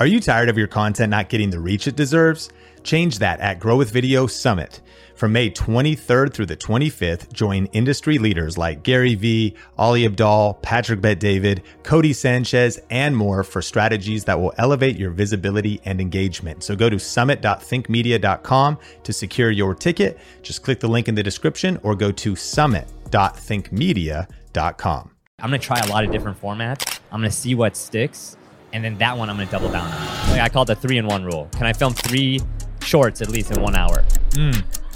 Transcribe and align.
Are 0.00 0.06
you 0.06 0.20
tired 0.20 0.48
of 0.48 0.56
your 0.56 0.68
content 0.68 1.10
not 1.10 1.28
getting 1.28 1.50
the 1.50 1.58
reach 1.58 1.88
it 1.88 1.96
deserves? 1.96 2.50
Change 2.84 3.18
that 3.18 3.40
at 3.40 3.58
Grow 3.58 3.76
with 3.76 3.90
Video 3.90 4.28
Summit. 4.28 4.80
From 5.16 5.32
May 5.32 5.50
23rd 5.50 6.32
through 6.32 6.46
the 6.46 6.56
25th, 6.56 7.32
join 7.32 7.66
industry 7.72 8.18
leaders 8.18 8.56
like 8.56 8.84
Gary 8.84 9.16
Vee, 9.16 9.56
Ali 9.76 10.08
Abdaal, 10.08 10.62
Patrick 10.62 11.00
Bet 11.00 11.18
David, 11.18 11.64
Cody 11.82 12.12
Sanchez, 12.12 12.78
and 12.90 13.16
more 13.16 13.42
for 13.42 13.60
strategies 13.60 14.22
that 14.26 14.40
will 14.40 14.54
elevate 14.58 14.96
your 14.96 15.10
visibility 15.10 15.80
and 15.84 16.00
engagement. 16.00 16.62
So 16.62 16.76
go 16.76 16.88
to 16.88 17.00
summit.thinkmedia.com 17.00 18.78
to 19.02 19.12
secure 19.12 19.50
your 19.50 19.74
ticket. 19.74 20.20
Just 20.42 20.62
click 20.62 20.78
the 20.78 20.86
link 20.86 21.08
in 21.08 21.16
the 21.16 21.24
description 21.24 21.80
or 21.82 21.96
go 21.96 22.12
to 22.12 22.36
summit.thinkmedia.com. 22.36 25.10
I'm 25.40 25.50
gonna 25.50 25.60
try 25.60 25.78
a 25.80 25.86
lot 25.88 26.04
of 26.04 26.10
different 26.10 26.40
formats. 26.40 26.98
I'm 27.12 27.20
gonna 27.20 27.30
see 27.30 27.54
what 27.54 27.76
sticks, 27.76 28.36
and 28.72 28.84
then 28.84 28.96
that 28.98 29.16
one 29.16 29.30
I'm 29.30 29.36
gonna 29.36 29.50
double 29.50 29.70
down 29.70 29.86
on. 29.86 30.30
Like 30.30 30.40
I 30.40 30.48
call 30.48 30.62
it 30.62 30.66
the 30.66 30.74
three 30.74 30.98
in 30.98 31.06
one 31.06 31.24
rule. 31.24 31.48
Can 31.52 31.66
I 31.66 31.72
film 31.72 31.94
three 31.94 32.40
shorts 32.82 33.20
at 33.22 33.28
least 33.28 33.50
in 33.50 33.60
one 33.62 33.74
hour? 33.76 34.04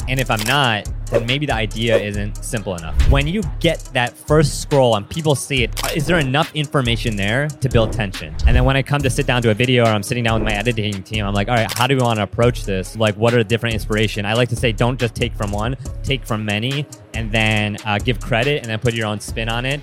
And 0.09 0.19
if 0.19 0.33
I'm 0.33 0.43
not, 0.49 0.89
then 1.11 1.27
maybe 1.27 1.47
the 1.47 1.55
idea 1.55 1.97
isn't 1.97 2.43
simple 2.45 2.75
enough. 2.75 2.97
When 3.09 3.29
you 3.29 3.41
get 3.61 3.79
that 3.93 4.17
first 4.17 4.61
scroll 4.61 4.97
and 4.97 5.09
people 5.09 5.37
see 5.37 5.63
it, 5.63 5.95
is 5.95 6.07
there 6.07 6.19
enough 6.19 6.53
information 6.57 7.15
there 7.15 7.47
to 7.47 7.69
build 7.69 7.93
tension? 7.93 8.35
And 8.47 8.57
then 8.57 8.65
when 8.65 8.77
I 8.77 8.83
come 8.83 9.01
to 9.03 9.11
sit 9.11 9.27
down 9.27 9.43
to 9.43 9.51
a 9.51 9.55
video 9.55 9.85
or 9.85 9.89
I'm 9.91 10.03
sitting 10.03 10.25
down 10.25 10.43
with 10.43 10.51
my 10.51 10.57
editing 10.59 11.05
team, 11.05 11.25
I'm 11.25 11.35
like, 11.35 11.49
all 11.49 11.55
right, 11.55 11.71
how 11.79 11.87
do 11.87 11.95
we 11.97 12.03
want 12.03 12.17
to 12.17 12.25
approach 12.25 12.65
this? 12.65 12.97
Like, 12.97 13.15
what 13.17 13.33
are 13.33 13.39
the 13.39 13.45
different 13.45 13.75
inspiration? 13.75 14.27
I 14.27 14.33
like 14.33 14.49
to 14.49 14.57
say, 14.57 14.73
don't 14.73 14.99
just 14.99 15.15
take 15.15 15.35
from 15.35 15.53
one, 15.53 15.77
take 16.03 16.27
from 16.27 16.45
many, 16.45 16.85
and 17.15 17.31
then 17.31 17.77
uh, 17.85 17.99
give 17.99 18.19
credit 18.19 18.63
and 18.63 18.67
then 18.67 18.81
put 18.81 18.95
your 18.95 19.07
own 19.07 19.21
spin 19.21 19.49
on 19.49 19.65
it. 19.65 19.81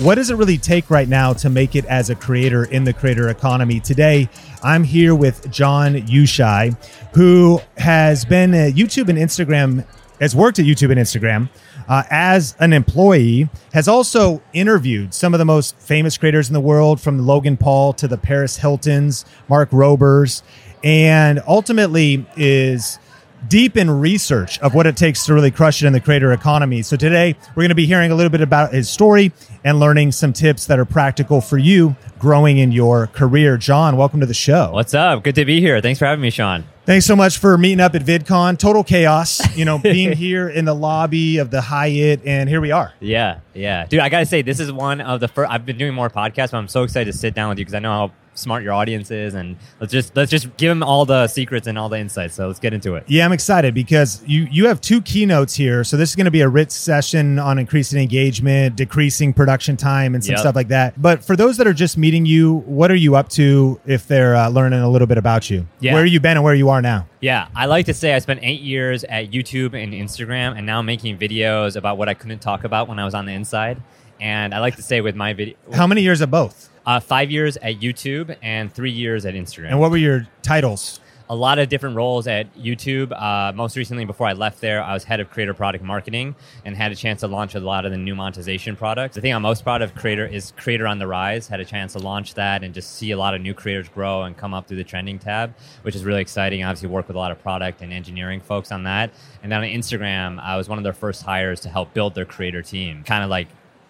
What 0.00 0.14
does 0.14 0.30
it 0.30 0.36
really 0.36 0.58
take 0.58 0.90
right 0.90 1.08
now 1.08 1.32
to 1.32 1.50
make 1.50 1.74
it 1.74 1.84
as 1.86 2.08
a 2.08 2.14
creator 2.14 2.62
in 2.62 2.84
the 2.84 2.92
creator 2.92 3.30
economy? 3.30 3.80
Today, 3.80 4.28
I'm 4.62 4.84
here 4.84 5.12
with 5.12 5.50
Jon 5.50 5.94
Youshaei, 5.94 6.76
who 7.14 7.60
has 7.78 8.24
been 8.24 8.54
at 8.54 8.74
YouTube 8.74 9.08
and 9.08 9.18
Instagram, 9.18 9.84
has 10.20 10.36
worked 10.36 10.60
at 10.60 10.66
YouTube 10.66 10.92
and 10.92 11.00
Instagram 11.00 11.50
uh, 11.88 12.04
as 12.10 12.54
an 12.60 12.72
employee, 12.72 13.50
has 13.72 13.88
also 13.88 14.40
interviewed 14.52 15.14
some 15.14 15.34
of 15.34 15.38
the 15.38 15.44
most 15.44 15.76
famous 15.80 16.16
creators 16.16 16.46
in 16.46 16.54
the 16.54 16.60
world, 16.60 17.00
from 17.00 17.18
Logan 17.18 17.56
Paul 17.56 17.92
to 17.94 18.06
the 18.06 18.18
Paris 18.18 18.56
Hiltons, 18.56 19.24
Mark 19.48 19.68
Robers, 19.72 20.44
and 20.84 21.42
ultimately 21.48 22.24
is 22.36 23.00
deep 23.48 23.76
in 23.76 23.90
research 23.90 24.58
of 24.60 24.74
what 24.74 24.86
it 24.86 24.96
takes 24.96 25.24
to 25.24 25.34
really 25.34 25.50
crush 25.50 25.82
it 25.82 25.86
in 25.86 25.92
the 25.92 26.00
creator 26.00 26.32
economy. 26.32 26.82
So 26.82 26.96
today 26.96 27.34
we're 27.50 27.62
going 27.62 27.70
to 27.70 27.74
be 27.74 27.86
hearing 27.86 28.10
a 28.10 28.14
little 28.14 28.30
bit 28.30 28.42
about 28.42 28.72
his 28.72 28.88
story 28.88 29.32
and 29.64 29.80
learning 29.80 30.12
some 30.12 30.32
tips 30.32 30.66
that 30.66 30.78
are 30.78 30.84
practical 30.84 31.40
for 31.40 31.56
you 31.58 31.96
growing 32.18 32.58
in 32.58 32.72
your 32.72 33.06
career. 33.08 33.56
Jon, 33.56 33.96
welcome 33.96 34.20
to 34.20 34.26
the 34.26 34.34
show. 34.34 34.72
What's 34.72 34.94
up? 34.94 35.24
Good 35.24 35.34
to 35.36 35.44
be 35.44 35.60
here. 35.60 35.80
Thanks 35.80 35.98
for 35.98 36.04
having 36.04 36.20
me, 36.20 36.30
Sean. 36.30 36.64
Thanks 36.84 37.04
so 37.04 37.14
much 37.14 37.38
for 37.38 37.58
meeting 37.58 37.80
up 37.80 37.94
at 37.94 38.02
VidCon. 38.02 38.58
Total 38.58 38.82
chaos, 38.82 39.56
you 39.56 39.64
know, 39.64 39.78
being 39.82 40.12
here 40.12 40.48
in 40.48 40.64
the 40.64 40.74
lobby 40.74 41.36
of 41.36 41.50
the 41.50 41.60
Hyatt, 41.60 42.22
and 42.24 42.48
here 42.48 42.62
we 42.62 42.70
are. 42.70 42.94
Yeah, 42.98 43.40
yeah, 43.52 43.84
dude. 43.84 44.00
I 44.00 44.08
gotta 44.08 44.24
say, 44.24 44.40
this 44.40 44.58
is 44.58 44.72
one 44.72 45.02
of 45.02 45.20
the 45.20 45.28
first. 45.28 45.50
I've 45.50 45.66
been 45.66 45.76
doing 45.76 45.92
more 45.92 46.08
podcasts, 46.08 46.52
but 46.52 46.58
I'm 46.58 46.68
so 46.68 46.84
excited 46.84 47.12
to 47.12 47.18
sit 47.18 47.34
down 47.34 47.50
with 47.50 47.58
you 47.58 47.66
because 47.66 47.74
I 47.74 47.80
know 47.80 47.90
how 47.90 48.12
smart 48.38 48.62
your 48.62 48.72
audience 48.72 49.10
is, 49.10 49.34
and 49.34 49.56
let's 49.80 49.92
just 49.92 50.14
let's 50.16 50.30
just 50.30 50.56
give 50.56 50.70
them 50.70 50.82
all 50.82 51.04
the 51.04 51.26
secrets 51.28 51.66
and 51.66 51.78
all 51.78 51.88
the 51.88 51.98
insights. 51.98 52.34
So 52.34 52.46
let's 52.46 52.58
get 52.58 52.72
into 52.72 52.94
it. 52.94 53.04
Yeah, 53.06 53.24
I'm 53.24 53.32
excited 53.32 53.74
because 53.74 54.22
you 54.26 54.46
you 54.50 54.66
have 54.68 54.80
two 54.80 55.00
keynotes 55.02 55.54
here. 55.54 55.84
So 55.84 55.96
this 55.96 56.10
is 56.10 56.16
going 56.16 56.24
to 56.26 56.30
be 56.30 56.40
a 56.40 56.48
rich 56.48 56.70
session 56.70 57.38
on 57.38 57.58
increasing 57.58 58.00
engagement, 58.00 58.76
decreasing 58.76 59.32
production 59.32 59.76
time, 59.76 60.14
and 60.14 60.24
some 60.24 60.32
Yep. 60.32 60.40
stuff 60.40 60.54
like 60.56 60.68
that. 60.68 61.00
But 61.00 61.24
for 61.24 61.36
those 61.36 61.56
that 61.58 61.66
are 61.66 61.72
just 61.74 61.98
meeting 61.98 62.24
you, 62.26 62.58
what 62.66 62.90
are 62.90 62.96
you 62.96 63.16
up 63.16 63.28
to 63.30 63.80
if 63.86 64.06
they're 64.06 64.36
uh, 64.36 64.48
learning 64.48 64.80
a 64.80 64.88
little 64.88 65.06
bit 65.06 65.18
about 65.18 65.50
you? 65.50 65.66
Yeah. 65.80 65.94
Where 65.94 66.04
you 66.06 66.20
been 66.20 66.36
and 66.36 66.44
where 66.44 66.54
you 66.54 66.68
are 66.70 66.80
now? 66.82 67.06
Yeah, 67.20 67.48
I 67.56 67.66
like 67.66 67.86
to 67.86 67.94
say 67.94 68.14
I 68.14 68.18
spent 68.20 68.40
eight 68.42 68.60
years 68.60 69.02
at 69.04 69.30
YouTube 69.32 69.74
and 69.74 69.92
Instagram, 69.92 70.56
and 70.56 70.64
now 70.66 70.82
making 70.82 71.18
videos 71.18 71.74
about 71.76 71.98
what 71.98 72.08
I 72.08 72.14
couldn't 72.14 72.38
talk 72.40 72.64
about 72.64 72.88
when 72.88 72.98
I 72.98 73.04
was 73.04 73.14
on 73.14 73.26
the 73.26 73.32
inside. 73.32 73.82
And 74.20 74.52
I 74.54 74.58
like 74.58 74.76
to 74.76 74.82
say 74.82 75.00
with 75.00 75.14
my 75.14 75.32
video, 75.32 75.54
How 75.72 75.86
many 75.86 76.02
years 76.02 76.20
of 76.20 76.30
both? 76.30 76.70
Uh, 76.88 76.98
five 76.98 77.30
years 77.30 77.58
at 77.58 77.80
YouTube 77.80 78.34
and 78.42 78.72
three 78.72 78.90
years 78.90 79.26
at 79.26 79.34
Instagram. 79.34 79.68
And 79.68 79.78
what 79.78 79.90
were 79.90 79.98
your 79.98 80.26
titles? 80.42 81.00
a 81.30 81.36
lot 81.36 81.58
of 81.58 81.68
different 81.68 81.94
roles 81.94 82.26
at 82.26 82.52
YouTube. 82.56 83.12
Uh, 83.12 83.52
most 83.52 83.76
recently, 83.76 84.04
before 84.04 84.26
I 84.26 84.32
left 84.32 84.60
there, 84.60 84.82
I 84.82 84.94
was 84.94 85.04
head 85.04 85.20
of 85.20 85.28
creator 85.28 85.52
product 85.52 85.84
marketing 85.84 86.34
and 86.64 86.74
had 86.74 86.90
a 86.90 86.94
chance 86.94 87.20
to 87.20 87.28
launch 87.28 87.54
a 87.54 87.60
lot 87.60 87.84
of 87.84 87.90
the 87.90 87.98
new 87.98 88.14
monetization 88.14 88.76
products. 88.76 89.14
The 89.14 89.20
thing 89.20 89.34
I'm 89.34 89.42
most 89.42 89.62
proud 89.62 89.82
of 89.82 89.94
Creator 89.94 90.26
is 90.26 90.52
Creator 90.56 90.86
on 90.86 90.98
the 90.98 91.06
Rise. 91.06 91.46
Had 91.46 91.60
a 91.60 91.64
chance 91.64 91.92
to 91.92 91.98
launch 91.98 92.34
that 92.34 92.64
and 92.64 92.72
just 92.72 92.96
see 92.96 93.10
a 93.10 93.18
lot 93.18 93.34
of 93.34 93.42
new 93.42 93.52
creators 93.52 93.88
grow 93.88 94.22
and 94.22 94.36
come 94.36 94.54
up 94.54 94.66
through 94.66 94.78
the 94.78 94.84
trending 94.84 95.18
tab, 95.18 95.54
which 95.82 95.94
is 95.94 96.04
really 96.04 96.22
exciting. 96.22 96.64
Obviously, 96.64 96.88
work 96.88 97.08
with 97.08 97.16
a 97.16 97.20
lot 97.20 97.30
of 97.30 97.38
product 97.42 97.82
and 97.82 97.92
engineering 97.92 98.40
folks 98.40 98.72
on 98.72 98.84
that. 98.84 99.12
And 99.42 99.52
then 99.52 99.60
on 99.60 99.68
Instagram, 99.68 100.40
I 100.42 100.56
was 100.56 100.68
one 100.68 100.78
of 100.78 100.84
their 100.84 100.94
first 100.94 101.22
hires 101.22 101.60
to 101.60 101.68
help 101.68 101.92
build 101.92 102.14
their 102.14 102.24
creator 102.24 102.62
team. 102.62 103.04
Kind 103.04 103.22
of 103.22 103.28
like 103.28 103.48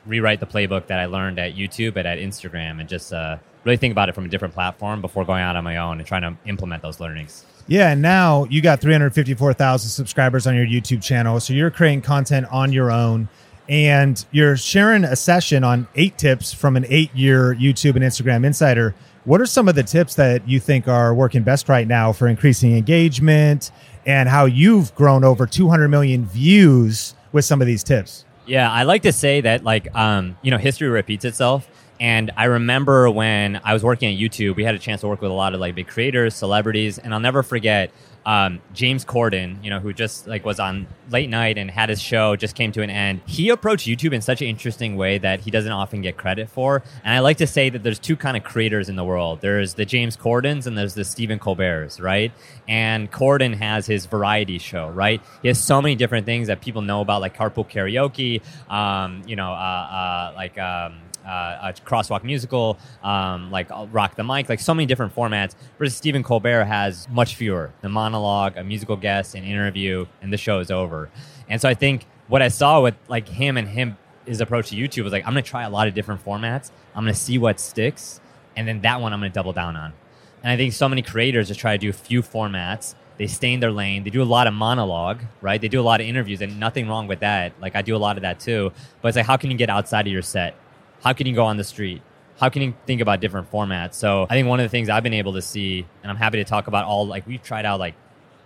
rewrite 0.09 0.41
the 0.41 0.47
playbook 0.47 0.87
that 0.89 0.99
I 0.99 1.07
learned 1.07 1.39
at 1.39 1.55
YouTube 1.55 1.97
and 1.97 2.09
at 2.09 2.19
Instagram 2.19 2.81
and 2.81 2.89
just 2.89 3.13
uh, 3.13 3.37
really 3.65 3.77
think 3.77 3.93
about 3.93 4.09
it 4.09 4.15
from 4.15 4.25
a 4.25 4.29
different 4.29 4.55
platform 4.55 5.01
before 5.01 5.25
going 5.25 5.43
out 5.43 5.55
on 5.55 5.63
my 5.63 5.77
own 5.77 5.99
and 5.99 6.07
trying 6.07 6.23
to 6.23 6.37
implement 6.49 6.83
those 6.83 6.99
learnings. 6.99 7.45
Yeah, 7.67 7.91
and 7.91 8.01
now 8.01 8.45
you 8.45 8.63
got 8.63 8.81
354,000 8.81 9.91
subscribers 9.91 10.47
on 10.47 10.57
your 10.57 10.65
YouTube 10.65 11.03
channel. 11.03 11.39
So 11.39 11.53
you're 11.53 11.71
creating 11.71 12.01
content 12.01 12.47
on 12.51 12.73
your 12.73 12.91
own 12.91 13.29
and 13.69 14.25
you're 14.31 14.57
sharing 14.57 15.05
a 15.05 15.15
session 15.15 15.63
on 15.63 15.87
eight 15.95 16.17
tips 16.17 16.53
from 16.53 16.77
an 16.77 16.87
eight 16.89 17.15
year 17.15 17.55
YouTube 17.55 17.97
and 17.97 18.05
Instagram 18.05 18.47
insider. 18.47 18.95
What 19.25 19.43
are 19.43 19.47
some 19.47 19.69
of 19.69 19.75
the 19.75 19.83
tips 19.83 20.15
that 20.15 20.49
you 20.49 20.59
think 20.59 20.89
are 20.89 21.15
working 21.15 21.43
best 21.43 21.69
right 21.69 21.87
now 21.87 22.13
for 22.13 22.29
increasing 22.29 22.75
engagement 22.75 23.71
and 24.07 24.27
how 24.27 24.47
you've 24.47 24.95
grown 24.95 25.23
over 25.23 25.47
200 25.47 25.89
million 25.89 26.25
views 26.25 27.15
with 27.33 27.45
some 27.45 27.61
of 27.61 27.67
these 27.67 27.85
tips? 27.85 28.25
Yeah, 28.49 28.71
I 28.73 28.85
like 28.85 29.03
to 29.03 29.13
say 29.13 29.43
that 29.43 29.63
like 29.63 29.95
um, 29.95 30.39
you 30.43 30.51
know, 30.51 30.57
history 30.59 30.89
repeats 30.89 31.25
itself. 31.25 31.69
And 32.01 32.31
I 32.37 32.45
remember 32.45 33.11
when 33.11 33.61
I 33.65 33.73
was 33.73 33.83
working 33.83 34.13
at 34.13 34.21
YouTube, 34.21 34.57
we 34.57 34.65
had 34.65 34.75
a 34.75 34.79
chance 34.79 35.01
to 35.01 35.09
work 35.09 35.21
with 35.21 35.31
a 35.31 35.35
lot 35.35 35.55
of 35.55 35.61
like 35.61 35.75
big 35.75 35.89
creators, 35.89 36.35
celebrities, 36.35 36.99
and 36.99 37.13
I'll 37.13 37.21
never 37.21 37.43
forget 37.43 37.91
um, 38.29 38.61
James 38.75 39.07
Corden, 39.07 39.63
you 39.65 39.71
know, 39.71 39.81
who 39.81 39.95
just 39.95 40.27
like 40.27 40.45
was 40.45 40.61
on 40.61 40.87
late 41.11 41.31
night 41.31 41.57
and 41.57 41.71
had 41.71 41.89
his 41.89 41.99
show 41.99 42.37
just 42.37 42.55
came 42.55 42.73
to 42.73 42.83
an 42.83 42.91
end. 42.91 43.23
He 43.25 43.49
approached 43.49 43.87
YouTube 43.87 44.13
in 44.13 44.21
such 44.21 44.43
an 44.43 44.49
interesting 44.49 44.97
way 44.97 45.17
that 45.17 45.41
he 45.41 45.51
doesn't 45.51 45.73
often 45.73 46.03
get 46.03 46.19
credit 46.19 46.51
for. 46.51 46.83
And 47.05 47.15
I 47.15 47.21
like 47.21 47.39
to 47.39 47.47
say 47.47 47.71
that 47.71 47.83
there's 47.83 47.99
two 47.99 48.17
kind 48.17 48.37
of 48.37 48.45
creators 48.45 48.91
in 48.91 48.97
the 48.97 49.05
world. 49.05 49.41
There's 49.41 49.75
the 49.75 49.87
James 49.87 50.15
Cordens 50.15 50.67
and 50.67 50.77
there's 50.77 50.93
the 50.93 51.05
Stephen 51.05 51.39
Colbert's, 51.39 52.01
right? 52.01 52.31
And 52.69 53.11
Corden 53.11 53.55
has 53.55 53.87
his 53.87 54.05
variety 54.05 54.59
show, 54.59 54.91
right? 54.91 55.23
He 55.41 55.49
has 55.49 55.59
so 55.59 55.81
many 55.81 55.95
different 55.95 56.27
things 56.27 56.49
that 56.49 56.61
people 56.61 56.83
know 56.83 57.01
about, 57.01 57.23
like 57.23 57.35
carpool 57.35 57.67
karaoke, 57.67 58.43
um, 58.71 59.23
you 59.27 59.37
know, 59.37 59.53
uh, 59.53 59.55
uh, 59.55 60.33
like. 60.37 60.59
Um, 60.59 61.01
uh, 61.29 61.71
a 61.71 61.73
crosswalk 61.85 62.25
musical, 62.25 62.79
um, 63.03 63.51
like 63.51 63.71
uh, 63.71 63.87
Rock 63.93 64.17
the 64.17 64.25
Mic, 64.25 64.49
like 64.49 64.61
so 64.61 64.73
many 64.75 64.87
different 64.87 65.15
formats. 65.15 65.55
Whereas 65.77 65.95
Stephen 65.95 66.23
Colbert 66.23 66.65
has 66.65 67.09
much 67.11 67.37
fewer: 67.37 67.73
the 67.83 67.89
monologue, 67.89 68.57
a 68.57 68.65
musical 68.65 68.97
guest, 68.97 69.35
an 69.35 69.45
interview, 69.45 70.07
and 70.23 70.33
the 70.33 70.39
show 70.39 70.61
is 70.61 70.71
over. 70.71 71.11
And 71.49 71.61
so 71.61 71.69
I 71.69 71.75
think 71.75 72.07
what 72.29 72.43
I 72.43 72.49
saw 72.49 72.81
with 72.81 72.95
like 73.09 73.29
him 73.29 73.57
and 73.57 73.69
him 73.69 73.97
his 74.27 74.41
approach 74.41 74.71
to 74.71 74.77
YouTube 74.77 75.05
was 75.05 75.13
like, 75.13 75.25
I'm 75.25 75.33
gonna 75.33 75.43
try 75.43 75.65
a 75.65 75.71
lot 75.71 75.89
of 75.89 75.95
different 75.95 76.25
formats. 76.25 76.71
I'm 76.95 77.05
gonna 77.05 77.15
see 77.15 77.39
what 77.39 77.61
sticks, 77.61 78.21
and 78.57 78.67
then 78.67 78.81
that 78.83 79.01
one 79.01 79.13
I'm 79.13 79.21
gonna 79.21 79.31
double 79.31 79.53
down 79.53 79.77
on. 79.77 79.93
And 80.43 80.53
I 80.53 80.57
think 80.57 80.73
so 80.73 80.89
many 80.89 81.03
creators 81.03 81.49
just 81.49 81.61
try 81.61 81.77
to 81.77 81.79
do 81.79 81.91
a 81.91 81.93
few 81.93 82.23
formats. 82.23 82.95
They 83.17 83.27
stay 83.27 83.53
in 83.53 83.59
their 83.59 83.73
lane. 83.73 84.05
They 84.05 84.11
do 84.11 84.23
a 84.23 84.25
lot 84.25 84.47
of 84.47 84.55
monologue, 84.55 85.23
right? 85.41 85.61
They 85.61 85.67
do 85.67 85.81
a 85.81 85.83
lot 85.83 86.01
of 86.01 86.07
interviews, 86.07 86.41
and 86.41 86.61
nothing 86.61 86.89
wrong 86.89 87.07
with 87.07 87.21
that. 87.21 87.53
Like 87.61 87.75
I 87.75 87.83
do 87.83 87.97
a 87.97 87.99
lot 87.99 88.17
of 88.17 88.23
that 88.23 88.39
too. 88.39 88.73
But 89.03 89.09
it's 89.09 89.17
like, 89.17 89.27
how 89.27 89.37
can 89.37 89.51
you 89.51 89.57
get 89.57 89.69
outside 89.69 90.07
of 90.07 90.13
your 90.13 90.23
set? 90.23 90.55
How 91.03 91.13
can 91.13 91.27
you 91.27 91.35
go 91.35 91.45
on 91.45 91.57
the 91.57 91.65
street? 91.65 92.03
How 92.39 92.49
can 92.49 92.63
you 92.63 92.75
think 92.87 93.01
about 93.01 93.21
different 93.21 93.51
formats? 93.51 93.95
So 93.95 94.27
I 94.31 94.35
think 94.35 94.49
one 94.49 94.61
of 94.61 94.65
the 94.65 94.69
things 94.69 94.89
I've 94.89 95.03
been 95.03 95.15
able 95.15 95.33
to 95.35 95.43
see, 95.43 95.87
and 96.03 96.11
I'm 96.11 96.17
happy 96.17 96.39
to 96.39 96.45
talk 96.45 96.67
about 96.67 96.85
all, 96.85 97.07
like 97.07 97.27
we've 97.27 97.43
tried 97.43 97.65
out 97.65 97.81
like 97.81 97.95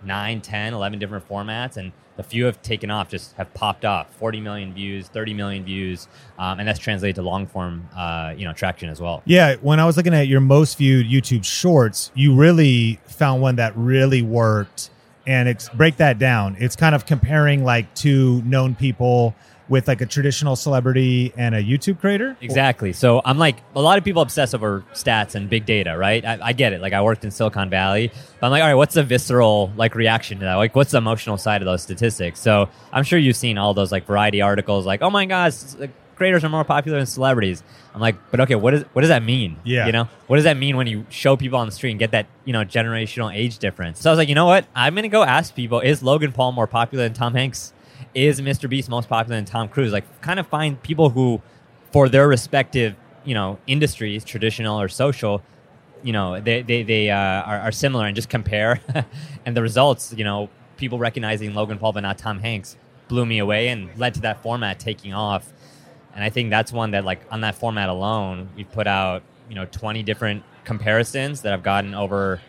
9, 0.03 0.41
10, 0.41 0.73
11 0.73 0.99
different 0.99 1.27
formats, 1.27 1.77
and 1.77 1.91
the 2.15 2.23
few 2.23 2.45
have 2.45 2.61
taken 2.61 2.91
off, 2.91 3.09
just 3.09 3.33
have 3.33 3.53
popped 3.53 3.85
off. 3.85 4.13
40 4.15 4.41
million 4.41 4.73
views, 4.73 5.07
30 5.07 5.33
million 5.33 5.63
views, 5.63 6.07
um, 6.37 6.59
and 6.59 6.67
that's 6.67 6.79
translated 6.79 7.15
to 7.15 7.21
long 7.21 7.47
form, 7.47 7.87
uh, 7.95 8.33
you 8.35 8.45
know, 8.45 8.53
traction 8.53 8.89
as 8.89 9.01
well. 9.01 9.21
Yeah, 9.25 9.55
when 9.61 9.79
I 9.79 9.85
was 9.85 9.97
looking 9.97 10.13
at 10.13 10.27
your 10.27 10.41
most 10.41 10.77
viewed 10.77 11.07
YouTube 11.07 11.43
shorts, 11.43 12.11
you 12.13 12.35
really 12.35 12.99
found 13.05 13.41
one 13.41 13.55
that 13.55 13.75
really 13.75 14.21
worked. 14.21 14.89
And 15.25 15.47
it's, 15.47 15.69
break 15.69 15.97
that 15.97 16.19
down. 16.19 16.57
It's 16.59 16.75
kind 16.75 16.93
of 16.93 17.05
comparing 17.05 17.63
like 17.63 17.93
two 17.95 18.41
known 18.41 18.75
people 18.75 19.33
with 19.69 19.87
like 19.87 20.01
a 20.01 20.05
traditional 20.05 20.55
celebrity 20.55 21.33
and 21.37 21.55
a 21.55 21.63
YouTube 21.63 21.99
creator. 21.99 22.35
Exactly. 22.41 22.93
So 22.93 23.21
I'm 23.23 23.37
like 23.37 23.57
a 23.75 23.81
lot 23.81 23.97
of 23.97 24.03
people 24.03 24.21
obsess 24.21 24.53
over 24.53 24.83
stats 24.93 25.35
and 25.35 25.49
big 25.49 25.65
data, 25.65 25.97
right? 25.97 26.23
I, 26.23 26.39
I 26.41 26.53
get 26.53 26.73
it. 26.73 26.81
Like 26.81 26.93
I 26.93 27.01
worked 27.01 27.23
in 27.23 27.31
Silicon 27.31 27.69
Valley, 27.69 28.11
but 28.39 28.45
I'm 28.45 28.51
like, 28.51 28.61
all 28.61 28.67
right, 28.67 28.75
what's 28.75 28.95
the 28.95 29.03
visceral 29.03 29.71
like 29.75 29.95
reaction 29.95 30.39
to 30.39 30.45
that? 30.45 30.55
Like, 30.55 30.75
what's 30.75 30.91
the 30.91 30.97
emotional 30.97 31.37
side 31.37 31.61
of 31.61 31.65
those 31.65 31.81
statistics? 31.81 32.39
So 32.39 32.69
I'm 32.91 33.03
sure 33.03 33.17
you've 33.17 33.37
seen 33.37 33.57
all 33.57 33.73
those 33.73 33.91
like 33.91 34.05
variety 34.05 34.41
articles, 34.41 34.85
like, 34.85 35.01
oh 35.01 35.09
my 35.09 35.25
gosh, 35.25 35.53
creators 36.15 36.43
are 36.43 36.49
more 36.49 36.63
popular 36.63 36.97
than 36.97 37.05
celebrities. 37.05 37.63
I'm 37.93 38.01
like, 38.01 38.15
but 38.31 38.39
okay, 38.41 38.55
what 38.55 38.73
is 38.73 38.83
what 38.93 39.01
does 39.01 39.09
that 39.09 39.23
mean? 39.23 39.57
Yeah. 39.63 39.85
You 39.85 39.91
know, 39.91 40.09
what 40.27 40.37
does 40.37 40.45
that 40.45 40.57
mean 40.57 40.77
when 40.77 40.87
you 40.87 41.05
show 41.09 41.37
people 41.37 41.59
on 41.59 41.67
the 41.67 41.71
street 41.71 41.91
and 41.91 41.99
get 41.99 42.11
that 42.11 42.27
you 42.45 42.53
know 42.53 42.63
generational 42.63 43.33
age 43.33 43.59
difference? 43.59 44.01
So 44.01 44.09
I 44.09 44.13
was 44.13 44.17
like, 44.17 44.29
you 44.29 44.35
know 44.35 44.45
what? 44.45 44.65
I'm 44.75 44.95
gonna 44.95 45.09
go 45.09 45.23
ask 45.23 45.53
people: 45.55 45.79
Is 45.79 46.01
Logan 46.01 46.31
Paul 46.31 46.51
more 46.51 46.67
popular 46.67 47.03
than 47.05 47.13
Tom 47.13 47.33
Hanks? 47.33 47.73
Is 48.13 48.41
Mr. 48.41 48.69
Beast 48.69 48.89
most 48.89 49.09
popular 49.09 49.37
than 49.37 49.45
Tom 49.45 49.67
Cruise? 49.67 49.91
Like, 49.91 50.21
kind 50.21 50.39
of 50.39 50.47
find 50.47 50.81
people 50.81 51.09
who, 51.09 51.41
for 51.91 52.09
their 52.09 52.27
respective 52.27 52.95
you 53.25 53.33
know 53.33 53.57
industries, 53.67 54.23
traditional 54.23 54.79
or 54.79 54.87
social, 54.89 55.41
you 56.03 56.11
know 56.13 56.39
they 56.39 56.61
they, 56.61 56.83
they 56.83 57.09
uh, 57.09 57.17
are, 57.17 57.59
are 57.59 57.71
similar 57.71 58.05
and 58.05 58.15
just 58.15 58.29
compare 58.29 58.79
and 59.45 59.57
the 59.57 59.61
results 59.61 60.13
you 60.15 60.23
know 60.23 60.49
people 60.77 60.99
recognizing 60.99 61.53
logan 61.53 61.79
paul 61.79 61.93
but 61.93 62.01
not 62.01 62.17
tom 62.17 62.39
hanks 62.39 62.75
blew 63.07 63.25
me 63.25 63.39
away 63.39 63.69
and 63.69 63.89
led 63.97 64.13
to 64.13 64.21
that 64.21 64.41
format 64.43 64.79
taking 64.79 65.13
off 65.13 65.51
and 66.13 66.23
i 66.23 66.29
think 66.29 66.49
that's 66.49 66.71
one 66.71 66.91
that 66.91 67.05
like 67.05 67.21
on 67.31 67.41
that 67.41 67.55
format 67.55 67.89
alone 67.89 68.49
we've 68.55 68.71
put 68.71 68.85
out 68.85 69.23
you 69.49 69.55
know 69.55 69.65
20 69.65 70.03
different 70.03 70.43
comparisons 70.65 71.41
that 71.41 71.51
have 71.51 71.63
gotten 71.63 71.95
over 71.95 72.41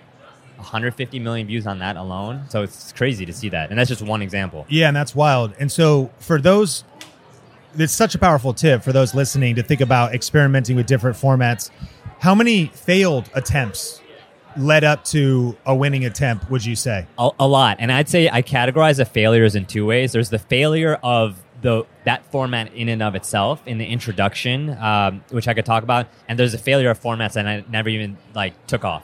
150 0.57 1.19
million 1.19 1.47
views 1.47 1.67
on 1.67 1.79
that 1.81 1.97
alone 1.97 2.45
so 2.49 2.63
it's 2.63 2.93
crazy 2.93 3.27
to 3.27 3.33
see 3.33 3.49
that 3.49 3.71
and 3.71 3.79
that's 3.79 3.89
just 3.89 4.03
one 4.03 4.23
example 4.23 4.67
Yeah, 4.69 4.89
and 4.89 4.97
that's 4.97 5.15
wild. 5.15 5.53
And 5.59 5.71
so 5.71 6.11
for 6.19 6.41
those, 6.41 6.85
it's 7.77 7.93
such 7.93 8.15
a 8.15 8.19
powerful 8.19 8.55
tip 8.55 8.83
for 8.83 8.93
those 8.93 9.15
listening 9.15 9.57
to 9.57 9.63
think 9.63 9.81
about 9.81 10.15
experimenting 10.15 10.77
with 10.77 10.87
different 10.87 11.17
formats. 11.17 11.71
How 12.21 12.35
many 12.35 12.67
failed 12.67 13.29
attempts 13.35 14.01
led 14.57 14.85
up 14.85 15.05
to 15.07 15.57
a 15.67 15.75
winning 15.75 16.05
attempt? 16.05 16.49
Would 16.51 16.65
you 16.65 16.77
say? 16.77 17.07
a, 17.19 17.31
a 17.41 17.49
lot 17.49 17.77
and 17.81 17.91
i'd 17.91 18.09
say 18.09 18.29
i 18.31 18.41
categorize 18.41 18.99
the 18.99 19.05
failures 19.05 19.57
in 19.57 19.67
two 19.67 19.85
ways 19.85 20.13
there's 20.13 20.31
the 20.31 20.39
failure 20.39 20.95
of 21.03 21.43
the 21.63 21.85
that 22.05 22.25
format 22.31 22.73
in 22.75 22.89
and 22.89 23.03
of 23.03 23.15
itself 23.15 23.61
in 23.67 23.79
the 23.79 23.87
introduction 23.87 24.71
um, 24.79 25.25
which 25.31 25.49
i 25.49 25.55
could 25.55 25.65
talk 25.65 25.83
about 25.83 26.07
and 26.29 26.39
there's 26.39 26.55
a 26.55 26.59
failure 26.59 26.91
of 26.91 27.01
formats 27.01 27.33
that 27.33 27.47
i 27.47 27.65
never 27.69 27.89
even 27.89 28.17
like 28.35 28.55
took 28.69 28.85
off 28.85 29.03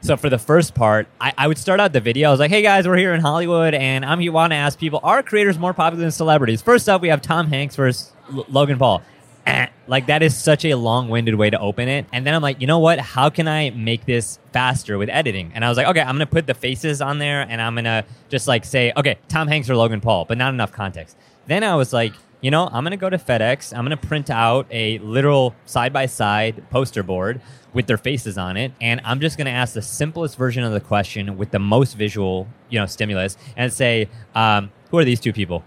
so 0.00 0.16
for 0.16 0.28
the 0.30 0.38
first 0.38 0.74
part 0.74 1.08
I, 1.20 1.32
I 1.36 1.48
would 1.48 1.58
start 1.58 1.80
out 1.80 1.92
the 1.92 2.00
video. 2.00 2.28
I 2.28 2.30
was 2.30 2.40
like 2.40 2.50
hey 2.50 2.62
guys 2.62 2.86
we're 2.86 2.96
here 2.96 3.14
in 3.14 3.20
hollywood 3.20 3.74
and 3.74 4.04
i'm 4.04 4.20
here 4.20 4.32
want 4.32 4.52
to 4.52 4.56
ask 4.56 4.78
people 4.78 5.00
are 5.02 5.22
creators 5.22 5.58
more 5.58 5.74
popular 5.74 6.02
than 6.02 6.10
celebrities? 6.10 6.62
First 6.62 6.88
up 6.88 7.00
we 7.00 7.08
have 7.08 7.22
tom 7.22 7.46
hanks 7.48 7.76
versus 7.76 8.12
L- 8.32 8.46
logan 8.48 8.78
paul. 8.78 9.02
Eh. 9.46 9.66
like 9.88 10.06
that 10.06 10.22
is 10.22 10.36
such 10.36 10.64
a 10.64 10.74
long-winded 10.74 11.36
way 11.36 11.48
to 11.50 11.58
open 11.60 11.88
it. 11.88 12.06
And 12.12 12.26
then 12.26 12.34
i'm 12.34 12.42
like 12.42 12.60
you 12.60 12.66
know 12.66 12.78
what? 12.78 12.98
How 12.98 13.30
can 13.30 13.48
i 13.48 13.70
make 13.70 14.04
this 14.04 14.38
faster 14.52 14.98
with 14.98 15.08
editing? 15.08 15.52
And 15.54 15.64
i 15.64 15.68
was 15.68 15.76
like 15.76 15.86
okay 15.88 16.00
i'm 16.00 16.14
gonna 16.14 16.26
put 16.26 16.46
the 16.46 16.54
faces 16.54 17.00
on 17.00 17.18
there 17.18 17.42
and 17.42 17.60
i'm 17.60 17.74
gonna 17.74 18.04
just 18.28 18.46
like 18.48 18.64
say 18.64 18.92
okay 18.96 19.18
tom 19.28 19.48
hanks 19.48 19.68
or 19.70 19.76
logan 19.76 20.00
paul 20.00 20.24
but 20.24 20.38
not 20.38 20.52
enough 20.54 20.72
context. 20.72 21.16
Then 21.46 21.62
i 21.62 21.74
was 21.76 21.92
like 21.92 22.12
you 22.40 22.50
know 22.50 22.68
i'm 22.72 22.84
gonna 22.84 22.96
go 22.96 23.10
to 23.10 23.18
fedex 23.18 23.76
i'm 23.76 23.84
gonna 23.84 23.96
print 23.96 24.30
out 24.30 24.66
a 24.70 24.98
literal 24.98 25.54
side-by-side 25.64 26.68
poster 26.70 27.02
board 27.02 27.40
with 27.72 27.86
their 27.86 27.98
faces 27.98 28.36
on 28.38 28.56
it 28.56 28.72
and 28.80 29.00
i'm 29.04 29.20
just 29.20 29.38
gonna 29.38 29.50
ask 29.50 29.74
the 29.74 29.82
simplest 29.82 30.36
version 30.36 30.62
of 30.62 30.72
the 30.72 30.80
question 30.80 31.36
with 31.36 31.50
the 31.50 31.58
most 31.58 31.94
visual 31.94 32.46
you 32.68 32.78
know 32.78 32.86
stimulus 32.86 33.36
and 33.56 33.72
say 33.72 34.08
um, 34.34 34.70
who 34.90 34.98
are 34.98 35.04
these 35.04 35.20
two 35.20 35.32
people 35.32 35.64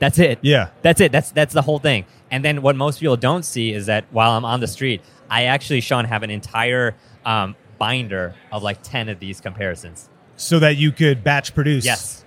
that's 0.00 0.18
it. 0.18 0.38
Yeah. 0.40 0.70
That's 0.82 1.00
it. 1.00 1.12
That's 1.12 1.30
that's 1.30 1.54
the 1.54 1.62
whole 1.62 1.78
thing. 1.78 2.06
And 2.30 2.44
then 2.44 2.62
what 2.62 2.74
most 2.74 2.98
people 2.98 3.16
don't 3.16 3.44
see 3.44 3.72
is 3.72 3.86
that 3.86 4.06
while 4.10 4.32
I'm 4.32 4.44
on 4.44 4.60
the 4.60 4.66
street, 4.66 5.02
I 5.28 5.44
actually, 5.44 5.82
Sean, 5.82 6.06
have 6.06 6.22
an 6.22 6.30
entire 6.30 6.96
um, 7.24 7.54
binder 7.78 8.34
of 8.50 8.62
like 8.62 8.82
ten 8.82 9.08
of 9.08 9.20
these 9.20 9.40
comparisons. 9.40 10.08
So 10.36 10.58
that 10.58 10.76
you 10.76 10.90
could 10.90 11.22
batch 11.22 11.54
produce. 11.54 11.84
Yes, 11.84 12.24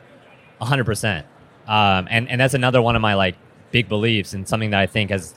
hundred 0.61 0.85
percent. 0.85 1.25
Um, 1.67 2.07
and 2.11 2.29
and 2.29 2.39
that's 2.39 2.53
another 2.53 2.81
one 2.81 2.95
of 2.95 3.01
my 3.01 3.15
like 3.15 3.35
big 3.73 3.89
beliefs 3.89 4.33
and 4.33 4.47
something 4.47 4.69
that 4.69 4.79
I 4.79 4.85
think 4.85 5.09
has 5.09 5.35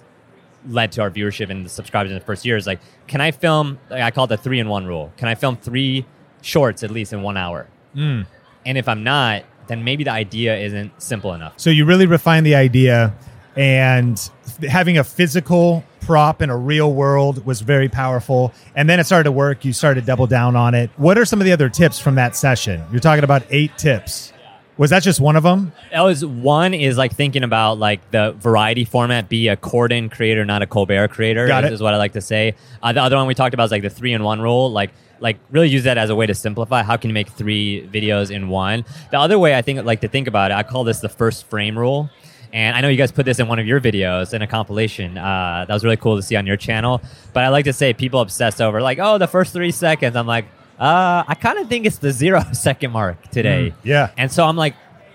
led 0.69 0.93
to 0.93 1.03
our 1.03 1.11
viewership 1.11 1.51
and 1.51 1.65
the 1.65 1.71
subscribers 1.71 2.13
in 2.13 2.19
the 2.19 2.25
first 2.25 2.45
year 2.45 2.57
is 2.57 2.67
like, 2.67 2.81
can 3.09 3.21
I 3.21 3.33
film? 3.33 3.81
Like 3.91 4.03
I 4.03 4.13
call 4.13 4.25
it 4.25 4.29
the 4.29 4.37
three 4.37 4.61
in 4.61 4.69
one 4.69 4.87
rule. 4.87 5.13
Can 5.17 5.27
I 5.27 5.35
film 5.35 5.57
three 5.57 6.07
shorts 6.43 6.85
at 6.85 6.93
least 6.93 7.13
in 7.13 7.23
one 7.23 7.37
hour? 7.37 7.67
Mm. 7.97 8.27
And 8.65 8.79
if 8.79 8.89
I'm 8.89 9.03
not, 9.03 9.45
then 9.67 9.83
maybe 9.83 10.05
the 10.05 10.13
idea 10.13 10.57
isn't 10.57 11.03
simple 11.03 11.33
enough. 11.35 11.55
So 11.57 11.71
you 11.71 11.85
really 11.85 12.07
refine 12.07 12.45
the 12.45 12.55
idea, 12.55 13.15
and 13.57 14.31
having 14.69 14.99
a 14.99 15.03
physical 15.05 15.83
prop 16.03 16.41
in 16.43 16.51
a 16.51 16.57
real 16.57 16.93
world 16.93 17.45
was 17.45 17.63
very 17.63 17.89
powerful. 17.89 18.53
And 18.77 18.89
then 18.89 19.01
it 19.01 19.05
started 19.05 19.25
to 19.25 19.33
work. 19.33 19.65
You 19.65 19.73
started 19.73 20.03
to 20.03 20.07
double 20.07 20.27
down 20.29 20.55
on 20.55 20.75
it. 20.75 20.91
What 20.97 21.19
are 21.19 21.25
some 21.25 21.41
of 21.41 21.47
the 21.47 21.53
other 21.53 21.69
tips 21.69 21.99
from 21.99 22.15
that 22.17 22.37
session? 22.37 22.85
You're 22.93 23.01
talking 23.01 23.25
about 23.25 23.43
eight 23.51 23.77
tips. 23.77 24.33
Was 24.79 24.91
that 24.91 25.03
just 25.03 25.21
one 25.21 25.37
of 25.37 25.43
them? 25.43 25.73
That 25.91 26.03
was 26.03 26.25
one 26.25 26.75
is 26.75 26.99
like 26.99 27.15
thinking 27.15 27.43
about 27.43 27.79
like 27.79 28.11
the 28.11 28.33
variety 28.33 28.85
format, 28.85 29.29
be 29.29 29.49
a 29.49 29.57
Corden 29.57 30.11
creator, 30.11 30.45
not 30.45 30.61
a 30.61 30.67
Colbert 30.67 31.09
creator. 31.09 31.47
Got 31.47 31.65
is, 31.65 31.71
it. 31.71 31.75
is 31.75 31.81
what 31.81 31.95
I 31.95 31.97
like 31.97 32.13
to 32.13 32.21
say. 32.21 32.55
Uh, 32.83 32.93
the 32.93 33.01
other 33.01 33.17
one 33.17 33.27
we 33.27 33.35
talked 33.35 33.55
about 33.55 33.65
is 33.65 33.71
like 33.71 33.83
the 33.83 33.91
three 33.91 34.13
in 34.13 34.23
one 34.23 34.41
rule. 34.41 34.71
Like 34.71 34.91
like 35.19 35.39
really 35.51 35.69
use 35.69 35.85
that 35.85 35.97
as 35.97 36.11
a 36.11 36.15
way 36.15 36.27
to 36.27 36.35
simplify. 36.35 36.83
How 36.83 36.99
can 36.99 37.09
you 37.09 37.15
make 37.15 37.31
three 37.31 37.89
videos 37.91 38.31
in 38.31 38.49
one? 38.49 38.85
The 39.11 39.19
other 39.19 39.39
way 39.39 39.55
I 39.55 39.63
think 39.63 39.83
like 39.85 40.03
to 40.03 40.09
think 40.09 40.29
about 40.29 40.51
it, 40.51 40.55
I 40.55 40.63
call 40.63 40.85
this 40.85 41.01
the 41.01 41.09
first 41.09 41.47
frame 41.47 41.79
rule. 41.79 42.11
And 42.53 42.77
I 42.77 42.81
know 42.81 42.89
you 42.89 42.97
guys 42.97 43.13
put 43.13 43.27
this 43.27 43.39
in 43.39 43.49
one 43.49 43.59
of 43.59 43.67
your 43.67 43.81
videos 43.81 44.33
in 44.33 44.41
a 44.41 44.47
compilation. 44.47 45.19
Uh, 45.19 45.65
that 45.67 45.75
was 45.75 45.85
really 45.85 45.97
cool 45.97 46.17
to 46.17 46.23
see 46.23 46.37
on 46.37 46.47
your 46.47 46.57
channel. 46.57 47.03
But 47.33 47.45
I 47.45 47.49
like 47.49 47.65
to 47.65 47.73
say 47.73 47.93
people 47.93 48.21
obsess 48.21 48.61
over 48.61 48.81
like, 48.81 48.99
oh, 48.99 49.19
the 49.19 49.27
first 49.27 49.53
three 49.53 49.73
seconds. 49.73 50.17
I'm 50.17 50.27
like, 50.27 50.47
uh, 50.79 51.25
I 51.27 51.35
kind 51.35 51.59
of 51.59 51.69
think 51.69 51.87
it's 51.87 51.99
the 51.99 52.13
zero 52.13 52.43
second 52.53 52.93
mark 52.93 53.31
today. 53.31 53.71
Mm, 53.71 53.75
yeah. 53.85 54.11
And 54.17 54.31
so 54.31 54.45
I'm 54.45 54.57
like, 54.57 54.75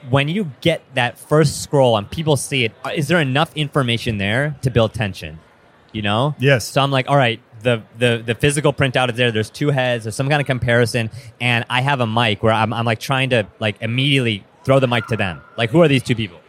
when 0.10 0.28
you 0.28 0.52
get 0.62 0.82
that 0.96 1.20
first 1.20 1.62
scroll 1.62 1.96
and 1.98 2.10
people 2.10 2.36
see 2.36 2.66
it, 2.66 2.72
uh, 2.84 2.92
there 3.08 3.22
enough 3.22 3.56
information 3.56 4.18
there 4.18 4.56
to 4.64 4.72
build 4.72 4.94
tension? 4.94 5.40
You 5.92 6.02
know? 6.02 6.36
Yes. 6.40 6.66
So 6.66 6.82
I'm 6.82 6.90
like, 6.92 7.10
all 7.10 7.18
right, 7.18 7.40
the 7.62 7.84
the 7.98 8.24
the 8.26 8.34
physical 8.34 8.74
printout 8.74 9.10
is 9.12 9.18
there. 9.18 9.32
There's 9.32 9.50
two 9.50 9.70
heads. 9.70 10.06
There's 10.06 10.16
some 10.16 10.30
kind 10.30 10.42
of 10.42 10.48
comparison, 10.48 11.10
and 11.40 11.66
I 11.70 11.82
have 11.82 12.00
a 12.00 12.08
mic 12.08 12.42
where 12.42 12.54
I'm 12.54 12.74
I'm 12.74 12.86
like 12.86 13.00
trying 13.00 13.30
to 13.32 13.46
like 13.60 13.76
immediately 13.82 14.44
throw 14.64 14.80
the 14.80 14.88
mic 14.88 15.06
to 15.08 15.18
them. 15.18 15.42
Like, 15.58 15.70
who 15.70 15.82
are 15.82 15.88
these 15.88 16.02
two 16.02 16.16
people? 16.16 16.40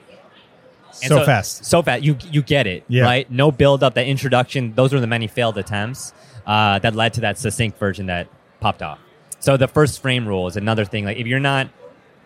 And 1.02 1.08
So 1.08 1.24
fast. 1.24 1.64
So 1.64 1.82
fast. 1.82 2.02
You 2.02 2.16
you 2.30 2.42
get 2.42 2.66
it, 2.66 2.84
Yeah. 2.88 3.02
right? 3.02 3.30
No 3.30 3.50
build 3.50 3.82
up, 3.82 3.94
that 3.94 4.06
introduction. 4.06 4.74
Those 4.74 4.92
were 4.94 5.00
the 5.00 5.06
many 5.06 5.26
failed 5.26 5.58
attempts 5.58 6.12
uh, 6.46 6.78
that 6.78 6.94
led 6.94 7.14
to 7.14 7.20
that 7.22 7.38
succinct 7.38 7.78
version 7.78 8.06
that 8.06 8.28
popped 8.62 8.80
off. 8.82 8.98
So 9.40 9.56
the 9.56 9.68
first 9.68 10.00
frame 10.00 10.26
rule 10.26 10.46
is 10.46 10.56
another 10.56 10.84
thing. 10.84 11.04
Like 11.04 11.18
if 11.18 11.26
you're 11.26 11.40
not, 11.40 11.68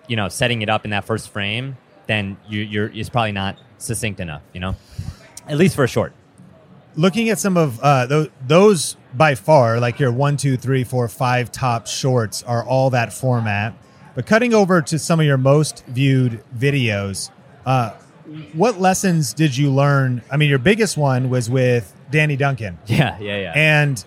you 0.07 0.15
know, 0.17 0.29
setting 0.29 0.63
it 0.63 0.69
up 0.69 0.85
in 0.85 0.91
that 0.93 1.05
first 1.05 1.31
frame, 1.31 1.77
then 2.07 2.37
you, 2.49 2.61
you're 2.61 2.89
it's 2.95 3.09
probably 3.09 3.33
not 3.33 3.59
succinct 3.79 4.21
enough. 4.21 4.43
You 4.53 4.61
know, 4.61 4.77
at 5.49 5.57
least 5.57 5.75
for 5.75 5.85
a 5.85 5.89
short. 5.89 6.13
looking 6.95 7.29
at 7.31 7.39
some 7.39 7.57
of 7.57 7.81
uh, 7.81 8.07
those, 8.07 8.29
those 8.47 8.97
by 9.15 9.35
far, 9.35 9.81
like 9.81 9.99
your 9.99 10.13
one, 10.13 10.37
two, 10.37 10.57
three, 10.57 10.85
four, 10.85 11.09
five 11.09 11.51
top 11.51 11.87
shorts 11.87 12.43
are 12.45 12.65
all 12.65 12.91
that 12.91 13.13
format. 13.13 13.75
But 14.15 14.27
cutting 14.27 14.55
over 14.55 14.81
to 14.83 14.99
some 14.99 15.21
of 15.21 15.27
your 15.27 15.37
most 15.39 15.85
viewed 15.87 16.43
videos, 16.57 17.31
uh, 17.67 17.91
what 18.55 18.81
lessons 18.81 19.35
did 19.35 19.57
you 19.57 19.71
learn? 19.71 20.23
I 20.31 20.37
mean, 20.37 20.49
your 20.49 20.59
biggest 20.59 20.97
one 20.97 21.29
was 21.31 21.49
with 21.51 21.93
Danny 22.11 22.37
Duncan, 22.37 22.79
Yeah, 22.87 23.19
yeah, 23.21 23.37
yeah. 23.39 23.53
and 23.55 24.05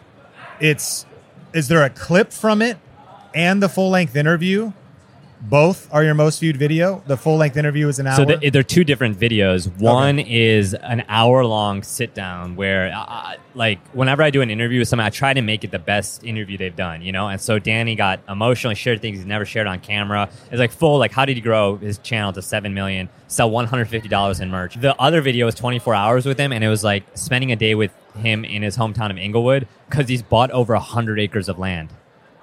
it's 0.60 1.06
is 1.54 1.68
there 1.68 1.84
a 1.84 1.90
clip 1.90 2.32
from 2.32 2.62
it 2.62 2.78
and 3.34 3.62
the 3.62 3.70
full 3.70 3.90
length 3.90 4.16
interview? 4.16 4.72
Both 5.42 5.88
are 5.94 6.04
your 6.04 6.16
most 6.16 6.42
viewed 6.42 6.58
video. 6.58 7.02
The 7.08 7.16
full 7.16 7.38
length 7.38 7.56
interview 7.56 7.88
is 7.88 7.98
an 7.98 8.08
hour. 8.08 8.16
So 8.18 8.26
the, 8.26 8.50
they're 8.50 8.62
two 8.62 8.84
different 8.84 9.18
videos. 9.18 9.72
One 9.80 10.20
is 10.20 10.74
an 10.74 11.06
hour 11.08 11.46
long 11.46 11.82
sit 11.82 12.14
down 12.14 12.58
where, 12.58 12.94
uh, 12.94 13.36
like, 13.56 13.80
whenever 13.94 14.22
I 14.22 14.32
do 14.32 14.42
an 14.42 14.50
interview 14.50 14.80
with 14.80 14.90
someone, 14.90 15.06
I 15.06 15.12
try 15.12 15.34
to 15.34 15.42
make 15.42 15.64
it 15.64 15.72
the 15.72 15.80
best 15.80 16.26
interview 16.26 16.58
they've 16.58 16.76
done, 16.76 17.02
you 17.02 17.14
know? 17.14 17.30
And 17.30 17.40
so 17.40 17.58
Danny 17.58 17.96
got 17.96 18.20
emotional, 18.28 18.74
shared 18.74 19.02
things 19.02 19.20
he's 19.20 19.26
never 19.26 19.46
shared 19.46 19.66
on 19.66 19.80
camera. 19.80 20.30
It's 20.52 20.60
like 20.60 20.74
full, 20.74 20.98
like, 21.00 21.14
how 21.14 21.24
did 21.24 21.38
he 21.38 21.42
grow 21.42 21.78
his 21.78 22.00
channel 22.00 22.34
to 22.34 22.42
7 22.42 22.74
million, 22.74 23.08
sell 23.30 23.50
$150 23.50 24.42
in 24.42 24.50
merch? 24.52 24.76
The 24.76 24.94
other 25.00 25.22
video 25.22 25.46
was 25.46 25.56
24 25.56 25.96
hours 25.96 26.26
with 26.26 26.38
him, 26.38 26.52
and 26.52 26.66
it 26.66 26.70
was 26.70 26.84
like 26.84 27.06
spending 27.16 27.54
a 27.54 27.56
day 27.56 27.76
with 27.76 27.94
him 28.20 28.46
in 28.46 28.62
his 28.62 28.78
hometown 28.78 29.12
of 29.12 29.18
Englewood 29.18 29.68
because 29.90 30.08
he's 30.08 30.22
bought 30.22 30.52
over 30.52 30.74
100 30.74 31.20
acres 31.20 31.50
of 31.50 31.60
land 31.60 31.94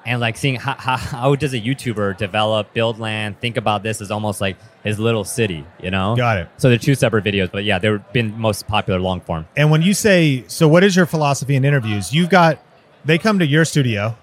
and 0.07 0.21
like 0.21 0.37
seeing 0.37 0.55
how, 0.55 0.75
how, 0.75 0.97
how 0.97 1.35
does 1.35 1.53
a 1.53 1.61
YouTuber 1.61 2.17
develop, 2.17 2.73
build 2.73 2.99
land, 2.99 3.41
think 3.41 3.57
about 3.57 3.83
this 3.83 4.01
as 4.01 4.11
almost 4.13 4.41
like 4.41 4.57
his 4.85 5.01
little 5.01 5.25
city, 5.25 5.67
you 5.83 5.91
know? 5.91 6.15
Got 6.15 6.39
it. 6.39 6.49
So 6.59 6.69
they're 6.69 6.79
two 6.79 6.95
separate 6.95 7.25
videos, 7.25 7.51
but 7.51 7.65
yeah, 7.65 7.81
they've 7.81 8.01
been 8.13 8.39
most 8.39 8.69
popular 8.69 9.01
long 9.01 9.21
form. 9.21 9.47
And 9.57 9.71
when 9.71 9.83
you 9.83 9.93
say, 9.93 10.45
so 10.47 10.69
what 10.69 10.85
is 10.85 10.95
your 10.95 11.07
philosophy 11.07 11.57
in 11.57 11.65
interviews? 11.65 12.15
You've 12.15 12.31
got, 12.31 12.61
they 13.05 13.19
come 13.19 13.41
to 13.41 13.47
your 13.47 13.65
studio. 13.65 14.17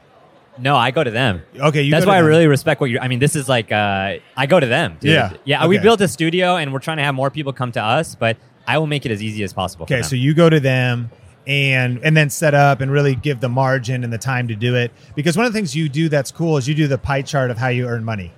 No, 0.57 0.77
I 0.77 0.91
go 0.91 1.03
to 1.03 1.12
them. 1.12 1.41
Okay, 1.55 1.81
you 1.81 1.91
That's 1.91 2.05
go 2.05 2.12
to 2.12 2.15
why 2.15 2.17
I 2.17 2.19
really 2.22 2.48
respect 2.48 2.79
what 2.79 2.89
you're. 2.89 3.01
I 3.01 3.07
mean, 3.07 3.17
this 3.17 3.36
is 3.36 3.50
like 3.50 3.72
uh, 3.72 4.17
I 4.38 4.45
go 4.45 4.60
to 4.60 4.67
them. 4.67 4.98
dude. 5.00 5.10
Yeah, 5.10 5.33
yeah. 5.45 5.65
We 5.65 5.79
built 5.79 6.00
a 6.01 6.07
studio, 6.07 6.57
and 6.57 6.72
we're 6.72 6.77
trying 6.77 6.98
to 6.98 7.03
have 7.03 7.15
more 7.15 7.31
people 7.31 7.53
come 7.53 7.72
to 7.72 7.81
us, 7.81 8.13
but 8.13 8.38
I 8.67 8.77
will 8.77 8.86
make 8.86 9.03
it 9.03 9.12
as 9.12 9.24
easy 9.24 9.41
as 9.43 9.51
possible. 9.51 9.88
for 9.88 9.95
Okay, 9.95 10.03
so 10.03 10.15
you 10.15 10.36
go 10.36 10.51
to 10.51 10.60
them 10.60 11.10
and 11.48 12.00
and 12.04 12.16
then 12.16 12.30
set 12.30 12.54
up 12.54 12.80
and 12.82 12.90
really 12.92 13.16
give 13.16 13.40
the 13.42 13.50
margin 13.50 14.04
and 14.04 14.12
the 14.14 14.18
time 14.18 14.48
to 14.48 14.56
do 14.56 14.76
it. 14.76 14.92
Because 15.16 15.36
one 15.36 15.46
of 15.46 15.54
the 15.54 15.58
things 15.58 15.76
you 15.76 15.90
do 15.90 16.10
that's 16.10 16.32
cool 16.32 16.58
is 16.58 16.68
you 16.68 16.76
do 16.76 16.88
the 16.88 16.98
pie 16.98 17.22
chart 17.22 17.52
of 17.52 17.58
how 17.58 17.68
you 17.70 17.88
earn 17.88 18.04
money. 18.04 18.32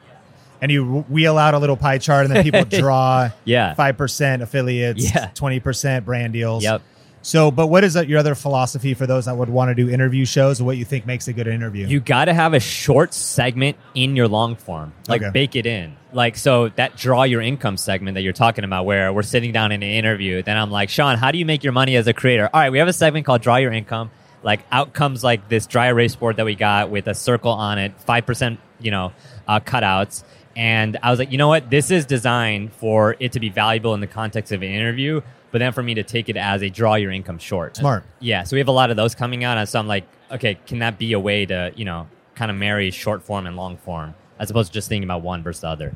And 0.61 0.71
you 0.71 1.01
wheel 1.09 1.37
out 1.37 1.53
a 1.53 1.59
little 1.59 1.77
pie 1.77 1.97
chart 1.99 2.25
and 2.25 2.33
then 2.35 2.43
people 2.43 2.63
draw 2.79 3.29
Yeah. 3.43 3.75
5% 3.75 4.41
affiliates, 4.41 5.13
Yeah. 5.13 5.29
20% 5.35 6.05
brand 6.05 6.33
deals. 6.33 6.63
Yep. 6.63 6.81
So, 7.25 7.49
but 7.49 7.67
what 7.67 7.83
is 7.83 7.95
your 7.95 8.19
other 8.19 8.35
philosophy 8.35 8.93
for 8.93 9.07
those 9.07 9.25
that 9.25 9.35
would 9.35 9.49
want 9.49 9.69
to 9.69 9.73
do 9.73 9.89
interview 9.89 10.25
shows, 10.25 10.61
what 10.61 10.77
you 10.77 10.85
think 10.85 11.07
makes 11.07 11.27
a 11.27 11.33
good 11.33 11.47
interview? 11.47 11.87
You 11.87 11.99
got 11.99 12.25
to 12.25 12.35
have 12.35 12.53
a 12.53 12.59
short 12.59 13.15
segment 13.15 13.77
in 13.95 14.15
your 14.15 14.27
long 14.27 14.55
form, 14.55 14.93
like 15.07 15.23
Okay. 15.23 15.31
bake 15.31 15.55
it 15.55 15.65
in. 15.65 15.95
Like, 16.13 16.37
so 16.37 16.69
that 16.75 16.97
draw 16.97 17.23
your 17.23 17.41
income 17.41 17.77
segment 17.77 18.13
that 18.13 18.21
you're 18.21 18.31
talking 18.31 18.63
about, 18.63 18.85
where 18.85 19.11
we're 19.11 19.23
sitting 19.23 19.51
down 19.51 19.71
in 19.71 19.81
an 19.81 19.89
interview, 19.89 20.43
then 20.43 20.55
I'm 20.55 20.69
like, 20.69 20.89
Sean, 20.89 21.17
how 21.17 21.31
do 21.31 21.39
you 21.39 21.47
make 21.47 21.63
your 21.63 21.73
money 21.73 21.95
as 21.95 22.05
a 22.05 22.13
creator? 22.13 22.47
All 22.53 22.61
right, 22.61 22.71
we 22.71 22.77
have 22.77 22.87
a 22.87 22.93
segment 22.93 23.25
called 23.25 23.41
Draw 23.41 23.55
Your 23.55 23.73
Income. 23.73 24.11
Like, 24.43 24.59
out 24.71 24.93
comes 24.93 25.23
like 25.23 25.49
this 25.49 25.65
dry 25.65 25.87
erase 25.87 26.15
board 26.15 26.35
that 26.35 26.45
we 26.45 26.53
got 26.53 26.91
with 26.91 27.07
a 27.07 27.15
circle 27.15 27.49
on 27.53 27.79
it, 27.79 27.93
5%, 28.07 28.59
you 28.79 28.91
know, 28.91 29.13
uh, 29.47 29.59
cutouts. 29.61 30.23
And 30.55 30.97
I 31.03 31.09
was 31.09 31.19
like, 31.19 31.31
you 31.31 31.37
know 31.37 31.47
what? 31.47 31.69
This 31.69 31.91
is 31.91 32.05
designed 32.05 32.73
for 32.73 33.15
it 33.19 33.33
to 33.33 33.39
be 33.39 33.49
valuable 33.49 33.93
in 33.93 33.99
the 33.99 34.07
context 34.07 34.51
of 34.51 34.61
an 34.61 34.69
interview, 34.69 35.21
but 35.51 35.59
then 35.59 35.73
for 35.73 35.83
me 35.83 35.93
to 35.95 36.03
take 36.03 36.29
it 36.29 36.37
as 36.37 36.61
a 36.61 36.69
draw 36.69 36.95
your 36.95 37.11
income 37.11 37.39
short. 37.39 37.77
Smart. 37.77 38.05
Yeah, 38.19 38.43
so 38.43 38.55
we 38.55 38.59
have 38.59 38.67
a 38.67 38.73
lot 38.73 38.89
of 38.89 38.97
those 38.97 39.15
coming 39.15 39.43
out, 39.43 39.57
and 39.57 39.67
so 39.67 39.79
I'm 39.79 39.87
like, 39.87 40.05
okay, 40.31 40.57
can 40.65 40.79
that 40.79 40.97
be 40.97 41.13
a 41.13 41.19
way 41.19 41.45
to 41.45 41.71
you 41.75 41.85
know 41.85 42.07
kind 42.35 42.51
of 42.51 42.57
marry 42.57 42.91
short 42.91 43.23
form 43.23 43.47
and 43.47 43.55
long 43.55 43.77
form 43.77 44.15
as 44.39 44.49
opposed 44.49 44.71
to 44.71 44.73
just 44.73 44.89
thinking 44.89 45.05
about 45.05 45.21
one 45.21 45.43
versus 45.43 45.61
the 45.61 45.67
other? 45.67 45.95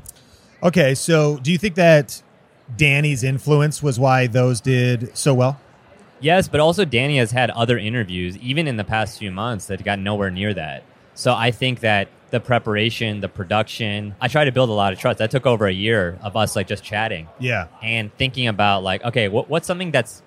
Okay, 0.62 0.94
so 0.94 1.38
do 1.38 1.52
you 1.52 1.58
think 1.58 1.74
that 1.76 2.22
Danny's 2.76 3.24
influence 3.24 3.82
was 3.82 3.98
why 3.98 4.26
those 4.26 4.60
did 4.60 5.16
so 5.16 5.34
well? 5.34 5.58
Yes, 6.20 6.48
but 6.48 6.60
also 6.60 6.84
Danny 6.84 7.16
has 7.16 7.30
had 7.30 7.48
other 7.50 7.78
interviews, 7.78 8.36
even 8.38 8.68
in 8.68 8.76
the 8.76 8.84
past 8.84 9.18
few 9.18 9.30
months, 9.30 9.66
that 9.66 9.82
got 9.82 9.98
nowhere 9.98 10.30
near 10.30 10.52
that. 10.52 10.84
So 11.14 11.34
I 11.34 11.50
think 11.50 11.80
that 11.80 12.08
the 12.30 12.40
preparation, 12.40 13.20
the 13.20 13.28
production, 13.28 14.14
I 14.20 14.28
try 14.28 14.44
to 14.44 14.52
build 14.52 14.68
a 14.70 14.72
lot 14.72 14.92
of 14.92 14.98
trust. 14.98 15.18
That 15.18 15.30
took 15.30 15.46
over 15.46 15.66
a 15.66 15.72
year 15.72 16.18
of 16.22 16.36
us 16.36 16.54
like 16.56 16.66
just 16.68 16.84
chatting 16.84 17.28
Yeah. 17.38 17.66
and 17.82 18.14
thinking 18.16 18.46
about 18.48 18.82
like, 18.82 19.04
okay, 19.04 19.28
what, 19.28 19.48
what's 19.48 19.66
something 19.66 19.90
that's 19.90 20.22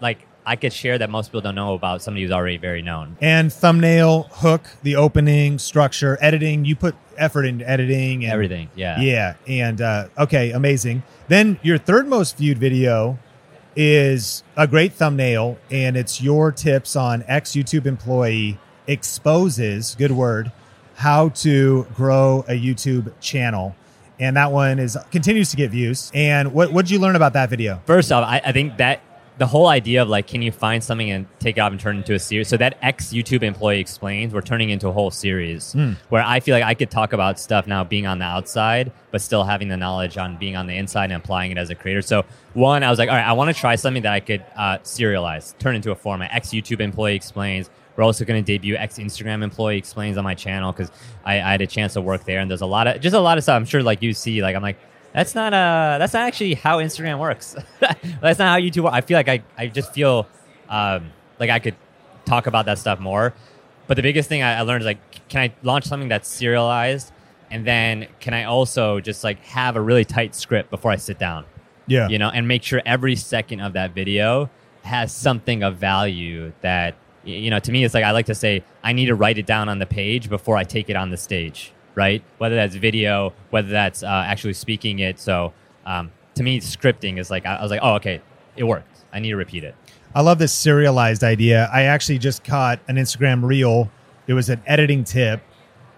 like 0.00 0.26
I 0.48 0.54
could 0.56 0.72
share 0.72 0.96
that 0.98 1.10
most 1.10 1.28
people 1.28 1.40
don't 1.40 1.56
know 1.56 1.74
about 1.74 2.02
somebody 2.02 2.22
who's 2.22 2.30
already 2.30 2.56
very 2.56 2.80
known. 2.80 3.16
And 3.20 3.52
thumbnail, 3.52 4.28
hook, 4.30 4.62
the 4.84 4.94
opening, 4.94 5.58
structure, 5.58 6.16
editing. 6.20 6.64
You 6.64 6.76
put 6.76 6.94
effort 7.16 7.44
into 7.46 7.68
editing 7.68 8.22
and 8.24 8.32
Everything, 8.32 8.70
yeah. 8.76 9.00
Yeah, 9.00 9.34
and 9.48 9.80
uh, 9.80 10.08
okay, 10.18 10.52
amazing. 10.52 11.02
Then 11.26 11.58
your 11.62 11.78
third 11.78 12.06
most 12.06 12.36
viewed 12.36 12.58
video 12.58 13.18
is 13.74 14.44
a 14.56 14.66
great 14.68 14.92
thumbnail, 14.92 15.58
and 15.70 15.96
it's 15.96 16.22
your 16.22 16.52
tips 16.52 16.94
on 16.94 17.24
ex 17.26 17.50
YouTube 17.52 17.84
employee 17.86 18.58
exposes 18.86 19.96
good 19.98 20.12
word 20.12 20.52
how 20.96 21.28
to 21.28 21.86
grow 21.94 22.44
a 22.48 22.58
YouTube 22.58 23.12
channel, 23.20 23.76
and 24.18 24.36
that 24.36 24.50
one 24.50 24.78
is 24.78 24.96
continues 25.10 25.50
to 25.50 25.56
get 25.56 25.70
views. 25.70 26.10
And 26.14 26.52
what 26.52 26.72
what 26.72 26.86
did 26.86 26.90
you 26.90 26.98
learn 26.98 27.16
about 27.16 27.34
that 27.34 27.50
video? 27.50 27.80
First 27.84 28.10
off, 28.10 28.24
I, 28.26 28.40
I 28.44 28.52
think 28.52 28.78
that 28.78 29.02
the 29.38 29.46
whole 29.46 29.66
idea 29.66 30.00
of 30.00 30.08
like, 30.08 30.26
can 30.26 30.40
you 30.40 30.50
find 30.50 30.82
something 30.82 31.10
and 31.10 31.26
take 31.40 31.58
it 31.58 31.60
off 31.60 31.70
and 31.70 31.78
turn 31.78 31.96
it 31.96 31.98
into 31.98 32.14
a 32.14 32.18
series? 32.18 32.48
So 32.48 32.56
that 32.56 32.78
ex 32.80 33.08
YouTube 33.08 33.42
employee 33.42 33.80
explains, 33.80 34.32
we're 34.32 34.40
turning 34.40 34.70
into 34.70 34.88
a 34.88 34.92
whole 34.92 35.10
series 35.10 35.74
where 36.08 36.22
I 36.22 36.40
feel 36.40 36.54
like 36.54 36.64
I 36.64 36.72
could 36.72 36.90
talk 36.90 37.12
about 37.12 37.38
stuff 37.38 37.66
now 37.66 37.84
being 37.84 38.06
on 38.06 38.18
the 38.18 38.24
outside, 38.24 38.90
but 39.10 39.20
still 39.20 39.44
having 39.44 39.68
the 39.68 39.76
knowledge 39.76 40.16
on 40.16 40.38
being 40.38 40.56
on 40.56 40.66
the 40.66 40.74
inside 40.74 41.10
and 41.10 41.22
applying 41.22 41.52
it 41.52 41.58
as 41.58 41.68
a 41.68 41.74
creator. 41.74 42.00
So 42.00 42.24
one, 42.54 42.82
I 42.82 42.88
was 42.88 42.98
like, 42.98 43.10
all 43.10 43.14
right, 43.14 43.26
I 43.26 43.34
want 43.34 43.54
to 43.54 43.60
try 43.60 43.76
something 43.76 44.04
that 44.04 44.12
I 44.14 44.20
could 44.20 44.42
uh, 44.56 44.78
serialize, 44.78 45.56
turn 45.58 45.76
into 45.76 45.90
a 45.90 45.96
format. 45.96 46.30
Ex 46.32 46.48
YouTube 46.48 46.80
employee 46.80 47.14
explains. 47.14 47.68
We're 47.96 48.04
also 48.04 48.24
going 48.24 48.42
to 48.42 48.46
debut 48.46 48.76
ex 48.76 48.98
Instagram 48.98 49.42
employee 49.42 49.78
explains 49.78 50.16
on 50.16 50.24
my 50.24 50.34
channel 50.34 50.72
because 50.72 50.90
I, 51.24 51.34
I 51.34 51.52
had 51.52 51.62
a 51.62 51.66
chance 51.66 51.94
to 51.94 52.00
work 52.00 52.24
there, 52.24 52.40
and 52.40 52.50
there's 52.50 52.60
a 52.60 52.66
lot 52.66 52.86
of 52.86 53.00
just 53.00 53.14
a 53.14 53.20
lot 53.20 53.38
of 53.38 53.44
stuff. 53.44 53.56
I'm 53.56 53.64
sure 53.64 53.82
like 53.82 54.02
you 54.02 54.12
see, 54.12 54.42
like 54.42 54.54
I'm 54.54 54.62
like 54.62 54.78
that's 55.12 55.34
not 55.34 55.54
uh 55.54 55.96
that's 55.98 56.12
not 56.12 56.26
actually 56.26 56.54
how 56.54 56.78
Instagram 56.78 57.18
works. 57.18 57.56
that's 57.80 58.38
not 58.38 58.48
how 58.48 58.58
YouTube. 58.58 58.84
Works. 58.84 58.96
I 58.96 59.00
feel 59.00 59.16
like 59.16 59.28
I 59.28 59.42
I 59.56 59.66
just 59.68 59.94
feel 59.94 60.26
um, 60.68 61.10
like 61.40 61.50
I 61.50 61.58
could 61.58 61.76
talk 62.26 62.46
about 62.46 62.66
that 62.66 62.78
stuff 62.78 62.98
more. 62.98 63.34
But 63.86 63.96
the 63.96 64.02
biggest 64.02 64.28
thing 64.28 64.42
I, 64.42 64.58
I 64.58 64.60
learned 64.62 64.82
is 64.82 64.86
like, 64.86 65.28
can 65.28 65.40
I 65.40 65.54
launch 65.62 65.84
something 65.84 66.08
that's 66.08 66.28
serialized, 66.28 67.12
and 67.50 67.66
then 67.66 68.08
can 68.20 68.34
I 68.34 68.44
also 68.44 69.00
just 69.00 69.24
like 69.24 69.42
have 69.44 69.76
a 69.76 69.80
really 69.80 70.04
tight 70.04 70.34
script 70.34 70.70
before 70.70 70.90
I 70.90 70.96
sit 70.96 71.18
down, 71.18 71.46
Yeah, 71.86 72.08
you 72.08 72.18
know, 72.18 72.28
and 72.28 72.46
make 72.46 72.62
sure 72.62 72.82
every 72.84 73.16
second 73.16 73.60
of 73.60 73.72
that 73.74 73.94
video 73.94 74.50
has 74.82 75.12
something 75.12 75.62
of 75.62 75.76
value 75.76 76.52
that 76.60 76.94
you 77.26 77.50
know 77.50 77.58
to 77.58 77.72
me 77.72 77.84
it's 77.84 77.94
like 77.94 78.04
i 78.04 78.10
like 78.10 78.26
to 78.26 78.34
say 78.34 78.62
i 78.82 78.92
need 78.92 79.06
to 79.06 79.14
write 79.14 79.38
it 79.38 79.46
down 79.46 79.68
on 79.68 79.78
the 79.78 79.86
page 79.86 80.28
before 80.28 80.56
i 80.56 80.64
take 80.64 80.88
it 80.88 80.96
on 80.96 81.10
the 81.10 81.16
stage 81.16 81.72
right 81.94 82.22
whether 82.38 82.54
that's 82.54 82.74
video 82.76 83.32
whether 83.50 83.68
that's 83.68 84.02
uh, 84.02 84.24
actually 84.26 84.52
speaking 84.52 85.00
it 85.00 85.18
so 85.18 85.52
um, 85.86 86.10
to 86.34 86.42
me 86.42 86.60
scripting 86.60 87.18
is 87.18 87.30
like 87.30 87.44
I, 87.46 87.56
I 87.56 87.62
was 87.62 87.70
like 87.70 87.80
oh 87.82 87.94
okay 87.94 88.20
it 88.56 88.64
worked 88.64 89.04
i 89.12 89.18
need 89.18 89.30
to 89.30 89.36
repeat 89.36 89.64
it 89.64 89.74
I 90.16 90.22
love 90.22 90.38
this 90.38 90.54
serialized 90.54 91.22
idea. 91.22 91.68
I 91.70 91.82
actually 91.82 92.16
just 92.16 92.42
caught 92.42 92.80
an 92.88 92.96
Instagram 92.96 93.44
reel. 93.44 93.90
It 94.26 94.32
was 94.32 94.48
an 94.48 94.62
editing 94.64 95.04
tip. 95.04 95.42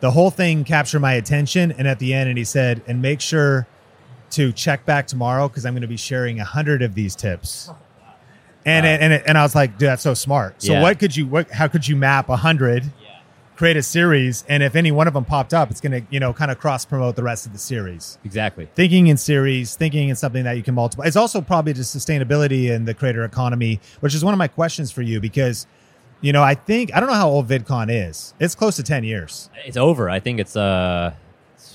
The 0.01 0.11
whole 0.11 0.33
thing 0.33 0.65
captured 0.65 0.99
my 0.99 1.13
attention. 1.13 1.71
And 1.71 1.87
at 1.87 2.01
the 2.01 2.13
end, 2.13 2.29
and 2.29 2.37
he 2.37 2.43
said, 2.43 2.83
and 2.89 3.01
make 3.01 3.21
sure 3.21 3.69
to 4.31 4.51
check 4.51 4.85
back 4.85 5.07
tomorrow 5.07 5.47
because 5.47 5.65
I'm 5.65 5.73
going 5.73 5.83
to 5.83 5.87
be 5.87 5.97
sharing 5.97 6.41
a 6.41 6.45
hundred 6.45 6.83
of 6.83 6.97
these 6.97 7.15
tips. 7.15 7.71
And, 8.67 8.85
Wow. 8.85 8.91
and 8.91 9.13
and 9.27 9.39
I 9.39 9.43
was 9.43 9.55
like, 9.55 9.79
dude, 9.79 9.89
that's 9.89 10.03
so 10.03 10.15
smart. 10.15 10.63
So 10.63 10.73
Yeah. 10.73 10.83
what 10.83 10.99
could 10.99 11.17
you 11.17 11.27
what 11.27 11.51
how 11.51 11.69
could 11.69 11.87
you 11.89 11.97
map 11.97 12.29
a 12.29 12.37
hundred, 12.37 12.85
create 13.57 13.77
a 13.77 13.83
series, 13.83 14.45
and 14.49 14.63
if 14.63 14.77
any 14.77 14.93
one 14.93 15.07
of 15.09 15.15
them 15.15 15.25
popped 15.25 15.55
up, 15.55 15.71
it's 15.71 15.81
gonna, 15.81 16.03
you 16.11 16.21
know, 16.21 16.33
kind 16.33 16.51
of 16.51 16.59
cross 16.59 16.85
promote 16.85 17.17
the 17.17 17.23
rest 17.23 17.47
of 17.47 17.53
the 17.53 17.59
series 17.59 18.19
exactly 18.25 18.69
thinking 18.75 19.07
in 19.07 19.17
series, 19.17 19.75
thinking 19.75 20.09
in 20.11 20.17
something 20.17 20.45
that 20.45 20.57
you 20.57 20.63
can 20.63 20.75
multiply. 20.75 21.07
It's 21.07 21.17
also 21.17 21.41
probably 21.41 21.73
just 21.73 21.97
sustainability 21.97 22.71
and 22.75 22.87
the 22.87 22.95
creator 22.95 23.25
economy, 23.25 23.81
which 24.01 24.15
is 24.15 24.25
one 24.25 24.35
of 24.35 24.39
my 24.39 24.49
questions 24.49 24.91
for 24.91 25.03
you 25.03 25.19
because, 25.21 25.67
you 26.21 26.33
know, 26.33 26.43
I 26.43 26.55
think 26.55 26.95
I 26.95 27.01
don't 27.01 27.09
know 27.09 27.15
how 27.17 27.29
old 27.31 27.49
VidCon 27.49 27.89
is. 27.91 28.35
It's 28.39 28.55
close 28.55 28.77
to 28.77 28.83
ten 28.83 29.03
years. 29.05 29.51
it's 29.65 29.77
over 29.77 30.11
i 30.11 30.21
think 30.21 30.41
it's 30.41 30.57
uh 30.57 31.13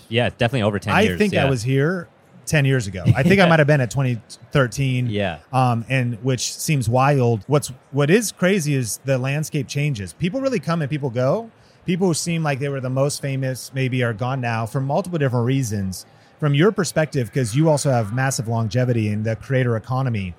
yeah 0.10 0.28
it's 0.28 0.38
definitely 0.38 0.64
over 0.64 0.80
10 0.80 0.94
I 0.94 1.02
years 1.02 1.18
think 1.18 1.34
yeah. 1.34 1.46
I 1.46 1.50
was 1.50 1.64
here 1.64 2.08
ten 2.46 2.66
years 2.66 2.88
ago. 2.88 3.04
I 3.16 3.24
think 3.24 3.40
I 3.42 3.48
might 3.48 3.60
have 3.60 3.68
been 3.68 3.82
at 3.82 3.92
2013. 3.92 5.08
yeah 5.10 5.40
Um, 5.52 5.86
and 5.90 6.16
which 6.24 6.54
seems 6.54 6.90
wild. 6.90 7.44
What's 7.48 7.70
what 7.92 8.10
is 8.10 8.32
crazy 8.32 8.76
is 8.76 9.00
the 9.06 9.18
landscape 9.18 9.68
changes. 9.68 10.14
People 10.14 10.42
really 10.42 10.60
come 10.60 10.82
and 10.82 10.90
people 10.90 11.10
go. 11.10 11.52
People 11.86 12.08
who 12.08 12.14
seem 12.14 12.44
like 12.44 12.60
they 12.60 12.70
were 12.70 12.80
the 12.80 12.90
most 12.90 13.22
famous 13.22 13.72
maybe 13.74 14.04
are 14.04 14.14
gone 14.14 14.40
now 14.40 14.66
for 14.66 14.80
multiple 14.80 15.20
different 15.20 15.46
reasons. 15.46 16.06
From 16.40 16.54
your 16.54 16.72
perspective, 16.72 17.28
because 17.28 17.56
you 17.56 17.70
also 17.70 17.90
have 17.92 18.14
massive 18.14 18.48
longevity 18.48 19.08
in 19.10 19.24
the 19.24 19.36
creator 19.36 19.76
economy, 19.78 20.34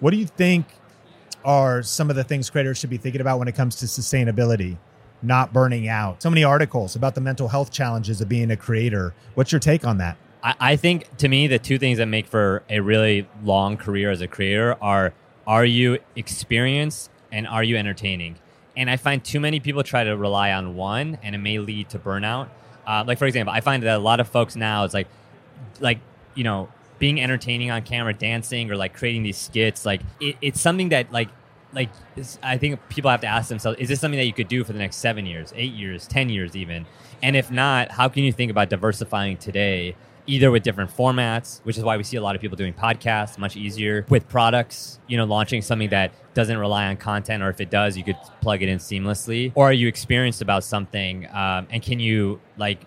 what 0.00 0.10
do 0.10 0.16
you 0.16 0.26
think 0.26 0.66
are 1.44 1.82
some 1.82 2.10
of 2.10 2.16
the 2.16 2.24
things 2.24 2.50
creators 2.50 2.78
should 2.78 2.90
be 2.90 2.96
thinking 2.96 3.20
about 3.20 3.38
when 3.38 3.48
it 3.48 3.54
comes 3.54 3.76
to 3.76 3.86
sustainability, 3.86 4.76
not 5.22 5.52
burning 5.52 5.88
out? 5.88 6.22
So 6.22 6.30
many 6.30 6.44
articles 6.44 6.96
about 6.96 7.14
the 7.14 7.20
mental 7.20 7.48
health 7.48 7.72
challenges 7.72 8.20
of 8.20 8.28
being 8.28 8.50
a 8.50 8.56
creator. 8.56 9.14
What's 9.34 9.52
your 9.52 9.58
take 9.60 9.84
on 9.84 9.98
that? 9.98 10.16
I, 10.42 10.54
I 10.60 10.76
think 10.76 11.16
to 11.18 11.28
me 11.28 11.46
the 11.46 11.58
two 11.58 11.78
things 11.78 11.98
that 11.98 12.06
make 12.06 12.26
for 12.26 12.62
a 12.68 12.80
really 12.80 13.28
long 13.42 13.76
career 13.76 14.10
as 14.10 14.20
a 14.20 14.28
creator 14.28 14.76
are 14.80 15.12
are 15.46 15.64
you 15.64 15.98
experienced 16.16 17.10
and 17.32 17.46
are 17.46 17.64
you 17.64 17.76
entertaining? 17.76 18.36
And 18.76 18.90
i 18.90 18.96
find 18.96 19.22
too 19.22 19.40
many 19.40 19.60
people 19.60 19.82
try 19.82 20.04
to 20.04 20.16
rely 20.16 20.52
on 20.52 20.74
one 20.74 21.18
and 21.22 21.34
it 21.34 21.38
may 21.38 21.58
lead 21.58 21.88
to 21.90 21.98
burnout. 21.98 22.48
Uh, 22.86 23.04
like 23.06 23.18
for 23.18 23.26
example 23.26 23.52
i 23.52 23.60
find 23.60 23.82
that 23.82 23.96
a 23.96 23.98
lot 23.98 24.20
of 24.20 24.28
folks 24.28 24.56
now 24.56 24.84
it's 24.84 24.94
like 24.94 25.08
like 25.80 26.00
you 26.34 26.44
know 26.44 26.68
being 26.98 27.20
entertaining 27.20 27.70
on 27.70 27.82
camera 27.82 28.12
dancing 28.12 28.70
or 28.70 28.76
like 28.76 28.94
creating 28.94 29.22
these 29.22 29.36
skits 29.36 29.86
like 29.86 30.00
it, 30.20 30.36
it's 30.40 30.60
something 30.60 30.88
that 30.88 31.10
like 31.12 31.28
like 31.72 31.88
i 32.42 32.56
think 32.56 32.80
people 32.88 33.10
have 33.10 33.20
to 33.20 33.26
ask 33.26 33.48
themselves 33.48 33.78
is 33.78 33.88
this 33.88 34.00
something 34.00 34.18
that 34.18 34.26
you 34.26 34.32
could 34.32 34.48
do 34.48 34.64
for 34.64 34.72
the 34.72 34.78
next 34.78 34.96
seven 34.96 35.24
years 35.24 35.52
eight 35.56 35.72
years 35.72 36.06
ten 36.06 36.28
years 36.28 36.56
even? 36.56 36.86
And 37.22 37.36
if 37.36 37.50
not 37.50 37.90
how 37.92 38.08
can 38.08 38.24
you 38.24 38.32
think 38.32 38.50
about 38.50 38.70
diversifying 38.70 39.36
today 39.36 39.94
either 40.26 40.50
with 40.50 40.62
different 40.62 40.90
formats 40.90 41.60
which 41.64 41.76
is 41.78 41.84
why 41.84 41.96
we 41.96 42.02
see 42.02 42.16
a 42.16 42.22
lot 42.22 42.34
of 42.34 42.40
people 42.40 42.56
doing 42.56 42.72
podcasts 42.72 43.38
much 43.38 43.56
easier 43.56 44.04
with 44.08 44.28
products 44.28 44.98
you 45.08 45.16
know 45.16 45.24
launching 45.24 45.62
something 45.62 45.88
that 45.88 46.12
doesn't 46.34 46.58
rely 46.58 46.86
on 46.86 46.96
content 46.96 47.42
or 47.42 47.50
if 47.50 47.60
it 47.60 47.70
does 47.70 47.96
you 47.96 48.04
could 48.04 48.16
plug 48.40 48.62
it 48.62 48.68
in 48.68 48.78
seamlessly 48.78 49.52
or 49.54 49.68
are 49.70 49.72
you 49.72 49.88
experienced 49.88 50.42
about 50.42 50.62
something 50.62 51.26
um, 51.32 51.66
and 51.70 51.82
can 51.82 51.98
you 52.00 52.40
like 52.56 52.80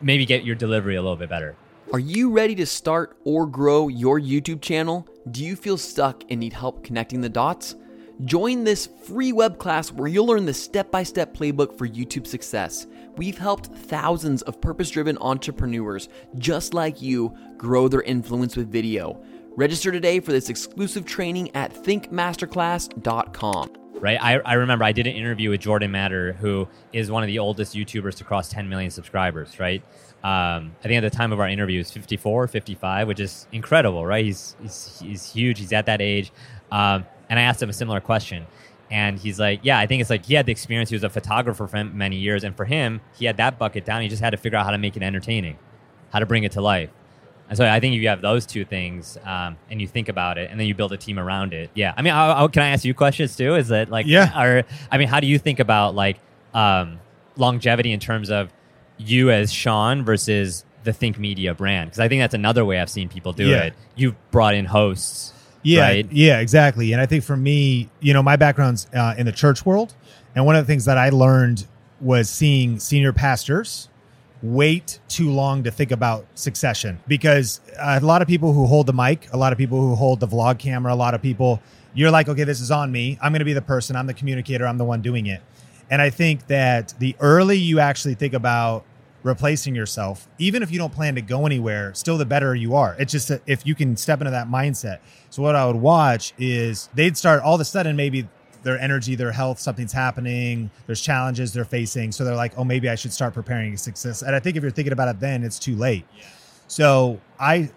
maybe 0.00 0.26
get 0.26 0.44
your 0.44 0.54
delivery 0.54 0.96
a 0.96 1.02
little 1.02 1.16
bit 1.16 1.28
better 1.28 1.54
Are 1.92 1.98
you 2.00 2.30
ready 2.30 2.54
to 2.56 2.66
start 2.66 3.16
or 3.24 3.46
grow 3.46 3.88
your 3.88 4.18
YouTube 4.18 4.60
channel? 4.62 5.06
Do 5.30 5.44
you 5.44 5.54
feel 5.54 5.76
stuck 5.76 6.24
and 6.30 6.40
need 6.40 6.52
help 6.54 6.82
connecting 6.82 7.20
the 7.20 7.28
dots? 7.28 7.76
Join 8.22 8.62
this 8.62 8.86
free 8.86 9.32
web 9.32 9.58
class 9.58 9.90
where 9.90 10.06
you'll 10.06 10.26
learn 10.26 10.46
the 10.46 10.54
step 10.54 10.92
by 10.92 11.02
step 11.02 11.34
playbook 11.34 11.76
for 11.76 11.88
YouTube 11.88 12.28
success. 12.28 12.86
We've 13.16 13.38
helped 13.38 13.66
thousands 13.66 14.42
of 14.42 14.60
purpose 14.60 14.90
driven 14.90 15.18
entrepreneurs 15.18 16.08
just 16.38 16.74
like 16.74 17.02
you 17.02 17.36
grow 17.56 17.88
their 17.88 18.02
influence 18.02 18.56
with 18.56 18.70
video. 18.70 19.20
Register 19.56 19.90
today 19.90 20.20
for 20.20 20.30
this 20.30 20.48
exclusive 20.48 21.04
training 21.04 21.54
at 21.56 21.74
thinkmasterclass.com. 21.74 23.72
right? 24.04 24.18
I, 24.20 24.38
I 24.40 24.54
remember 24.54 24.84
I 24.84 24.92
did 24.92 25.06
an 25.06 25.14
interview 25.14 25.50
with 25.50 25.60
Jordan 25.60 25.90
Matter, 25.90 26.34
who 26.34 26.68
is 26.92 27.10
one 27.10 27.22
of 27.22 27.26
the 27.26 27.38
oldest 27.38 27.74
YouTubers 27.74 28.14
to 28.16 28.24
cross 28.24 28.48
10 28.48 28.68
million 28.68 28.90
subscribers, 28.90 29.58
right? 29.58 29.82
Um, 30.22 30.74
I 30.80 30.88
think 30.88 31.02
at 31.02 31.10
the 31.10 31.10
time 31.10 31.32
of 31.32 31.40
our 31.40 31.48
interview, 31.48 31.78
he's 31.78 31.90
54, 31.90 32.48
55, 32.48 33.08
which 33.08 33.20
is 33.20 33.46
incredible, 33.50 34.04
right? 34.04 34.24
He's, 34.24 34.56
he's, 34.60 35.00
he's 35.02 35.32
huge. 35.32 35.58
He's 35.58 35.72
at 35.72 35.86
that 35.86 36.00
age. 36.00 36.32
Um, 36.70 37.06
And 37.28 37.38
I 37.38 37.42
asked 37.42 37.62
him 37.62 37.70
a 37.70 37.72
similar 37.74 38.00
question. 38.00 38.46
And 38.90 39.18
he's 39.18 39.40
like, 39.40 39.60
yeah, 39.62 39.78
I 39.78 39.86
think 39.86 40.00
it's 40.02 40.10
like 40.10 40.26
he 40.26 40.34
had 40.34 40.46
the 40.46 40.52
experience. 40.52 40.90
He 40.90 40.94
was 40.94 41.04
a 41.04 41.08
photographer 41.08 41.66
for 41.66 41.84
many 41.84 42.16
years. 42.16 42.44
And 42.44 42.54
for 42.56 42.64
him, 42.64 43.00
he 43.18 43.24
had 43.24 43.38
that 43.38 43.58
bucket 43.58 43.84
down. 43.84 44.02
He 44.02 44.08
just 44.08 44.22
had 44.22 44.30
to 44.30 44.36
figure 44.36 44.58
out 44.58 44.64
how 44.66 44.70
to 44.72 44.78
make 44.78 44.96
it 44.96 45.02
entertaining, 45.02 45.58
how 46.12 46.18
to 46.18 46.26
bring 46.26 46.44
it 46.44 46.52
to 46.52 46.60
life. 46.60 46.90
And 47.48 47.58
so 47.58 47.66
I 47.66 47.78
think 47.80 47.94
if 47.94 48.00
you 48.02 48.08
have 48.08 48.22
those 48.22 48.46
two 48.46 48.64
things 48.64 49.18
um, 49.24 49.56
and 49.70 49.80
you 49.80 49.86
think 49.86 50.08
about 50.08 50.38
it 50.38 50.50
and 50.50 50.58
then 50.58 50.66
you 50.66 50.74
build 50.74 50.92
a 50.92 50.96
team 50.96 51.18
around 51.18 51.52
it. 51.52 51.70
Yeah. 51.74 51.92
I 51.96 52.02
mean, 52.02 52.14
I, 52.14 52.44
I, 52.44 52.48
can 52.48 52.62
I 52.62 52.68
ask 52.68 52.84
you 52.84 52.94
questions 52.94 53.36
too? 53.36 53.54
Is 53.56 53.68
that 53.68 53.90
like, 53.90 54.06
Yeah. 54.06 54.40
Or, 54.42 54.64
I 54.90 54.96
mean, 54.98 55.08
how 55.08 55.20
do 55.20 55.26
you 55.26 55.38
think 55.38 55.60
about 55.60 55.94
like 55.94 56.18
um, 56.54 57.00
longevity 57.36 57.92
in 57.92 58.00
terms 58.00 58.30
of 58.30 58.50
you 58.96 59.30
as 59.30 59.52
Sean 59.52 60.04
versus 60.04 60.64
the 60.84 60.92
Think 60.94 61.18
Media 61.18 61.52
brand? 61.54 61.90
Because 61.90 62.00
I 62.00 62.08
think 62.08 62.20
that's 62.22 62.34
another 62.34 62.64
way 62.64 62.80
I've 62.80 62.88
seen 62.90 63.08
people 63.10 63.32
do 63.32 63.46
Yeah. 63.46 63.64
it. 63.64 63.74
You've 63.94 64.14
brought 64.30 64.54
in 64.54 64.64
hosts. 64.64 65.32
Yeah, 65.64 65.80
Right? 65.80 66.12
yeah, 66.12 66.38
exactly. 66.38 66.92
And 66.92 67.00
I 67.00 67.06
think 67.06 67.24
for 67.24 67.36
me, 67.36 67.90
you 68.00 68.12
know, 68.12 68.22
my 68.22 68.36
background's 68.36 68.86
uh, 68.94 69.14
in 69.18 69.26
the 69.26 69.32
church 69.32 69.66
world, 69.66 69.94
and 70.36 70.46
one 70.46 70.54
of 70.54 70.64
the 70.64 70.72
things 70.72 70.84
that 70.84 70.98
I 70.98 71.08
learned 71.08 71.66
was 72.00 72.30
seeing 72.30 72.78
senior 72.78 73.12
pastors 73.12 73.88
wait 74.42 75.00
too 75.08 75.30
long 75.30 75.62
to 75.64 75.70
think 75.70 75.90
about 75.90 76.26
succession 76.34 77.00
because 77.08 77.62
uh, 77.78 77.98
a 78.00 78.04
lot 78.04 78.20
of 78.20 78.28
people 78.28 78.52
who 78.52 78.66
hold 78.66 78.86
the 78.86 78.92
mic, 78.92 79.26
a 79.32 79.36
lot 79.36 79.52
of 79.52 79.58
people 79.58 79.80
who 79.80 79.94
hold 79.94 80.20
the 80.20 80.28
vlog 80.28 80.58
camera, 80.58 80.92
a 80.92 80.94
lot 80.94 81.14
of 81.14 81.22
people, 81.22 81.62
you're 81.94 82.10
like, 82.10 82.28
okay, 82.28 82.44
this 82.44 82.60
is 82.60 82.70
on 82.70 82.92
me. 82.92 83.18
I'm 83.22 83.32
going 83.32 83.38
to 83.38 83.44
be 83.46 83.54
the 83.54 83.62
person. 83.62 83.96
I'm 83.96 84.06
the 84.06 84.12
communicator. 84.14 84.66
I'm 84.66 84.76
the 84.76 84.84
one 84.84 85.00
doing 85.00 85.26
it. 85.26 85.40
And 85.90 86.02
I 86.02 86.10
think 86.10 86.46
that 86.48 86.92
the 86.98 87.16
early 87.20 87.56
you 87.56 87.78
actually 87.80 88.14
think 88.14 88.34
about 88.34 88.84
replacing 89.24 89.74
yourself, 89.74 90.28
even 90.38 90.62
if 90.62 90.70
you 90.70 90.78
don't 90.78 90.92
plan 90.92 91.16
to 91.16 91.22
go 91.22 91.46
anywhere, 91.46 91.92
still 91.94 92.16
the 92.16 92.26
better 92.26 92.54
you 92.54 92.76
are. 92.76 92.94
It's 92.98 93.10
just 93.10 93.32
if 93.46 93.66
you 93.66 93.74
can 93.74 93.96
step 93.96 94.20
into 94.20 94.30
that 94.30 94.46
mindset. 94.46 95.00
So 95.30 95.42
what 95.42 95.56
I 95.56 95.66
would 95.66 95.76
watch 95.76 96.32
is 96.38 96.88
they'd 96.94 97.16
start 97.16 97.42
all 97.42 97.56
of 97.56 97.60
a 97.60 97.64
sudden 97.64 97.96
maybe 97.96 98.28
their 98.62 98.78
energy, 98.78 99.14
their 99.14 99.32
health, 99.32 99.58
something's 99.58 99.92
happening, 99.92 100.70
there's 100.86 101.00
challenges 101.00 101.52
they're 101.52 101.64
facing. 101.64 102.12
So 102.12 102.24
they're 102.24 102.36
like, 102.36 102.52
oh, 102.56 102.64
maybe 102.64 102.88
I 102.88 102.94
should 102.94 103.12
start 103.12 103.34
preparing 103.34 103.72
for 103.72 103.78
success. 103.78 104.22
And 104.22 104.36
I 104.36 104.40
think 104.40 104.56
if 104.56 104.62
you're 104.62 104.70
thinking 104.70 104.92
about 104.92 105.08
it 105.08 105.20
then, 105.20 105.42
it's 105.42 105.58
too 105.58 105.74
late. 105.74 106.06
So 106.66 107.20
I 107.40 107.70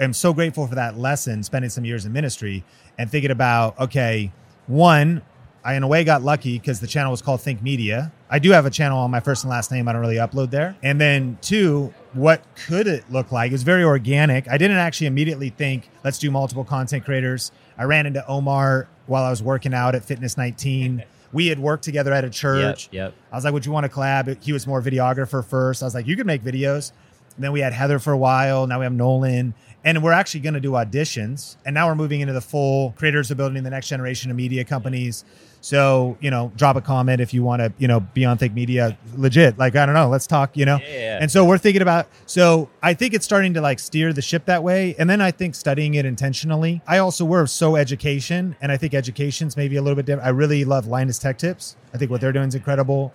am 0.00 0.12
so 0.12 0.32
grateful 0.32 0.66
for 0.66 0.74
that 0.74 0.98
lesson, 0.98 1.42
spending 1.42 1.70
some 1.70 1.84
years 1.84 2.06
in 2.06 2.12
ministry 2.12 2.64
and 2.98 3.10
thinking 3.10 3.30
about, 3.30 3.78
okay, 3.78 4.32
one, 4.66 5.22
I 5.64 5.74
in 5.74 5.82
a 5.82 5.88
way 5.88 6.04
got 6.04 6.22
lucky 6.22 6.58
because 6.58 6.80
the 6.80 6.86
channel 6.86 7.10
was 7.10 7.22
called 7.22 7.40
Think 7.40 7.62
Media. 7.62 8.12
I 8.28 8.38
do 8.38 8.50
have 8.50 8.66
a 8.66 8.70
channel 8.70 8.98
on 8.98 9.10
my 9.10 9.20
first 9.20 9.44
and 9.44 9.50
last 9.50 9.72
name. 9.72 9.88
I 9.88 9.92
don't 9.92 10.02
really 10.02 10.16
upload 10.16 10.50
there. 10.50 10.76
And 10.82 11.00
then 11.00 11.38
two, 11.40 11.94
what 12.12 12.44
could 12.66 12.86
it 12.86 13.10
look 13.10 13.32
like? 13.32 13.50
It 13.50 13.54
was 13.54 13.62
very 13.62 13.82
organic. 13.82 14.46
I 14.48 14.58
didn't 14.58 14.76
actually 14.76 15.06
immediately 15.06 15.48
think, 15.48 15.88
let's 16.04 16.18
do 16.18 16.30
multiple 16.30 16.64
content 16.64 17.04
creators. 17.06 17.50
I 17.78 17.84
ran 17.84 18.04
into 18.04 18.26
Omar 18.26 18.88
while 19.06 19.24
I 19.24 19.30
was 19.30 19.42
working 19.42 19.72
out 19.72 19.94
at 19.94 20.04
Fitness 20.04 20.36
19. 20.36 21.02
We 21.32 21.46
had 21.46 21.58
worked 21.58 21.82
together 21.82 22.12
at 22.12 22.24
a 22.24 22.30
church. 22.30 22.88
Yep. 22.92 23.12
Yep. 23.12 23.14
I 23.32 23.36
was 23.36 23.44
like, 23.44 23.54
"Would 23.54 23.66
you 23.66 23.72
want 23.72 23.84
to 23.84 23.90
collab?" 23.90 24.40
He 24.40 24.52
was 24.52 24.68
more 24.68 24.80
videographer 24.80 25.44
first. 25.44 25.82
I 25.82 25.86
was 25.86 25.94
like, 25.94 26.06
"You 26.06 26.14
could 26.14 26.26
make 26.26 26.44
videos." 26.44 26.92
Then 27.38 27.52
we 27.52 27.60
had 27.60 27.72
Heather 27.72 27.98
for 27.98 28.12
a 28.12 28.18
while. 28.18 28.66
Now 28.66 28.78
we 28.78 28.84
have 28.84 28.92
Nolan, 28.92 29.54
and 29.84 30.02
we're 30.02 30.12
actually 30.12 30.40
going 30.40 30.54
to 30.54 30.60
do 30.60 30.72
auditions. 30.72 31.56
And 31.66 31.74
now 31.74 31.88
we're 31.88 31.94
moving 31.96 32.20
into 32.20 32.32
the 32.32 32.40
full 32.40 32.92
creators 32.96 33.30
of 33.30 33.36
building 33.36 33.62
the 33.64 33.70
next 33.70 33.88
generation 33.88 34.30
of 34.30 34.36
media 34.36 34.64
companies. 34.64 35.24
So 35.60 36.18
you 36.20 36.30
know, 36.30 36.52
drop 36.56 36.76
a 36.76 36.82
comment 36.82 37.20
if 37.22 37.32
you 37.32 37.42
want 37.42 37.60
to, 37.60 37.72
you 37.78 37.88
know, 37.88 38.00
be 38.00 38.24
on 38.26 38.36
Think 38.36 38.52
Media. 38.52 38.98
Legit, 39.16 39.56
like 39.58 39.74
I 39.76 39.86
don't 39.86 39.94
know, 39.94 40.08
let's 40.10 40.26
talk. 40.26 40.56
You 40.56 40.66
know, 40.66 40.78
Yeah. 40.78 41.18
and 41.20 41.30
so 41.30 41.44
we're 41.44 41.56
thinking 41.58 41.80
about. 41.82 42.06
So 42.26 42.68
I 42.82 42.92
think 42.94 43.14
it's 43.14 43.24
starting 43.24 43.54
to 43.54 43.60
like 43.62 43.78
steer 43.78 44.12
the 44.12 44.20
ship 44.22 44.44
that 44.44 44.62
way. 44.62 44.94
And 44.98 45.08
then 45.08 45.20
I 45.22 45.30
think 45.30 45.54
studying 45.54 45.94
it 45.94 46.04
intentionally. 46.04 46.82
I 46.86 46.98
also 46.98 47.24
we're 47.24 47.46
so 47.46 47.76
education, 47.76 48.56
and 48.60 48.70
I 48.70 48.76
think 48.76 48.92
education's 48.94 49.56
maybe 49.56 49.76
a 49.76 49.82
little 49.82 49.96
bit 49.96 50.04
different. 50.06 50.26
I 50.26 50.30
really 50.30 50.64
love 50.66 50.86
Linus 50.86 51.18
Tech 51.18 51.38
Tips. 51.38 51.76
I 51.94 51.98
think 51.98 52.10
what 52.10 52.20
they're 52.20 52.32
doing 52.32 52.48
is 52.48 52.54
incredible. 52.54 53.14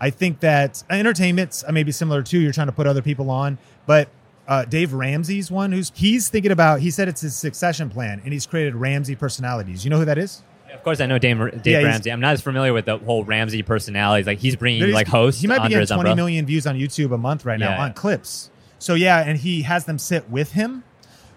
I 0.00 0.10
think 0.10 0.40
that 0.40 0.82
entertainment's 0.90 1.64
uh, 1.66 1.72
maybe 1.72 1.92
similar 1.92 2.22
too. 2.22 2.38
You're 2.40 2.52
trying 2.52 2.66
to 2.68 2.72
put 2.72 2.86
other 2.86 3.02
people 3.02 3.30
on, 3.30 3.58
but 3.86 4.08
uh, 4.48 4.64
Dave 4.64 4.92
Ramsey's 4.92 5.50
one 5.50 5.72
who's 5.72 5.90
he's 5.94 6.28
thinking 6.28 6.52
about. 6.52 6.80
He 6.80 6.90
said 6.90 7.08
it's 7.08 7.20
his 7.22 7.34
succession 7.34 7.88
plan, 7.90 8.20
and 8.24 8.32
he's 8.32 8.46
created 8.46 8.74
Ramsey 8.74 9.16
personalities. 9.16 9.84
You 9.84 9.90
know 9.90 9.98
who 9.98 10.04
that 10.04 10.18
is? 10.18 10.42
Of 10.72 10.82
course, 10.82 11.00
I 11.00 11.06
know 11.06 11.18
Dave, 11.18 11.38
Dave 11.62 11.80
Yeah, 11.82 11.88
Ramsey. 11.88 12.12
I'm 12.12 12.20
not 12.20 12.34
as 12.34 12.42
familiar 12.42 12.72
with 12.72 12.84
the 12.84 12.98
whole 12.98 13.24
Ramsey 13.24 13.62
personalities. 13.62 14.26
Like 14.26 14.38
he's 14.38 14.56
bringing 14.56 14.92
like 14.92 15.08
hosts 15.08 15.40
He 15.40 15.46
might 15.46 15.58
be 15.62 15.68
getting 15.68 15.80
his 15.80 15.88
20 15.88 16.00
umbrella. 16.00 16.16
million 16.16 16.44
views 16.46 16.66
on 16.66 16.76
YouTube 16.76 17.14
a 17.14 17.18
month 17.18 17.44
right 17.46 17.58
now 17.58 17.70
Yeah. 17.70 17.82
on 17.84 17.94
clips. 17.94 18.50
So 18.78 18.94
yeah, 18.94 19.20
and 19.26 19.38
he 19.38 19.62
has 19.62 19.86
them 19.86 19.98
sit 19.98 20.28
with 20.28 20.52
him. 20.52 20.84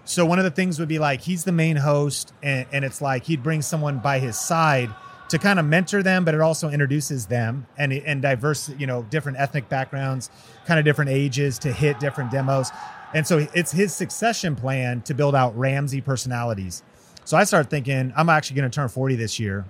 So 0.04 0.26
one 0.26 0.38
of 0.38 0.44
the 0.44 0.50
things 0.50 0.78
would 0.78 0.88
be 0.88 0.98
like 0.98 1.22
he's 1.22 1.44
the 1.44 1.52
main 1.52 1.76
host, 1.76 2.32
and, 2.42 2.66
and 2.72 2.84
it's 2.84 3.00
like 3.00 3.24
he'd 3.24 3.42
bring 3.42 3.62
someone 3.62 3.98
by 3.98 4.18
his 4.18 4.38
side 4.38 4.90
to 5.30 5.38
kind 5.38 5.58
of 5.60 5.64
mentor 5.64 6.02
them, 6.02 6.24
but 6.24 6.34
it 6.34 6.40
also 6.40 6.68
introduces 6.68 7.26
them 7.26 7.66
and 7.78 7.92
and 7.92 8.20
diverse, 8.20 8.68
you 8.78 8.86
know, 8.86 9.04
different 9.04 9.38
ethnic 9.38 9.68
backgrounds, 9.68 10.28
kind 10.66 10.78
of 10.78 10.84
different 10.84 11.10
ages 11.10 11.58
to 11.60 11.72
hit 11.72 11.98
different 12.00 12.30
demos. 12.30 12.70
And 13.14 13.26
so 13.26 13.46
it's 13.54 13.72
his 13.72 13.94
succession 13.94 14.54
plan 14.54 15.02
to 15.02 15.14
build 15.14 15.34
out 15.34 15.56
Ramsey 15.56 16.00
personalities. 16.00 16.82
So 17.24 17.36
I 17.36 17.44
started 17.44 17.70
thinking 17.70 18.12
I'm 18.16 18.28
actually 18.28 18.56
going 18.56 18.70
to 18.70 18.74
turn 18.74 18.88
40 18.88 19.16
this 19.16 19.38
year. 19.38 19.64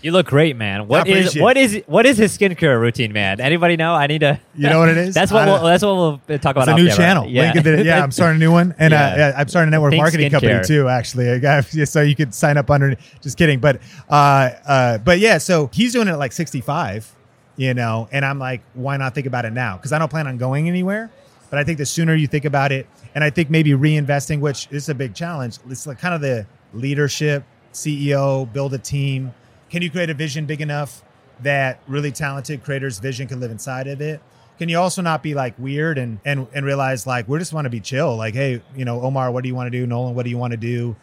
You 0.00 0.12
look 0.12 0.26
great, 0.26 0.56
man. 0.56 0.86
What 0.86 1.08
is 1.08 1.36
what 1.36 1.56
is 1.56 1.82
what 1.86 2.06
is 2.06 2.18
his 2.18 2.36
skincare 2.36 2.80
routine, 2.80 3.12
man? 3.12 3.40
Anybody 3.40 3.76
know? 3.76 3.94
I 3.94 4.06
need 4.06 4.20
to. 4.20 4.38
You 4.54 4.68
know 4.68 4.78
what 4.78 4.90
it 4.90 4.96
is? 4.96 5.14
that's 5.14 5.32
what 5.32 5.46
we'll, 5.46 5.62
that's 5.64 5.82
what 5.82 5.96
we'll 6.28 6.38
talk 6.38 6.54
about. 6.54 6.68
It's 6.68 6.78
a 6.78 6.82
new 6.82 6.90
channel. 6.90 7.26
Yeah, 7.26 7.52
the- 7.60 7.82
yeah, 7.84 8.02
I'm 8.02 8.12
starting 8.12 8.36
a 8.36 8.38
new 8.38 8.52
one, 8.52 8.76
and 8.78 8.92
Yeah. 8.92 9.32
uh, 9.36 9.40
I'm 9.40 9.48
starting 9.48 9.68
a 9.68 9.70
network 9.72 9.90
Think 9.90 10.02
marketing 10.02 10.30
company 10.30 10.60
too. 10.64 10.88
Actually, 10.88 11.30
I 11.30 11.38
got- 11.38 11.74
yeah, 11.74 11.84
so 11.94 12.02
you 12.02 12.14
could 12.14 12.32
sign 12.32 12.56
up 12.56 12.70
under. 12.70 12.94
Just 13.20 13.36
kidding, 13.36 13.58
but 13.58 13.80
uh, 14.08 14.50
uh, 14.66 14.98
but 14.98 15.18
yeah, 15.18 15.38
so 15.38 15.68
he's 15.72 15.92
doing 15.94 16.06
it 16.06 16.12
at 16.12 16.18
like 16.18 16.32
65, 16.32 17.12
you 17.56 17.74
know, 17.74 18.08
and 18.12 18.24
I'm 18.24 18.38
like, 18.38 18.62
why 18.74 18.96
not 18.98 19.16
think 19.16 19.26
about 19.26 19.46
it 19.46 19.52
now? 19.52 19.76
Because 19.76 19.92
I 19.92 19.98
don't 19.98 20.08
plan 20.10 20.28
on 20.28 20.38
going 20.38 20.68
anywhere, 20.68 21.10
but 21.50 21.58
I 21.58 21.64
think 21.64 21.78
the 21.78 21.86
sooner 21.86 22.14
you 22.14 22.28
think 22.28 22.44
about 22.44 22.70
it, 22.70 22.86
and 23.16 23.24
I 23.24 23.30
think 23.30 23.50
maybe 23.50 23.70
reinvesting, 23.72 24.38
which 24.38 24.68
is 24.70 24.88
a 24.88 24.94
big 24.94 25.14
challenge. 25.14 25.58
It's 25.68 25.88
like 25.88 25.98
kind 25.98 26.14
of 26.14 26.20
the 26.20 26.46
leadership, 26.72 27.42
CEO, 27.72 28.50
build 28.52 28.74
a 28.74 28.78
team. 28.78 29.34
Can 29.70 29.82
you 29.82 29.90
create 29.90 30.10
a 30.10 30.14
vision 30.14 30.46
big 30.46 30.60
enough 30.60 31.02
that 31.42 31.80
really 31.86 32.10
talented 32.10 32.64
creators' 32.64 32.98
vision 32.98 33.28
can 33.28 33.40
live 33.40 33.50
inside 33.50 33.86
of 33.86 34.00
it? 34.00 34.20
Can 34.58 34.68
you 34.68 34.78
also 34.78 35.02
not 35.02 35.22
be 35.22 35.34
like 35.34 35.56
weird 35.58 35.98
and 35.98 36.18
and 36.24 36.48
and 36.52 36.66
realize 36.66 37.06
like 37.06 37.28
we 37.28 37.38
just 37.38 37.52
want 37.52 37.66
to 37.66 37.70
be 37.70 37.80
chill? 37.80 38.16
Like, 38.16 38.34
hey, 38.34 38.60
you 38.74 38.84
know, 38.84 39.00
Omar, 39.02 39.30
what 39.30 39.42
do 39.42 39.48
you 39.48 39.54
want 39.54 39.70
to 39.72 39.78
do? 39.78 39.86
Nolan, 39.86 40.14
what 40.14 40.24
do 40.24 40.30
you 40.30 40.38
want 40.38 40.50
to 40.50 40.56
do? 40.56 40.96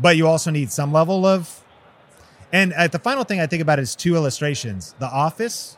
But 0.00 0.16
you 0.16 0.26
also 0.26 0.50
need 0.50 0.72
some 0.72 0.92
level 0.92 1.26
of. 1.26 1.62
And 2.52 2.72
at 2.74 2.92
the 2.92 2.98
final 2.98 3.24
thing 3.24 3.40
I 3.40 3.46
think 3.46 3.62
about 3.62 3.78
is 3.78 3.94
two 3.94 4.16
illustrations. 4.16 4.94
The 4.98 5.06
Office. 5.06 5.76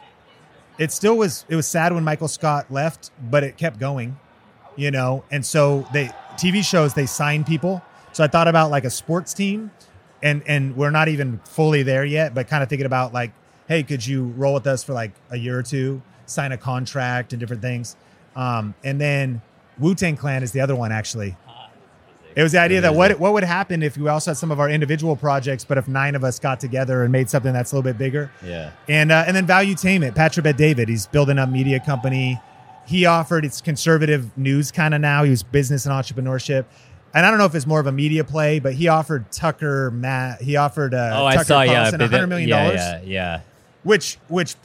It 0.79 0.93
still 0.93 1.17
was. 1.17 1.45
It 1.49 1.57
was 1.57 1.67
sad 1.67 1.93
when 1.93 2.05
Michael 2.05 2.29
Scott 2.29 2.71
left, 2.71 3.11
but 3.31 3.45
it 3.45 3.57
kept 3.57 3.79
going, 3.79 4.19
you 4.77 4.91
know. 4.91 5.25
And 5.31 5.45
so 5.45 5.87
they 5.93 6.11
TV 6.37 6.65
shows 6.65 6.95
they 6.95 7.07
sign 7.07 7.45
people. 7.45 7.83
So 8.13 8.23
I 8.23 8.29
thought 8.29 8.47
about 8.47 8.71
like 8.71 8.85
a 8.85 8.91
sports 8.91 9.35
team, 9.35 9.73
and 10.25 10.43
and 10.49 10.75
we're 10.77 10.91
not 10.91 11.09
even 11.09 11.39
fully 11.45 11.85
there 11.85 12.05
yet, 12.05 12.35
but 12.35 12.49
kind 12.49 12.63
of 12.63 12.69
thinking 12.69 12.87
about 12.87 13.13
like, 13.13 13.33
hey, 13.69 13.85
could 13.85 14.05
you 14.05 14.25
roll 14.37 14.55
with 14.55 14.67
us 14.67 14.83
for 14.83 14.95
like 14.95 15.13
a 15.31 15.37
year 15.37 15.57
or 15.57 15.63
two, 15.63 16.03
sign 16.27 16.51
a 16.51 16.57
contract 16.57 17.33
and 17.33 17.39
different 17.39 17.63
things. 17.63 17.95
Um, 18.35 18.75
and 18.83 19.01
then 19.01 19.43
Wu 19.79 19.95
Tang 19.95 20.17
Clan 20.17 20.43
is 20.43 20.51
the 20.51 20.61
other 20.61 20.75
one 20.75 20.91
actually. 20.91 21.37
It 22.37 22.43
was 22.43 22.51
the 22.51 22.59
idea 22.59 22.81
that 22.81 22.95
what 22.95 23.21
what 23.21 23.33
would 23.35 23.45
happen 23.45 23.83
if 23.83 23.97
we 23.97 24.09
also 24.09 24.33
had 24.33 24.39
some 24.39 24.51
of 24.51 24.59
our 24.59 24.69
individual 24.69 25.15
projects, 25.15 25.65
but 25.65 25.79
if 25.79 25.87
nine 25.87 26.17
of 26.17 26.25
us 26.25 26.41
got 26.41 26.59
together 26.59 27.05
and 27.05 27.13
made 27.13 27.31
something 27.31 27.53
that's 27.53 27.71
a 27.71 27.77
little 27.77 27.89
bit 27.89 27.97
bigger. 27.97 28.29
Yeah. 28.45 28.73
And 28.89 29.13
uh, 29.13 29.25
and 29.27 29.37
then 29.37 29.47
Value 29.47 29.75
Valuetainment, 29.75 30.17
Patrick 30.17 30.43
Bet 30.43 30.57
David, 30.57 30.89
he's 30.89 31.07
building 31.07 31.39
a 31.39 31.47
media 31.47 31.79
company. 31.79 32.41
He 32.87 33.07
offered 33.07 33.45
it's 33.45 33.61
conservative 33.61 34.37
news 34.37 34.73
kind 34.73 34.95
of 34.95 35.01
now. 35.01 35.23
He 35.23 35.31
was 35.31 35.45
business 35.45 35.87
and 35.87 35.95
entrepreneurship. 35.95 36.65
And 37.15 37.25
I 37.25 37.31
don't 37.31 37.39
know 37.39 37.45
if 37.47 37.55
it's 37.55 37.67
more 37.67 37.79
of 37.81 37.87
a 37.87 37.93
media 37.93 38.25
play, 38.25 38.59
but 38.59 38.75
he 38.75 38.89
offered 38.89 39.31
Tucker 39.31 39.91
Matt. 39.93 40.43
He 40.43 40.57
offered 40.57 40.95
uh, 40.95 41.11
Oh, 41.15 41.29
Tucker 41.29 41.41
I 41.41 41.43
saw. 41.45 41.63
Yeah, 41.63 41.75
Carlson 41.75 41.99
but 41.99 42.11
hundred 42.11 42.27
million 42.27 42.49
yeah, 42.49 42.63
dollars, 42.65 42.81
yeah, 42.81 43.01
yeah. 43.05 43.41
which 43.85 44.19
which 44.29 44.57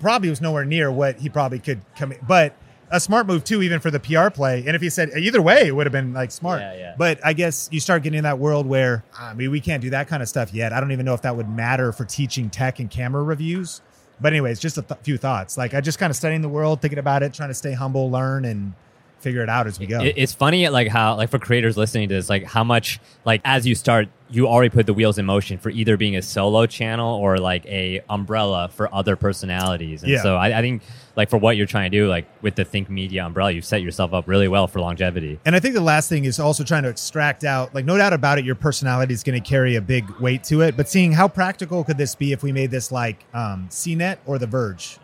probably 0.00 0.30
was 0.30 0.40
nowhere 0.40 0.64
near 0.64 0.90
what 0.90 1.18
he 1.18 1.28
probably 1.28 1.58
could 1.58 1.82
come. 1.96 2.14
But 2.26 2.54
a 2.90 2.98
smart 2.98 3.26
move 3.26 3.44
too, 3.44 3.62
even 3.62 3.80
for 3.80 3.90
the 3.90 4.00
PR 4.00 4.30
play. 4.30 4.64
And 4.66 4.74
if 4.74 4.80
he 4.80 4.88
said 4.88 5.10
either 5.18 5.42
way, 5.42 5.66
it 5.66 5.76
would 5.76 5.84
have 5.86 5.92
been 5.92 6.14
like 6.14 6.30
smart. 6.30 6.60
Yeah, 6.60 6.74
yeah. 6.74 6.94
But 6.96 7.20
I 7.24 7.34
guess 7.34 7.68
you 7.70 7.80
start 7.80 8.02
getting 8.02 8.16
in 8.16 8.24
that 8.24 8.38
world 8.38 8.66
where 8.66 9.04
I 9.18 9.34
mean 9.34 9.50
we 9.50 9.60
can't 9.60 9.82
do 9.82 9.90
that 9.90 10.08
kind 10.08 10.22
of 10.22 10.28
stuff 10.30 10.54
yet. 10.54 10.72
I 10.72 10.80
don't 10.80 10.92
even 10.92 11.04
know 11.04 11.14
if 11.14 11.22
that 11.22 11.36
would 11.36 11.48
matter 11.50 11.92
for 11.92 12.06
teaching 12.06 12.48
tech 12.48 12.78
and 12.80 12.90
camera 12.90 13.22
reviews. 13.22 13.82
But 14.20 14.32
anyways, 14.32 14.58
just 14.58 14.78
a 14.78 14.82
th- 14.82 15.00
few 15.02 15.16
thoughts. 15.18 15.56
Like 15.58 15.74
I 15.74 15.80
just 15.82 15.98
kind 15.98 16.10
of 16.10 16.16
studying 16.16 16.40
the 16.40 16.48
world, 16.48 16.80
thinking 16.80 16.98
about 16.98 17.22
it, 17.22 17.34
trying 17.34 17.50
to 17.50 17.54
stay 17.54 17.72
humble, 17.74 18.10
learn, 18.10 18.44
and 18.46 18.72
figure 19.20 19.42
it 19.42 19.48
out 19.48 19.66
as 19.66 19.78
we 19.78 19.86
go. 19.86 20.00
It- 20.00 20.14
it's 20.16 20.32
funny, 20.32 20.68
like 20.68 20.88
how, 20.88 21.16
like 21.16 21.30
for 21.30 21.38
creators 21.38 21.76
listening 21.76 22.08
to 22.08 22.14
this, 22.14 22.28
like 22.30 22.44
how 22.44 22.62
much, 22.64 23.00
like 23.24 23.40
as 23.44 23.66
you 23.66 23.74
start, 23.74 24.08
you 24.30 24.46
already 24.46 24.68
put 24.68 24.84
the 24.86 24.92
wheels 24.92 25.16
in 25.18 25.24
motion 25.24 25.56
for 25.58 25.70
either 25.70 25.96
being 25.96 26.14
a 26.14 26.20
solo 26.22 26.66
channel 26.66 27.14
or 27.16 27.38
like 27.38 27.64
a 27.66 28.00
umbrella 28.10 28.68
for 28.72 28.92
other 28.94 29.16
personalities. 29.16 30.02
And 30.02 30.12
Yeah. 30.12 30.22
so 30.22 30.36
I, 30.36 30.58
I 30.58 30.60
think, 30.60 30.82
like 31.16 31.30
for 31.30 31.38
what 31.38 31.56
you're 31.56 31.66
trying 31.66 31.90
to 31.90 31.96
do, 31.98 32.08
like 32.08 32.26
with 32.42 32.54
the 32.54 32.64
Think 32.64 32.90
Media 32.90 33.24
umbrella, 33.26 33.50
you've 33.50 33.64
set 33.64 33.82
yourself 33.82 34.12
up 34.12 34.28
really 34.28 34.46
well 34.46 34.68
for 34.68 34.80
longevity. 34.80 35.40
And 35.44 35.56
I 35.56 35.60
think 35.60 35.74
the 35.74 35.80
last 35.80 36.08
thing 36.08 36.26
is 36.26 36.38
also 36.38 36.62
trying 36.62 36.82
to 36.84 36.88
extract 36.90 37.42
out, 37.42 37.74
like, 37.74 37.84
no 37.86 37.96
doubt 37.96 38.12
about 38.12 38.38
it, 38.38 38.44
your 38.44 38.54
personality 38.54 39.14
is 39.14 39.22
going 39.24 39.42
to 39.42 39.48
carry 39.48 39.74
a 39.76 39.80
big 39.80 40.08
weight 40.20 40.44
to 40.44 40.60
it. 40.60 40.76
But 40.76 40.88
seeing 40.88 41.10
how 41.12 41.26
practical 41.26 41.82
could 41.82 41.98
this 41.98 42.14
be 42.14 42.32
if 42.32 42.42
we 42.42 42.52
made 42.52 42.70
this 42.70 42.92
like 42.92 43.24
um, 43.34 43.66
CNET 43.70 44.18
or 44.26 44.38
The 44.38 44.46
Verge? 44.46 44.98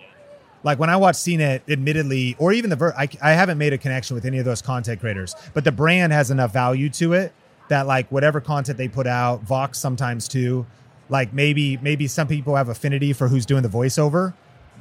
Like 0.64 0.78
when 0.78 0.90
I 0.90 0.96
watch 0.96 1.16
CNET, 1.16 1.60
admittedly, 1.68 2.34
or 2.38 2.52
even 2.52 2.70
The 2.70 2.76
ver- 2.76 2.94
I, 2.98 3.08
I 3.22 3.32
haven't 3.32 3.58
made 3.58 3.72
a 3.72 3.78
connection 3.78 4.14
with 4.14 4.24
any 4.24 4.38
of 4.38 4.44
those 4.44 4.62
content 4.62 4.98
creators, 4.98 5.36
but 5.52 5.62
the 5.62 5.72
brand 5.72 6.12
has 6.12 6.30
enough 6.30 6.52
value 6.52 6.88
to 6.90 7.12
it 7.12 7.32
that 7.68 7.86
like 7.86 8.10
whatever 8.10 8.40
content 8.40 8.78
they 8.78 8.88
put 8.88 9.06
out, 9.06 9.42
Vox 9.42 9.78
sometimes 9.78 10.26
too, 10.26 10.66
like 11.08 11.32
maybe 11.32 11.76
maybe 11.78 12.06
some 12.06 12.26
people 12.26 12.56
have 12.56 12.68
affinity 12.68 13.12
for 13.12 13.28
who's 13.28 13.46
doing 13.46 13.62
the 13.62 13.68
voiceover, 13.68 14.34